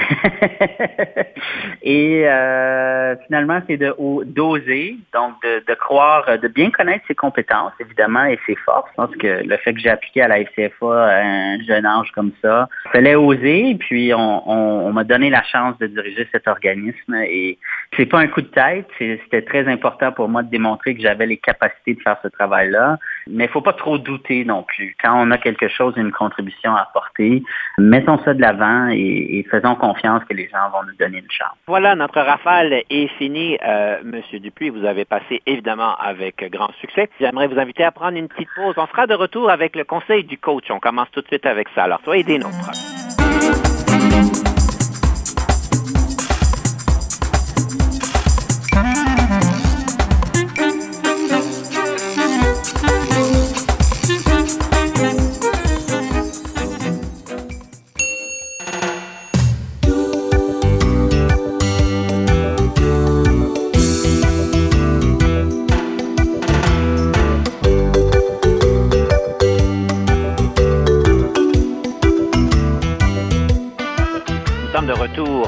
et 1.83 2.27
euh, 2.27 3.15
finalement, 3.27 3.61
c'est 3.67 3.77
de 3.77 3.95
d'oser, 4.25 4.97
donc 5.13 5.35
de, 5.43 5.63
de, 5.67 5.75
croire, 5.75 6.39
de 6.39 6.49
bien 6.49 6.71
connaître 6.71 7.05
ses 7.07 7.15
compétences, 7.15 7.73
évidemment, 7.81 8.25
et 8.25 8.39
ses 8.47 8.57
forces. 8.57 8.89
Je 8.93 9.03
pense 9.03 9.17
que 9.17 9.47
le 9.47 9.57
fait 9.59 9.75
que 9.75 9.81
j'ai 9.81 9.91
appliqué 9.91 10.23
à 10.23 10.29
la 10.29 10.41
FCFA 10.41 11.07
à 11.07 11.23
un 11.23 11.63
jeune 11.65 11.85
âge 11.85 12.11
comme 12.13 12.33
ça, 12.41 12.69
fallait 12.93 13.15
oser, 13.15 13.77
puis 13.79 14.15
on, 14.15 14.51
on, 14.51 14.93
m'a 14.93 15.05
donné 15.05 15.29
la 15.29 15.43
chance 15.43 15.77
de 15.79 15.87
diriger 15.87 16.27
cet 16.33 16.49
organisme. 16.49 17.15
Et 17.29 17.59
c'est 17.97 18.07
pas 18.07 18.21
un 18.21 18.29
coup 18.29 18.41
de 18.41 18.47
tête, 18.47 18.87
c'était 18.99 19.43
très 19.43 19.69
important 19.69 20.13
pour 20.13 20.29
moi 20.29 20.43
de 20.43 20.49
démontrer 20.49 20.95
que 20.95 21.03
j'avais 21.03 21.27
les 21.27 21.37
capacités 21.37 21.95
de 21.95 22.01
faire 22.01 22.17
ce 22.23 22.29
travail-là. 22.29 22.99
Mais 23.29 23.45
il 23.45 23.51
faut 23.51 23.61
pas 23.61 23.73
trop 23.73 23.99
douter 23.99 24.45
non 24.45 24.63
plus. 24.63 24.97
Quand 25.03 25.15
on 25.17 25.31
a 25.31 25.39
quelque 25.39 25.69
chose, 25.69 25.95
une 25.97 26.13
contribution 26.13 26.75
à 26.75 26.83
apporter, 26.83 27.43
mettons 27.79 28.19
ça 28.25 28.35
de 28.35 28.41
l'avant 28.41 28.89
et, 28.91 29.45
faisons 29.51 29.75
confiance 29.75 30.23
que 30.25 30.35
les 30.35 30.49
gens 30.49 30.71
vont 30.73 30.85
nous 30.85 30.97
donner 30.99 31.19
une 31.19 31.31
chance. 31.31 31.57
Voilà, 31.67 31.95
notre 31.95 32.21
rafale 32.21 32.83
est 32.89 33.07
finie. 33.19 33.59
Euh, 33.65 33.99
Monsieur 34.03 34.41
Dupuis, 34.41 34.71
vous 34.71 34.85
avez 34.85 35.05
passé 35.05 35.43
évidemment 35.47 35.95
avec 35.97 36.51
grand 36.51 36.73
succès. 36.81 37.09
J'aimerais 37.21 37.47
vous 37.47 37.59
inviter 37.59 37.85
à 37.85 37.93
prendre 37.93 38.17
une 38.17 38.29
petite 38.29 38.49
pause. 38.57 38.75
On 38.77 38.87
sera 38.87 39.07
de 39.07 39.15
retour 39.15 39.51
avec 39.51 39.77
le 39.77 39.85
conseil 39.85 40.25
du 40.25 40.39
coach. 40.39 40.65
On 40.71 40.81
commence 40.81 41.11
tout 41.13 41.21
de 41.21 41.27
suite 41.27 41.47
avec 41.47 41.69
ça. 41.75 41.85
Alors, 41.85 42.01
soyez 42.05 42.25
des 42.25 42.39
nôtres. 42.39 43.04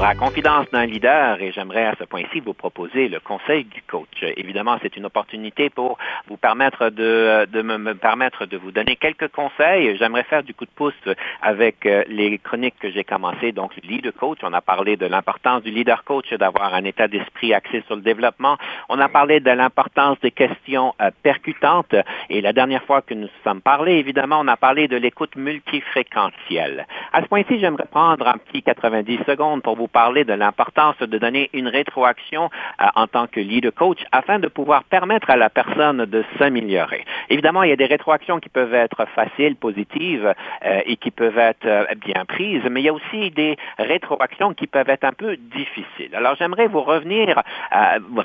À 0.07 0.15
Confidence 0.15 0.71
d'un 0.71 0.87
leader 0.87 1.43
et 1.43 1.51
j'aimerais 1.51 1.85
à 1.85 1.97
ce 1.99 2.05
point-ci 2.05 2.39
vous 2.39 2.55
proposer 2.55 3.09
le 3.09 3.19
conseil 3.19 3.65
du 3.65 3.83
coach. 3.83 4.23
Évidemment, 4.37 4.77
c'est 4.81 4.97
une 4.97 5.05
opportunité 5.05 5.69
pour 5.69 5.99
vous 6.29 6.37
permettre 6.37 6.91
de, 6.91 7.45
de 7.51 7.63
me, 7.63 7.77
me, 7.77 7.93
permettre 7.95 8.47
de 8.47 8.57
vous 8.57 8.71
donner 8.71 8.95
quelques 8.95 9.27
conseils. 9.27 9.97
J'aimerais 9.97 10.23
faire 10.23 10.45
du 10.45 10.55
coup 10.55 10.65
de 10.65 10.71
pouce 10.71 10.95
avec 11.43 11.87
euh, 11.87 12.05
les 12.07 12.39
chroniques 12.39 12.79
que 12.79 12.89
j'ai 12.89 13.03
commencées, 13.03 13.51
donc 13.51 13.73
le 13.83 13.89
leader 13.89 14.13
coach. 14.15 14.39
On 14.45 14.53
a 14.53 14.61
parlé 14.61 14.97
de 14.97 15.07
l'importance 15.07 15.65
du 15.65 15.73
leader 15.73 16.05
coach 16.05 16.33
d'avoir 16.35 16.73
un 16.73 16.85
état 16.85 17.09
d'esprit 17.09 17.53
axé 17.53 17.83
sur 17.89 17.97
le 17.97 18.03
développement. 18.03 18.59
On 18.89 19.01
a 19.01 19.09
parlé 19.09 19.41
de 19.41 19.51
l'importance 19.51 20.21
des 20.21 20.31
questions 20.31 20.95
euh, 21.01 21.11
percutantes 21.25 21.97
et 22.31 22.41
la 22.43 22.53
dernière 22.53 22.85
fois 22.85 23.03
que 23.03 23.15
nous 23.15 23.29
sommes 23.43 23.61
parlé, 23.61 23.95
évidemment, 23.95 24.39
on 24.39 24.47
a 24.47 24.57
parlé 24.57 24.87
de 24.87 24.97
l'écoute 24.97 25.35
multifréquentielle. 25.35 26.87
À 27.13 27.23
ce 27.23 27.27
point-ci, 27.27 27.59
j'aimerais 27.59 27.89
prendre 27.91 28.29
un 28.29 28.39
petit 28.39 28.63
90 28.63 29.25
secondes 29.27 29.63
pour 29.65 29.75
vous 29.75 29.89
parler 29.97 30.25
de 30.25 30.35
l'importance 30.35 30.99
de 30.99 31.17
donner 31.17 31.49
une 31.55 31.69
rétroaction 31.69 32.51
euh, 32.83 32.85
en 32.97 33.07
tant 33.07 33.27
que 33.27 33.41
leader 33.41 33.73
coach 33.73 34.01
afin 34.13 34.39
de 34.39 34.47
pouvoir 34.47 34.85
permettre 34.85 35.31
à 35.31 35.37
la 35.37 35.49
personne 35.49 36.05
de 36.05 36.23
s'améliorer. 36.39 37.03
Évidemment, 37.31 37.63
il 37.63 37.71
y 37.71 37.73
a 37.73 37.77
des 37.77 37.87
rétroactions 37.87 38.39
qui 38.39 38.51
peuvent 38.51 38.75
être 38.75 39.07
faciles, 39.15 39.57
positives 39.57 40.35
euh, 40.67 40.81
et 40.85 40.97
qui 40.97 41.11
peuvent 41.11 41.39
être 41.39 41.65
euh, 41.65 41.87
bien 42.09 42.27
prises, 42.27 42.61
mais 42.71 42.83
il 42.83 42.85
y 42.85 42.91
a 42.91 42.93
aussi 42.93 43.31
des 43.31 43.57
rétroactions 43.79 44.53
qui 44.53 44.67
peuvent 44.67 44.91
être 44.91 45.05
un 45.05 45.15
peu 45.15 45.39
difficiles. 45.39 46.15
Alors, 46.15 46.35
j'aimerais 46.39 46.67
vous 46.67 46.83
revenir, 46.83 47.43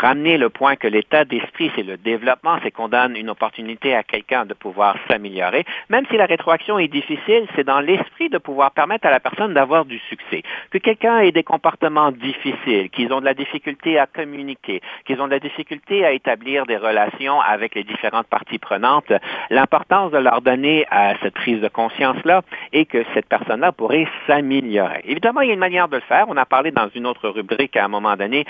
ramener 0.08 0.38
le 0.38 0.50
point 0.50 0.76
que 0.76 0.90
l'état 0.90 1.24
d'esprit, 1.24 1.72
c'est 1.76 1.84
le 1.84 1.96
développement, 1.96 2.58
c'est 2.64 2.72
qu'on 2.72 2.90
donne 2.90 3.16
une 3.16 3.30
opportunité 3.30 3.96
à 3.96 4.04
quelqu'un 4.04 4.46
de 4.46 4.54
pouvoir 4.54 4.98
s'améliorer. 5.08 5.64
Même 5.90 6.06
si 6.10 6.18
la 6.18 6.26
rétroaction 6.26 6.80
est 6.80 6.90
difficile, 6.90 7.44
c'est 7.56 7.64
dans 7.64 7.80
l'esprit 7.80 8.28
de 8.30 8.40
pouvoir 8.40 8.72
permettre 8.72 9.08
à 9.08 9.12
la 9.12 9.22
personne 9.22 9.54
d'avoir 9.54 9.86
du 9.86 10.00
succès 10.10 10.44
que 10.72 10.78
quelqu'un 10.78 11.20
ait 11.20 11.32
des 11.32 11.44
comportements 11.62 12.12
difficiles, 12.12 12.90
qu'ils 12.90 13.14
ont 13.14 13.20
de 13.20 13.26
la 13.26 13.36
difficulté 13.36 14.00
à 14.00 14.08
communiquer, 14.08 14.82
qu'ils 15.06 15.22
ont 15.22 15.28
de 15.28 15.32
la 15.32 15.40
difficulté 15.40 16.04
à 16.04 16.12
établir 16.12 16.66
des 16.66 16.78
relations 16.78 17.40
avec 17.40 17.76
les 17.76 17.84
différentes 17.84 18.26
parties 18.28 18.58
prenantes, 18.58 19.14
l'importance 19.52 20.12
de 20.12 20.18
leur 20.18 20.42
donner 20.42 20.88
à 20.90 21.14
cette 21.22 21.36
prise 21.36 21.62
de 21.62 21.68
conscience-là 21.68 22.42
est 22.74 22.86
que 22.86 23.04
cette 23.14 23.28
personne-là 23.28 23.74
pourrait 23.74 24.08
s'améliorer. 24.26 25.02
Évidemment, 25.06 25.42
il 25.42 25.50
y 25.50 25.52
a 25.52 25.54
une 25.54 25.60
manière 25.60 25.88
de 25.88 25.98
le 25.98 26.02
faire. 26.02 26.26
On 26.30 26.38
a 26.38 26.46
parlé 26.46 26.72
dans 26.72 26.90
une 26.96 27.06
autre 27.06 27.30
rubrique 27.30 27.78
à 27.78 27.86
un 27.86 27.90
moment 27.90 28.16
donné 28.16 28.46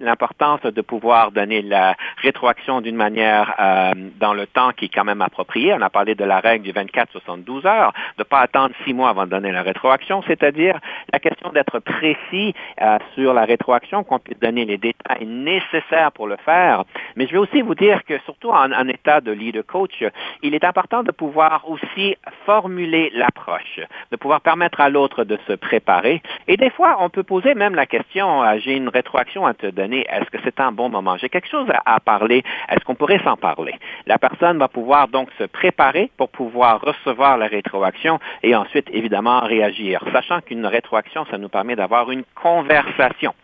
l'importance 0.00 0.62
de 0.62 0.80
pouvoir 0.80 1.32
donner 1.32 1.60
la 1.60 1.96
rétroaction 2.22 2.80
d'une 2.80 2.96
manière 2.96 3.54
euh, 3.60 3.92
dans 4.18 4.32
le 4.32 4.46
temps 4.46 4.70
qui 4.72 4.86
est 4.86 4.94
quand 4.94 5.04
même 5.04 5.20
approprié. 5.20 5.74
On 5.74 5.82
a 5.82 5.90
parlé 5.90 6.14
de 6.14 6.24
la 6.24 6.40
règle 6.40 6.64
du 6.64 6.72
24-72 6.72 7.66
heures, 7.66 7.92
de 8.16 8.22
ne 8.22 8.24
pas 8.24 8.40
attendre 8.40 8.74
six 8.86 8.94
mois 8.94 9.10
avant 9.10 9.26
de 9.26 9.30
donner 9.30 9.52
la 9.52 9.62
rétroaction, 9.62 10.22
c'est-à-dire 10.26 10.78
la 11.12 11.18
question 11.18 11.50
d'être 11.50 11.78
précis 11.80 12.37
euh, 12.80 12.98
sur 13.14 13.34
la 13.34 13.44
rétroaction, 13.44 14.04
qu'on 14.04 14.18
puisse 14.18 14.38
donner 14.38 14.64
les 14.64 14.78
détails 14.78 15.26
nécessaires 15.26 16.12
pour 16.12 16.26
le 16.26 16.36
faire. 16.44 16.84
Mais 17.16 17.26
je 17.26 17.32
vais 17.32 17.38
aussi 17.38 17.62
vous 17.62 17.74
dire 17.74 18.04
que 18.04 18.18
surtout 18.24 18.50
en, 18.50 18.88
état 18.88 19.20
de 19.20 19.32
leader 19.32 19.64
coach, 19.66 20.02
il 20.42 20.54
est 20.54 20.64
important 20.64 21.02
de 21.02 21.12
pouvoir 21.12 21.68
aussi 21.68 22.16
formuler 22.46 23.10
l'approche, 23.14 23.80
de 24.10 24.16
pouvoir 24.16 24.40
permettre 24.40 24.80
à 24.80 24.88
l'autre 24.88 25.24
de 25.24 25.38
se 25.46 25.52
préparer. 25.52 26.22
Et 26.46 26.56
des 26.56 26.70
fois, 26.70 26.96
on 27.00 27.10
peut 27.10 27.22
poser 27.22 27.54
même 27.54 27.74
la 27.74 27.86
question, 27.86 28.42
euh, 28.42 28.58
j'ai 28.58 28.74
une 28.76 28.88
rétroaction 28.88 29.46
à 29.46 29.54
te 29.54 29.66
donner, 29.66 30.06
est-ce 30.10 30.30
que 30.30 30.38
c'est 30.44 30.60
un 30.60 30.72
bon 30.72 30.88
moment? 30.88 31.16
J'ai 31.18 31.28
quelque 31.28 31.48
chose 31.48 31.68
à, 31.70 31.94
à 31.94 32.00
parler, 32.00 32.42
est-ce 32.70 32.84
qu'on 32.84 32.94
pourrait 32.94 33.20
s'en 33.24 33.36
parler? 33.36 33.74
La 34.06 34.18
personne 34.18 34.58
va 34.58 34.68
pouvoir 34.68 35.08
donc 35.08 35.28
se 35.38 35.44
préparer 35.44 36.10
pour 36.16 36.28
pouvoir 36.28 36.80
recevoir 36.80 37.36
la 37.38 37.46
rétroaction 37.46 38.18
et 38.42 38.54
ensuite, 38.54 38.88
évidemment, 38.92 39.40
réagir, 39.40 40.02
sachant 40.12 40.40
qu'une 40.40 40.66
rétroaction, 40.66 41.26
ça 41.30 41.38
nous 41.38 41.48
permet 41.48 41.76
d'avoir 41.76 42.10
une 42.10 42.24
conversation. 42.34 43.34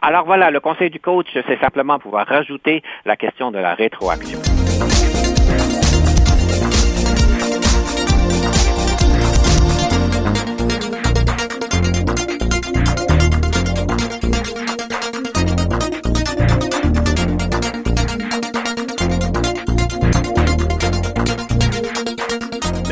Alors 0.00 0.24
voilà, 0.24 0.50
le 0.50 0.60
conseil 0.60 0.90
du 0.90 1.00
coach, 1.00 1.26
c'est 1.32 1.60
simplement 1.60 1.98
pouvoir 1.98 2.26
rajouter 2.26 2.82
la 3.04 3.16
question 3.16 3.50
de 3.50 3.58
la 3.58 3.74
rétroaction. 3.74 4.38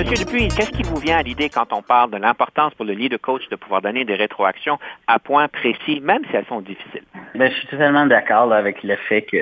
Monsieur 0.09 0.25
Dupuis, 0.25 0.47
qu'est-ce 0.47 0.71
qui 0.71 0.85
vous 0.85 1.01
vient 1.01 1.19
à 1.19 1.23
l'idée 1.25 1.49
quand 1.49 1.73
on 1.73 1.83
parle 1.83 2.13
de 2.13 2.17
l'importance 2.17 2.73
pour 2.75 2.85
le 2.85 2.93
leader 2.93 3.21
coach 3.21 3.43
de 3.51 3.57
pouvoir 3.57 3.83
donner 3.83 4.05
des 4.05 4.15
rétroactions 4.15 4.79
à 5.09 5.19
points 5.19 5.49
précis, 5.49 6.01
même 6.01 6.23
si 6.31 6.37
elles 6.37 6.47
sont 6.47 6.61
difficiles? 6.61 7.03
Ben, 7.35 7.51
je 7.51 7.57
suis 7.57 7.67
totalement 7.67 8.07
d'accord 8.07 8.53
avec 8.53 8.85
le 8.85 8.95
fait 9.09 9.23
que 9.23 9.37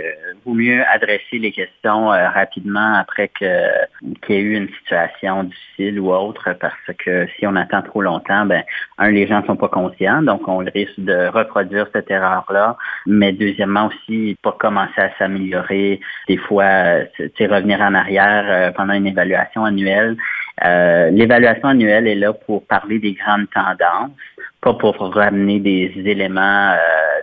vaut 0.46 0.54
mieux 0.54 0.82
adresser 0.88 1.38
les 1.38 1.52
questions 1.52 2.10
euh, 2.10 2.30
rapidement 2.30 2.94
après 2.94 3.28
qu'il 3.28 3.46
y 4.00 4.32
ait 4.32 4.40
eu 4.40 4.56
une 4.56 4.70
situation 4.78 5.44
difficile 5.44 6.00
ou 6.00 6.10
autre, 6.14 6.54
parce 6.58 6.96
que 6.96 7.26
si 7.38 7.46
on 7.46 7.56
attend 7.56 7.82
trop 7.82 8.00
longtemps, 8.00 8.46
ben 8.46 8.64
un, 8.96 9.10
les 9.10 9.26
gens 9.26 9.42
ne 9.42 9.46
sont 9.46 9.56
pas 9.56 9.68
conscients, 9.68 10.22
donc 10.22 10.48
on 10.48 10.58
risque 10.58 10.98
de 10.98 11.28
reproduire 11.28 11.88
cette 11.92 12.10
erreur-là. 12.10 12.78
Mais 13.04 13.32
deuxièmement 13.32 13.88
aussi, 13.88 14.38
pas 14.42 14.56
commencer 14.58 14.98
à 14.98 15.10
s'améliorer, 15.18 16.00
des 16.26 16.38
fois, 16.38 16.64
c'est 17.36 17.46
revenir 17.46 17.82
en 17.82 17.92
arrière 17.92 18.44
euh, 18.48 18.72
pendant 18.72 18.94
une 18.94 19.06
évaluation 19.06 19.66
annuelle. 19.66 20.16
Euh, 20.62 21.10
L'évaluation 21.10 21.68
annuelle 21.68 22.06
est 22.06 22.14
là 22.14 22.32
pour 22.32 22.64
parler 22.66 22.98
des 22.98 23.14
grandes 23.14 23.48
tendances, 23.50 24.10
pas 24.60 24.74
pour 24.74 24.96
ramener 25.14 25.58
des 25.58 25.92
éléments 25.96 26.72
euh, 26.72 26.76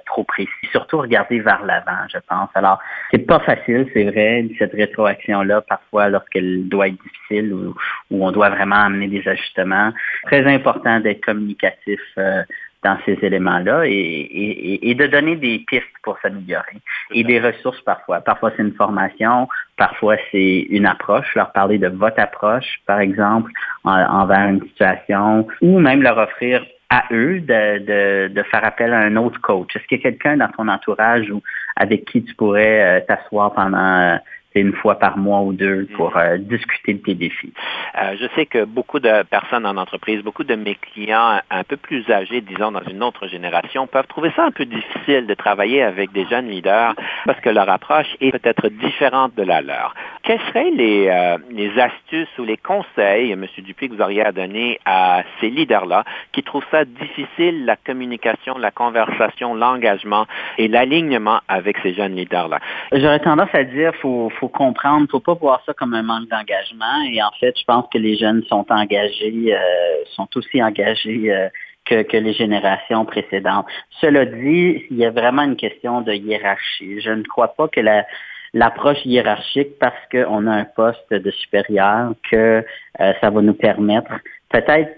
trop 0.05 0.23
précis. 0.23 0.49
Surtout 0.71 0.99
regarder 0.99 1.39
vers 1.39 1.63
l'avant, 1.65 2.07
je 2.11 2.17
pense. 2.27 2.49
Alors, 2.55 2.79
c'est 3.11 3.25
pas 3.25 3.39
facile, 3.39 3.87
c'est 3.93 4.03
vrai, 4.03 4.47
cette 4.59 4.73
rétroaction-là, 4.73 5.61
parfois 5.61 6.09
lorsqu'elle 6.09 6.67
doit 6.67 6.87
être 6.89 7.01
difficile 7.01 7.53
ou, 7.53 7.75
où 8.11 8.25
on 8.25 8.31
doit 8.31 8.49
vraiment 8.49 8.83
amener 8.83 9.07
des 9.07 9.27
ajustements. 9.27 9.91
Très 10.23 10.45
important 10.45 10.99
d'être 10.99 11.21
communicatif 11.21 12.01
euh, 12.17 12.43
dans 12.83 12.97
ces 13.05 13.17
éléments-là 13.21 13.85
et, 13.85 13.91
et, 13.91 14.89
et, 14.89 14.95
de 14.95 15.07
donner 15.07 15.35
des 15.35 15.59
pistes 15.67 15.85
pour 16.03 16.17
s'améliorer 16.21 16.77
et 17.11 17.23
des 17.23 17.39
ressources 17.39 17.81
parfois. 17.81 18.21
Parfois, 18.21 18.51
c'est 18.55 18.63
une 18.63 18.73
formation, 18.73 19.47
parfois, 19.77 20.15
c'est 20.31 20.67
une 20.69 20.85
approche, 20.85 21.35
leur 21.35 21.51
parler 21.51 21.77
de 21.77 21.87
votre 21.87 22.19
approche, 22.19 22.81
par 22.87 22.99
exemple, 22.99 23.51
en, 23.83 23.91
envers 23.91 24.47
une 24.49 24.61
situation, 24.61 25.47
ou 25.61 25.79
même 25.79 26.01
leur 26.01 26.17
offrir 26.17 26.65
à 26.89 27.05
eux 27.11 27.39
de, 27.39 27.79
de, 27.79 28.27
de 28.33 28.43
faire 28.43 28.65
appel 28.65 28.91
à 28.93 28.99
un 28.99 29.15
autre 29.15 29.39
coach. 29.39 29.75
Est-ce 29.75 29.85
qu'il 29.85 29.97
y 29.99 30.01
a 30.01 30.03
quelqu'un 30.03 30.37
dans 30.37 30.49
ton 30.49 30.67
entourage 30.67 31.31
ou 31.31 31.41
avec 31.77 32.05
qui 32.05 32.23
tu 32.23 32.35
pourrais 32.35 32.81
euh, 32.81 32.99
t'asseoir 33.07 33.53
pendant 33.53 33.77
euh, 33.77 34.17
une 34.55 34.73
fois 34.73 34.95
par 34.95 35.17
mois 35.17 35.41
ou 35.41 35.53
deux 35.53 35.87
pour 35.95 36.17
euh, 36.17 36.37
discuter 36.37 36.93
de 36.93 36.99
tes 36.99 37.15
défis. 37.15 37.53
Euh, 38.01 38.15
je 38.19 38.25
sais 38.35 38.45
que 38.45 38.65
beaucoup 38.65 38.99
de 38.99 39.23
personnes 39.23 39.65
en 39.65 39.77
entreprise, 39.77 40.21
beaucoup 40.23 40.43
de 40.43 40.55
mes 40.55 40.75
clients 40.75 41.39
un 41.49 41.63
peu 41.63 41.77
plus 41.77 42.09
âgés, 42.11 42.41
disons 42.41 42.71
dans 42.71 42.83
une 42.83 43.01
autre 43.01 43.27
génération, 43.27 43.87
peuvent 43.87 44.07
trouver 44.07 44.31
ça 44.35 44.45
un 44.45 44.51
peu 44.51 44.65
difficile 44.65 45.25
de 45.25 45.33
travailler 45.33 45.81
avec 45.81 46.11
des 46.11 46.25
jeunes 46.25 46.47
leaders 46.47 46.95
parce 47.25 47.39
que 47.39 47.49
leur 47.49 47.69
approche 47.69 48.07
est 48.19 48.31
peut-être 48.31 48.67
différente 48.67 49.35
de 49.35 49.43
la 49.43 49.61
leur. 49.61 49.93
Quelles 50.23 50.41
seraient 50.49 50.71
les, 50.71 51.07
euh, 51.07 51.37
les 51.49 51.71
astuces 51.79 52.37
ou 52.37 52.43
les 52.43 52.57
conseils, 52.57 53.31
M. 53.31 53.45
Dupuis, 53.59 53.89
que 53.89 53.95
vous 53.95 54.01
auriez 54.01 54.25
à 54.25 54.31
donner 54.31 54.79
à 54.85 55.23
ces 55.39 55.49
leaders-là 55.49 56.03
qui 56.33 56.43
trouvent 56.43 56.65
ça 56.71 56.83
difficile, 56.83 57.65
la 57.65 57.75
communication, 57.75 58.57
la 58.57 58.71
conversation, 58.71 59.55
l'engagement 59.55 60.25
et 60.57 60.67
l'alignement 60.67 61.39
avec 61.47 61.77
ces 61.83 61.93
jeunes 61.93 62.15
leaders-là? 62.15 62.59
J'aurais 62.91 63.19
tendance 63.19 63.53
à 63.53 63.63
dire 63.63 63.93
faut 64.01 64.29
faut 64.40 64.40
comprendre, 64.47 65.07
faut 65.09 65.19
pas 65.19 65.33
voir 65.33 65.61
ça 65.65 65.73
comme 65.73 65.93
un 65.93 66.03
manque 66.03 66.29
d'engagement. 66.29 67.01
Et 67.11 67.21
en 67.21 67.31
fait, 67.39 67.57
je 67.57 67.63
pense 67.65 67.85
que 67.91 67.97
les 67.97 68.17
jeunes 68.17 68.43
sont 68.49 68.65
engagés, 68.69 69.55
euh, 69.55 70.03
sont 70.15 70.27
aussi 70.35 70.61
engagés 70.61 71.33
euh, 71.33 71.49
que, 71.85 72.03
que, 72.03 72.17
les 72.17 72.33
générations 72.33 73.05
précédentes. 73.05 73.65
Cela 73.99 74.25
dit, 74.25 74.85
il 74.89 74.97
y 74.97 75.05
a 75.05 75.11
vraiment 75.11 75.43
une 75.43 75.55
question 75.55 76.01
de 76.01 76.13
hiérarchie. 76.13 77.01
Je 77.01 77.11
ne 77.11 77.23
crois 77.23 77.49
pas 77.49 77.67
que 77.67 77.79
la 77.79 78.05
l'approche 78.53 79.05
hiérarchique 79.05 79.79
parce 79.79 79.95
qu'on 80.11 80.45
a 80.45 80.51
un 80.51 80.65
poste 80.65 81.09
de 81.09 81.31
supérieur 81.31 82.13
que 82.29 82.65
euh, 82.99 83.13
ça 83.21 83.29
va 83.29 83.41
nous 83.41 83.53
permettre 83.53 84.11
peut-être 84.49 84.91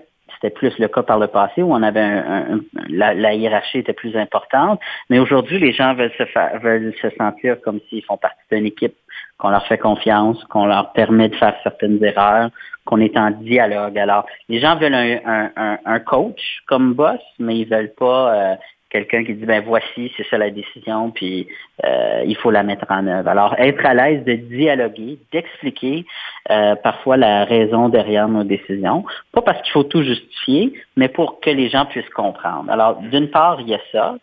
c'était 0.44 0.54
plus 0.54 0.78
le 0.78 0.88
cas 0.88 1.04
par 1.04 1.20
le 1.20 1.28
passé 1.28 1.62
où 1.62 1.74
on 1.74 1.82
avait 1.84 2.02
un, 2.02 2.56
un, 2.56 2.60
la, 2.90 3.14
la, 3.14 3.34
hiérarchie 3.34 3.80
était 3.80 3.94
plus 3.94 4.16
importante. 4.18 4.80
Mais 5.10 5.20
aujourd'hui, 5.20 5.58
les 5.60 5.72
gens 5.72 5.94
veulent 5.94 6.12
se 6.18 6.26
faire, 6.26 6.60
veulent 6.60 6.94
se 7.02 7.10
sentir 7.12 7.62
comme 7.62 7.80
s'ils 7.88 8.04
font 8.04 8.18
partie 8.18 8.42
d'une 8.52 8.66
équipe, 8.66 8.96
qu'on 9.44 9.50
leur 9.50 9.68
fait 9.68 9.78
confiance, 9.78 10.42
qu'on 10.46 10.66
leur 10.66 10.94
permet 10.94 11.28
de 11.28 11.36
faire 11.36 11.54
certaines 11.64 12.02
erreurs, 12.02 12.50
qu'on 12.86 13.02
est 13.02 13.18
en 13.18 13.30
dialogue. 13.32 14.00
Alors, 14.00 14.26
les 14.48 14.62
gens 14.62 14.78
veulent 14.78 14.96
un, 14.96 15.78
un 15.84 16.00
coach 16.00 16.62
comme 16.66 16.94
boss, 16.94 17.20
mais 17.40 17.58
ils 17.58 17.68
veulent 17.68 17.94
pas 17.94 18.34
euh, 18.34 18.56
quelqu'un 18.90 19.26
qui 19.26 19.34
dit 19.34 19.46
ben 19.46 19.62
voici, 19.66 20.14
c'est 20.16 20.26
ça 20.30 20.38
la 20.38 20.50
décision, 20.50 21.12
puis 21.12 21.48
euh, 21.84 22.24
il 22.26 22.38
faut 22.38 22.52
la 22.52 22.64
mettre 22.64 22.86
en 22.90 23.06
œuvre. 23.06 23.28
Alors, 23.28 23.54
être 23.58 23.86
à 23.86 23.94
l'aise 23.94 24.24
de 24.24 24.36
dialoguer, 24.36 25.20
d'expliquer 25.34 26.06
euh, 26.50 26.76
parfois 26.76 27.18
la 27.18 27.44
raison 27.44 27.90
derrière 27.90 28.30
nos 28.30 28.46
décisions, 28.46 29.04
pas 29.34 29.42
parce 29.42 29.62
qu'il 29.64 29.74
faut 29.74 29.84
tout 29.84 30.04
justifier, 30.04 30.72
mais 30.96 31.10
pour 31.10 31.42
que 31.42 31.50
les 31.50 31.70
gens 31.70 31.86
puissent 31.86 32.16
comprendre. 32.16 32.72
Alors, 32.72 33.02
d'une 33.02 33.30
part, 33.30 33.60
il 33.60 33.68
y 33.68 33.76
a 33.76 33.82
ça. 33.92 34.16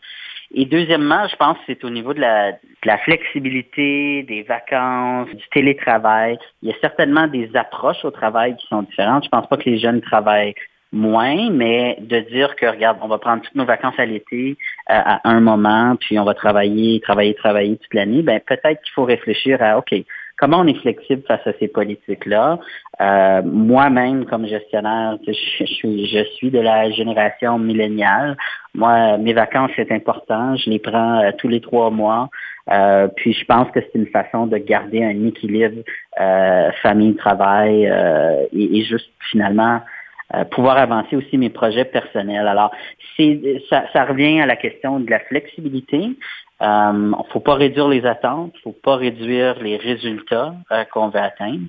Et 0.52 0.64
deuxièmement, 0.64 1.28
je 1.28 1.36
pense 1.36 1.56
que 1.58 1.62
c'est 1.68 1.84
au 1.84 1.90
niveau 1.90 2.12
de 2.12 2.20
la, 2.20 2.52
de 2.52 2.58
la, 2.84 2.98
flexibilité, 2.98 4.24
des 4.24 4.42
vacances, 4.42 5.28
du 5.28 5.44
télétravail. 5.52 6.38
Il 6.62 6.70
y 6.70 6.72
a 6.72 6.76
certainement 6.80 7.28
des 7.28 7.50
approches 7.54 8.04
au 8.04 8.10
travail 8.10 8.56
qui 8.56 8.66
sont 8.66 8.82
différentes. 8.82 9.24
Je 9.24 9.28
pense 9.28 9.46
pas 9.46 9.56
que 9.56 9.70
les 9.70 9.78
jeunes 9.78 10.00
travaillent 10.00 10.54
moins, 10.92 11.50
mais 11.50 11.96
de 12.00 12.20
dire 12.20 12.56
que, 12.56 12.66
regarde, 12.66 12.98
on 13.00 13.08
va 13.08 13.18
prendre 13.18 13.42
toutes 13.42 13.54
nos 13.54 13.64
vacances 13.64 13.94
à 13.98 14.06
l'été 14.06 14.56
euh, 14.90 14.94
à 14.94 15.20
un 15.28 15.40
moment, 15.40 15.96
puis 15.96 16.18
on 16.18 16.24
va 16.24 16.34
travailler, 16.34 17.00
travailler, 17.00 17.34
travailler 17.34 17.76
toute 17.76 17.94
l'année, 17.94 18.22
ben 18.22 18.40
peut-être 18.40 18.82
qu'il 18.82 18.92
faut 18.94 19.04
réfléchir 19.04 19.62
à, 19.62 19.78
OK, 19.78 19.94
comment 20.40 20.60
on 20.60 20.66
est 20.66 20.80
flexible 20.80 21.22
face 21.28 21.46
à 21.46 21.52
ces 21.60 21.68
politiques-là? 21.68 22.58
Euh, 23.00 23.42
moi-même, 23.44 24.24
comme 24.24 24.46
gestionnaire, 24.46 25.18
je, 25.26 25.32
suis, 25.64 26.06
je 26.06 26.24
suis 26.36 26.50
de 26.50 26.58
la 26.58 26.90
génération 26.90 27.58
milléniale. 27.58 28.36
Moi, 28.74 29.18
mes 29.18 29.32
vacances, 29.32 29.70
c'est 29.76 29.92
important. 29.92 30.56
Je 30.56 30.70
les 30.70 30.78
prends 30.78 31.20
euh, 31.20 31.30
tous 31.38 31.48
les 31.48 31.60
trois 31.60 31.90
mois. 31.90 32.28
puis 33.16 33.32
je 33.32 33.44
pense 33.44 33.70
que 33.72 33.80
c'est 33.80 33.98
une 33.98 34.06
façon 34.06 34.46
de 34.46 34.56
garder 34.56 35.02
un 35.04 35.26
équilibre 35.26 35.82
famille-travail 36.82 37.84
et, 38.52 38.78
et, 38.78 38.84
juste 38.84 39.10
finalement 39.30 39.80
euh, 40.32 40.44
pouvoir 40.44 40.76
avancer 40.76 41.16
aussi 41.16 41.36
mes 41.38 41.50
projets 41.50 41.84
personnels. 41.84 42.46
Alors, 42.46 42.70
ça, 43.68 43.82
ça, 43.92 44.04
revient 44.04 44.40
à 44.40 44.46
la 44.46 44.54
question 44.54 45.00
de 45.00 45.10
la 45.10 45.18
flexibilité. 45.18 46.10
Il 46.60 46.66
euh, 46.66 46.92
ne 46.92 47.32
faut 47.32 47.40
pas 47.40 47.54
réduire 47.54 47.88
les 47.88 48.04
attentes, 48.04 48.52
il 48.56 48.60
faut 48.60 48.76
pas 48.82 48.96
réduire 48.96 49.58
les 49.62 49.76
résultats 49.76 50.54
euh, 50.72 50.84
qu'on 50.84 51.08
veut 51.08 51.20
atteindre, 51.20 51.66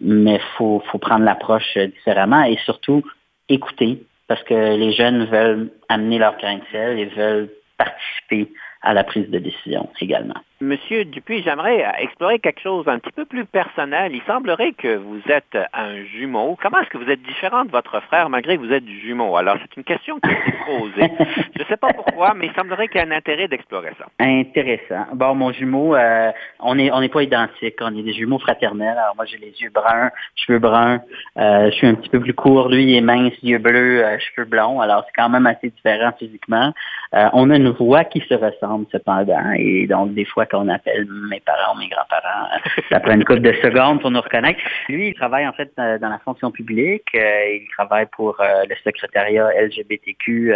mais 0.00 0.34
il 0.34 0.56
faut, 0.56 0.82
prendre 1.00 1.24
l'approche 1.24 1.76
différemment 1.76 2.42
et 2.42 2.56
surtout 2.64 3.02
écouter 3.48 4.02
parce 4.28 4.42
que 4.42 4.76
les 4.76 4.92
jeunes 4.92 5.26
veulent 5.26 5.70
amener 5.88 6.18
leur 6.18 6.36
grain 6.38 6.56
de 6.56 6.98
et 6.98 7.04
veulent 7.06 7.50
participer 7.78 8.52
à 8.82 8.94
la 8.94 9.04
prise 9.04 9.30
de 9.30 9.38
décision 9.38 9.88
également. 10.00 10.40
Monsieur 10.62 11.04
Dupuis, 11.04 11.42
j'aimerais 11.42 11.84
explorer 11.98 12.38
quelque 12.38 12.62
chose 12.62 12.88
un 12.88 12.98
petit 12.98 13.12
peu 13.12 13.26
plus 13.26 13.44
personnel. 13.44 14.14
Il 14.14 14.22
semblerait 14.22 14.72
que 14.72 14.96
vous 14.96 15.20
êtes 15.28 15.54
un 15.74 16.02
jumeau. 16.04 16.56
Comment 16.62 16.80
est-ce 16.80 16.88
que 16.88 16.96
vous 16.96 17.10
êtes 17.10 17.20
différent 17.24 17.66
de 17.66 17.70
votre 17.70 18.00
frère 18.00 18.30
malgré 18.30 18.56
que 18.56 18.62
vous 18.62 18.72
êtes 18.72 18.88
jumeau? 18.88 19.36
Alors, 19.36 19.58
c'est 19.60 19.76
une 19.76 19.84
question 19.84 20.18
qui 20.18 20.30
s'est 20.30 20.56
posée. 20.64 21.12
Je 21.56 21.62
ne 21.62 21.68
sais 21.68 21.76
pas 21.76 21.92
pourquoi, 21.92 22.32
mais 22.32 22.46
il 22.46 22.54
semblerait 22.54 22.88
qu'il 22.88 23.02
y 23.02 23.04
a 23.04 23.06
un 23.06 23.10
intérêt 23.10 23.48
d'explorer 23.48 23.92
ça. 23.98 24.06
Intéressant. 24.18 25.04
Bon, 25.12 25.34
mon 25.34 25.52
jumeau, 25.52 25.94
euh, 25.94 26.32
on 26.60 26.76
n'est 26.76 26.90
on 26.90 27.02
est 27.02 27.12
pas 27.12 27.22
identiques. 27.22 27.76
On 27.82 27.94
est 27.94 28.02
des 28.02 28.14
jumeaux 28.14 28.38
fraternels. 28.38 28.96
Alors, 28.96 29.14
moi, 29.14 29.26
j'ai 29.26 29.36
les 29.36 29.52
yeux 29.60 29.70
bruns, 29.70 30.10
cheveux 30.36 30.58
bruns. 30.58 31.02
Euh, 31.36 31.70
je 31.70 31.76
suis 31.76 31.86
un 31.86 31.96
petit 31.96 32.08
peu 32.08 32.20
plus 32.20 32.32
court. 32.32 32.70
Lui, 32.70 32.84
il 32.84 32.96
est 32.96 33.02
mince, 33.02 33.34
yeux 33.42 33.58
bleus, 33.58 34.02
euh, 34.02 34.16
cheveux 34.20 34.46
blonds. 34.46 34.80
Alors, 34.80 35.04
c'est 35.04 35.20
quand 35.20 35.28
même 35.28 35.46
assez 35.46 35.68
différent 35.68 36.12
physiquement. 36.18 36.72
on 37.12 37.50
a 37.50 37.56
une 37.56 37.68
voix 37.68 38.04
qui 38.04 38.20
se 38.20 38.32
ressemble 38.32 38.86
cependant. 38.90 39.52
Et 39.58 39.86
donc, 39.86 40.14
des 40.14 40.24
fois, 40.24 40.45
qu'on 40.46 40.68
appelle 40.68 41.06
mes 41.30 41.40
parents 41.40 41.74
ou 41.74 41.78
mes 41.78 41.88
grands-parents. 41.88 42.48
Ça 42.90 43.00
prend 43.00 43.14
une 43.14 43.24
couple 43.24 43.40
de 43.40 43.52
secondes 43.62 44.00
pour 44.00 44.10
nous 44.10 44.20
reconnaître. 44.20 44.60
Lui, 44.88 45.08
il 45.08 45.14
travaille 45.14 45.46
en 45.46 45.52
fait 45.52 45.72
euh, 45.78 45.98
dans 45.98 46.08
la 46.08 46.18
fonction 46.20 46.50
publique. 46.50 47.06
Euh, 47.14 47.56
il 47.56 47.68
travaille 47.76 48.06
pour 48.12 48.40
euh, 48.40 48.64
le 48.68 48.74
secrétariat 48.84 49.48
LGBTQ 49.60 50.54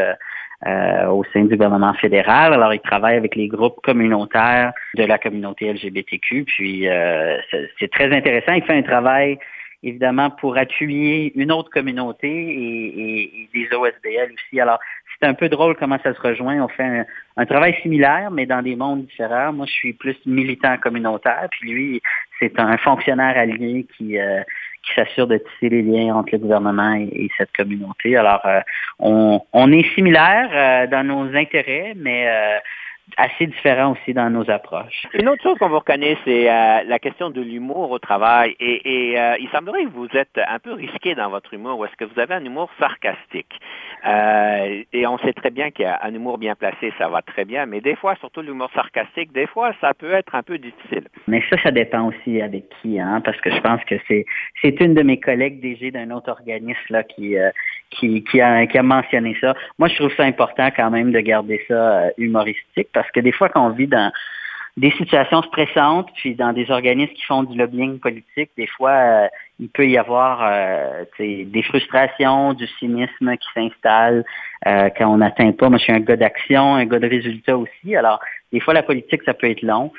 au 1.09 1.25
sein 1.33 1.45
du 1.45 1.57
gouvernement 1.57 1.95
fédéral. 1.95 2.53
Alors, 2.53 2.75
il 2.75 2.81
travaille 2.81 3.17
avec 3.17 3.35
les 3.35 3.49
groupes 3.49 3.81
communautaires 3.83 4.73
de 4.95 5.05
la 5.05 5.19
communauté 5.19 5.73
LGBTQ. 5.73 6.45
Puis, 6.45 6.87
c'est 7.79 7.91
très 7.91 8.15
intéressant. 8.15 8.53
Il 8.53 8.63
fait 8.65 8.77
un 8.77 8.83
travail 8.83 9.39
évidemment 9.83 10.29
pour 10.29 10.59
appuyer 10.59 11.33
une 11.35 11.51
autre 11.51 11.71
communauté 11.71 12.29
et, 12.29 13.23
et 13.45 13.49
des 13.55 13.75
OSBL 13.75 14.35
aussi. 14.35 14.61
Alors, 14.61 14.79
c'est 15.21 15.29
un 15.29 15.35
peu 15.35 15.49
drôle 15.49 15.77
comment 15.77 15.99
ça 16.03 16.15
se 16.15 16.21
rejoint. 16.21 16.63
On 16.63 16.69
fait 16.69 17.05
un, 17.37 17.47
travail 17.47 17.77
similaire, 17.83 18.31
mais 18.31 18.47
dans 18.47 18.63
des 18.63 18.77
mondes 18.77 19.07
différents. 19.07 19.53
Moi, 19.53 19.67
je 19.67 19.73
suis 19.73 19.93
plus 19.93 20.17
militant 20.27 20.77
communautaire, 20.79 21.49
puis 21.51 21.71
lui, 21.71 22.03
c'est 22.39 22.59
un 22.59 22.77
fonctionnaire 22.79 23.37
allié 23.37 23.87
qui, 23.97 24.19
euh, 24.19 24.43
qui 24.83 24.95
s'assure 24.95 25.27
de 25.27 25.39
tisser 25.39 25.69
les 25.69 25.83
liens 25.83 26.15
entre 26.15 26.31
le 26.33 26.39
gouvernement 26.39 26.95
et, 26.95 27.29
cette 27.37 27.53
communauté. 27.53 28.17
Alors, 28.17 28.45
euh, 28.47 28.61
on, 28.99 29.41
on, 29.53 29.73
est 29.73 29.95
similaires 29.95 30.51
euh, 30.53 30.87
dans 30.87 31.05
nos 31.05 31.37
intérêts, 31.37 31.93
mais 31.97 32.27
assez 33.17 33.47
différent 33.47 33.93
aussi 33.93 34.15
dans 34.15 34.31
nos 34.31 34.49
approches. 34.51 35.07
Une 35.15 35.29
autre 35.29 35.43
chose 35.43 35.59
qu'on 35.59 35.69
vous 35.69 35.79
reconnaît, 35.79 36.17
c'est 36.25 36.51
euh, 36.51 36.83
la 36.87 36.99
question 36.99 37.31
de 37.31 37.41
l'humour 37.41 37.91
au 37.91 37.99
travail. 37.99 38.57
Et, 38.61 39.15
euh, 39.19 39.37
il 39.41 39.49
semblerait 39.51 39.85
que 39.85 39.91
vous 39.91 40.09
êtes 40.15 40.39
un 40.47 40.59
peu 40.59 40.73
risqué 40.73 41.15
dans 41.15 41.31
votre 41.31 41.53
humour, 41.55 41.79
ou 41.79 41.85
est-ce 41.85 41.97
que 41.97 42.05
vous 42.05 42.21
avez 42.21 42.35
un 42.35 42.45
humour 42.45 42.71
sarcastique? 42.79 43.53
Euh, 44.07 44.83
et 44.93 45.07
on 45.07 45.19
sait 45.19 45.33
très 45.33 45.51
bien 45.51 45.71
qu'un 45.71 46.15
humour 46.15 46.39
bien 46.39 46.55
placé, 46.55 46.93
ça 46.99 47.09
va 47.09 47.23
très 47.23 47.45
bien, 47.45 47.67
mais 47.67 47.81
des 47.81 47.97
fois, 47.97 48.15
surtout 48.17 48.41
l'humour 48.41 48.71
sarcastique, 48.75 49.33
des 49.33 49.47
fois, 49.47 49.73
ça 49.81 49.95
peut 49.95 50.13
être 50.13 50.35
un 50.35 50.43
peu 50.43 50.59
difficile. 50.59 51.05
Mais 51.27 51.43
ça, 51.51 51.57
ça 51.63 51.71
dépend 51.71 52.09
aussi 52.09 52.41
avec 52.41 52.65
qui, 52.81 52.99
hein, 52.99 53.21
parce 53.25 53.41
que 53.41 53.51
je 53.51 53.61
pense 53.61 53.83
que 53.85 53.97
c'est 54.09 54.25
c'est 54.63 54.81
une 54.81 54.95
de 54.95 55.03
mes 55.03 55.19
collègues 55.21 55.61
DG 55.61 55.91
d'un 55.91 56.11
autre 56.11 56.31
organisme 56.31 56.79
là 56.91 57.03
qui 57.03 57.37
qui, 57.91 58.23
qui, 58.25 58.41
a, 58.41 58.67
qui 58.67 58.79
a 58.79 58.83
mentionné 58.83 59.37
ça. 59.41 59.55
Moi, 59.79 59.89
je 59.89 59.97
trouve 59.97 60.15
ça 60.15 60.25
important 60.25 60.69
quand 60.75 60.91
même 60.91 61.13
de 61.13 61.21
garder 61.21 61.61
ça 61.69 62.11
humoristique 62.19 62.89
parce 63.01 63.13
que 63.13 63.21
des 63.21 63.33
fois, 63.33 63.49
quand 63.49 63.67
on 63.67 63.71
vit 63.71 63.87
dans 63.87 64.13
des 64.81 64.91
situations 64.93 65.43
stressantes, 65.43 66.09
puis 66.17 66.35
dans 66.35 66.55
des 66.55 66.71
organismes 66.71 67.13
qui 67.13 67.25
font 67.27 67.43
du 67.43 67.57
lobbying 67.57 67.99
politique, 67.99 68.51
des 68.57 68.67
fois, 68.67 68.93
euh, 68.93 69.29
il 69.59 69.69
peut 69.69 69.87
y 69.87 69.99
avoir 69.99 70.41
euh, 70.43 71.05
des 71.19 71.63
frustrations, 71.65 72.55
du 72.55 72.67
cynisme 72.79 73.37
qui 73.37 73.49
s'installe 73.53 74.25
euh, 74.67 74.89
quand 74.97 75.07
on 75.13 75.19
n'atteint 75.19 75.53
pas. 75.53 75.69
Moi, 75.69 75.77
je 75.77 75.85
suis 75.85 75.93
un 75.93 76.01
gars 76.01 76.17
d'action, 76.17 76.77
un 76.77 76.87
gars 76.87 76.99
de 76.99 77.09
résultat 77.09 77.59
aussi. 77.59 77.95
Alors, 77.95 78.21
des 78.53 78.61
fois, 78.61 78.73
la 78.73 78.83
politique, 78.83 79.21
ça 79.27 79.35
peut 79.35 79.51
être 79.51 79.61
long, 79.61 79.93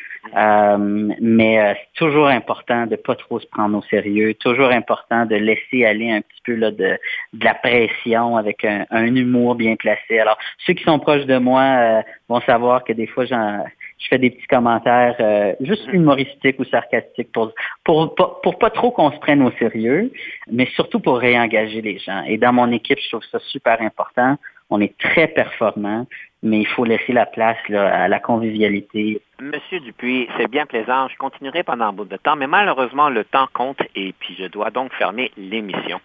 mais 1.22 1.76
c'est 1.76 2.00
toujours 2.00 2.28
important 2.28 2.88
de 2.88 2.96
pas 2.96 3.16
trop 3.16 3.40
se 3.40 3.46
prendre 3.48 3.78
au 3.78 3.84
sérieux, 3.84 4.34
toujours 4.34 4.72
important 4.72 5.26
de 5.28 5.36
laisser 5.36 5.86
aller 5.86 6.10
un 6.12 6.22
petit 6.22 6.42
peu 6.44 6.56
là, 6.56 6.72
de, 6.72 6.98
de 7.34 7.46
la 7.46 7.54
pression 7.54 8.36
avec 8.36 8.66
un, 8.66 8.86
un, 8.90 9.16
humour 9.16 9.56
bien 9.56 9.76
placé. 9.76 10.20
Alors, 10.20 10.38
ceux 10.66 10.74
qui 10.74 10.84
sont 10.84 11.00
proches 11.00 11.26
de 11.28 11.38
moi 11.38 12.04
vont 12.28 12.42
savoir 12.42 12.84
que 12.84 12.94
des 12.94 13.08
fois, 13.08 13.26
j'en 13.26 13.64
je 14.02 14.08
fais 14.08 14.18
des 14.18 14.32
petits 14.32 14.48
commentaires 14.48 15.16
euh, 15.20 15.54
juste 15.62 15.88
humoristiques 15.94 16.60
ou 16.60 16.66
sarcastiques 16.66 17.32
pour, 17.32 17.54
pour, 17.84 18.16
pour, 18.16 18.58
pas 18.58 18.70
trop 18.70 18.92
qu'on 18.92 19.12
se 19.12 19.20
prenne 19.20 19.44
au 19.44 19.52
sérieux, 19.52 20.12
mais 20.52 20.66
surtout 20.76 21.00
pour 21.00 21.18
réengager 21.20 21.82
les 21.82 22.00
gens. 22.00 22.24
Et 22.24 22.38
dans 22.38 22.52
mon 22.52 22.72
équipe, 22.72 23.00
je 23.00 23.10
trouve 23.10 23.24
ça 23.32 23.40
super 23.48 23.80
important. 23.82 24.38
On 24.70 24.82
est 24.82 24.98
très 24.98 25.28
performant 25.28 26.08
mais 26.44 26.60
il 26.60 26.68
faut 26.68 26.86
laisser 26.86 27.14
la 27.14 27.26
place 27.26 27.58
à 27.70 28.08
la 28.08 28.20
convivialité. 28.20 29.22
Monsieur 29.40 29.80
Dupuis, 29.80 30.28
c'est 30.38 30.50
bien 30.50 30.66
plaisant. 30.66 31.08
Je 31.08 31.18
continuerai 31.18 31.64
pendant 31.64 31.86
un 31.86 31.94
bout 31.94 32.06
de 32.06 32.18
temps, 32.18 32.36
mais 32.36 32.48
malheureusement, 32.48 33.10
le 33.10 33.24
temps 33.24 33.48
compte 33.54 33.82
et 33.96 34.14
puis 34.20 34.36
je 34.38 34.46
dois 34.46 34.70
donc 34.70 34.94
fermer 34.94 35.32
l'émission. 35.36 36.00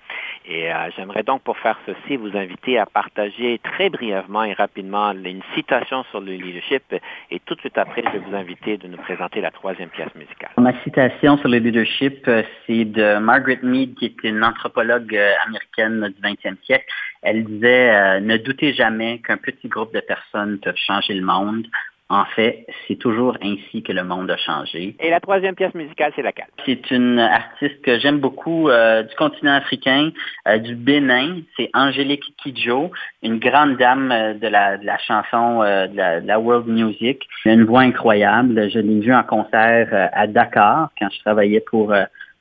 Et 0.49 0.73
euh, 0.73 0.91
j'aimerais 0.97 1.23
donc, 1.23 1.43
pour 1.43 1.59
faire 1.59 1.79
ceci, 1.87 2.17
vous 2.17 2.37
inviter 2.37 2.79
à 2.79 2.87
partager 2.87 3.61
très 3.63 3.91
brièvement 3.91 4.45
et 4.45 4.53
rapidement 4.53 5.13
une 5.13 5.43
citation 5.55 6.05
sur 6.11 6.21
le 6.21 6.33
leadership. 6.33 6.83
Et 7.31 7.41
tout 7.41 7.55
de 7.57 7.61
suite 7.61 7.77
après, 7.77 8.03
je 8.07 8.11
vais 8.11 8.25
vous 8.25 8.35
inviter 8.35 8.79
de 8.79 8.87
nous 8.87 8.97
présenter 8.97 9.41
la 9.41 9.51
troisième 9.51 9.89
pièce 9.89 10.15
musicale. 10.15 10.51
Ma 10.57 10.73
citation 10.83 11.37
sur 11.39 11.49
le 11.49 11.59
leadership, 11.59 12.27
euh, 12.29 12.43
c'est 12.67 12.85
de 12.85 13.19
Margaret 13.19 13.59
Mead, 13.63 13.97
qui 13.97 14.07
est 14.07 14.25
une 14.25 14.45
anthropologue 14.45 15.15
euh, 15.15 15.33
américaine 15.47 16.15
du 16.17 16.23
20e 16.23 16.57
siècle. 16.65 16.87
Elle 17.23 17.45
disait, 17.45 18.21
ne 18.21 18.37
doutez 18.37 18.73
jamais 18.73 19.19
qu'un 19.19 19.37
petit 19.37 19.67
groupe 19.67 19.93
de 19.93 19.99
personnes 19.99 20.26
peuvent 20.33 20.77
changer 20.87 21.15
le 21.15 21.25
monde. 21.25 21.67
En 22.09 22.25
fait, 22.25 22.65
c'est 22.87 22.95
toujours 22.95 23.37
ainsi 23.43 23.83
que 23.83 23.91
le 23.91 24.05
monde 24.05 24.31
a 24.31 24.37
changé. 24.37 24.95
Et 25.01 25.11
la 25.11 25.19
troisième 25.19 25.57
pièce 25.57 25.75
musicale, 25.75 26.13
c'est 26.15 26.23
laquelle? 26.23 26.47
C'est 26.65 26.93
une 26.93 27.19
artiste 27.19 27.83
que 27.83 27.99
j'aime 27.99 28.21
beaucoup 28.21 28.69
euh, 28.69 29.03
du 29.03 29.13
continent 29.17 29.55
africain, 29.55 30.13
euh, 30.47 30.59
du 30.59 30.77
Bénin. 30.77 31.41
C'est 31.57 31.69
Angélique 31.75 32.23
Kidjo, 32.41 32.93
une 33.25 33.41
grande 33.41 33.77
dame 33.77 34.13
euh, 34.13 34.35
de, 34.35 34.47
la, 34.47 34.77
de 34.77 34.87
la 34.87 34.99
chanson 34.99 35.59
de 35.63 35.97
la, 35.97 36.21
de, 36.21 36.29
la, 36.29 36.39
world 36.39 36.69
music. 36.69 37.27
Elle 37.45 37.51
a 37.51 37.55
une 37.55 37.65
voix 37.65 37.81
incroyable. 37.81 38.71
Je 38.71 38.79
l'ai 38.79 39.01
vue 39.01 39.15
en 39.15 39.25
concert 39.25 40.11
à 40.13 40.29
Dakar 40.29 40.91
quand 41.01 41.09
je 41.13 41.19
travaillais 41.23 41.61
pour 41.61 41.93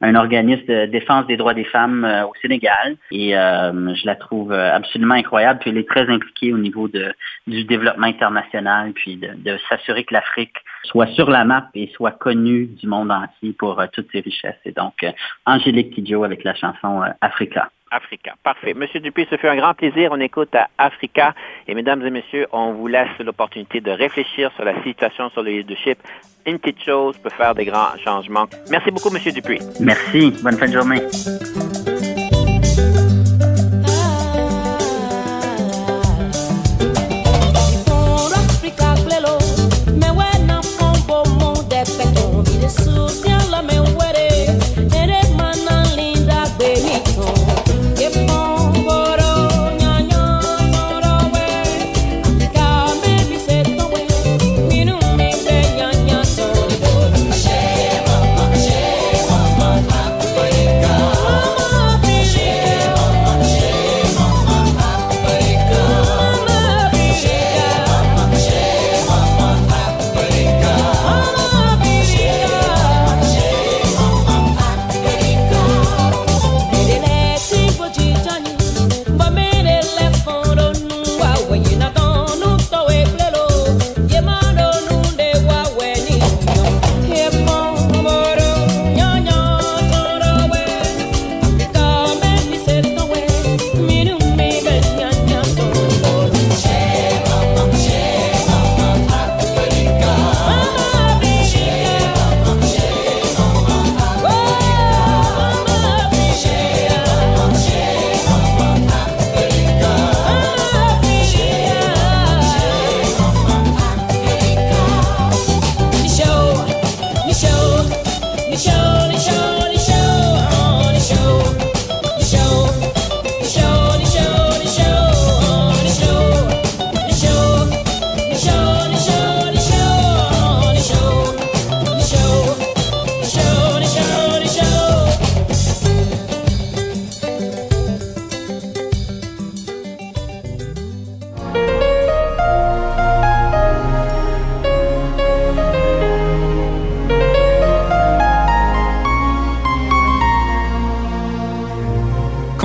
un 0.06 0.16
organisme 0.16 0.66
de 0.68 0.86
défense 0.86 1.26
des 1.28 1.38
droits 1.38 1.54
des 1.54 1.64
femmes 1.66 2.06
euh, 2.06 2.26
au 2.26 2.34
Sénégal. 2.42 2.98
Et 3.12 3.38
euh, 3.38 3.94
je 3.96 4.06
la 4.06 4.16
trouve 4.16 4.52
euh, 4.52 4.74
absolument 4.74 5.16
incroyable. 5.16 5.60
Puis 5.60 5.72
elle 5.72 5.78
est 5.78 5.90
très 5.90 6.08
impliquée 6.10 6.54
au 6.54 6.58
niveau 6.58 6.88
de, 6.88 7.14
du 7.48 7.64
développement 7.64 8.08
international, 8.08 8.94
puis 8.94 9.18
de, 9.18 9.30
de 9.36 9.58
s'assurer 9.70 10.04
que 10.04 10.14
l'Afrique 10.14 10.56
soit 10.84 11.08
sur 11.08 11.30
la 11.30 11.44
map 11.46 11.70
et 11.74 11.90
soit 11.96 12.12
connue 12.12 12.68
du 12.68 12.88
monde 12.88 13.12
entier 13.12 13.54
pour 13.54 13.84
toutes 13.92 14.12
ses 14.12 14.20
richesses. 14.20 14.60
Et 14.66 14.72
donc, 14.72 15.06
Angélique 15.46 15.96
Kidjo 15.96 16.24
avec 16.24 16.44
la 16.44 16.54
chanson 16.54 17.02
Africa. 17.22 17.70
Africa. 17.92 18.34
Parfait. 18.44 18.74
Monsieur 18.74 19.00
Dupuis, 19.00 19.28
ce 19.30 19.38
fut 19.38 19.48
un 19.48 19.56
grand 19.56 19.74
plaisir. 19.74 20.10
On 20.12 20.20
écoute 20.20 20.54
à 20.56 20.68
Africa. 20.78 21.34
Et 21.68 21.76
mesdames 21.76 22.06
et 22.06 22.10
messieurs, 22.10 22.48
on 22.52 22.74
vous 22.74 22.88
laisse 22.88 23.18
l'opportunité 23.20 23.82
de 23.82 23.92
réfléchir 23.92 24.52
sur 24.56 24.66
la 24.66 24.82
situation 24.84 25.30
sur 25.30 25.44
le 25.44 25.52
leadership. 25.52 25.98
Une 26.46 26.60
petite 26.60 26.84
chose 26.84 27.18
peut 27.18 27.30
faire 27.30 27.56
des 27.56 27.66
grands 27.66 27.98
changements. 28.04 28.46
Merci 28.70 28.92
beaucoup, 28.92 29.10
Monsieur 29.10 29.32
Dupuis. 29.32 29.60
Merci. 29.80 30.34
Bonne 30.44 30.58
fin 30.58 30.68
de 30.68 30.74
journée. 30.74 31.95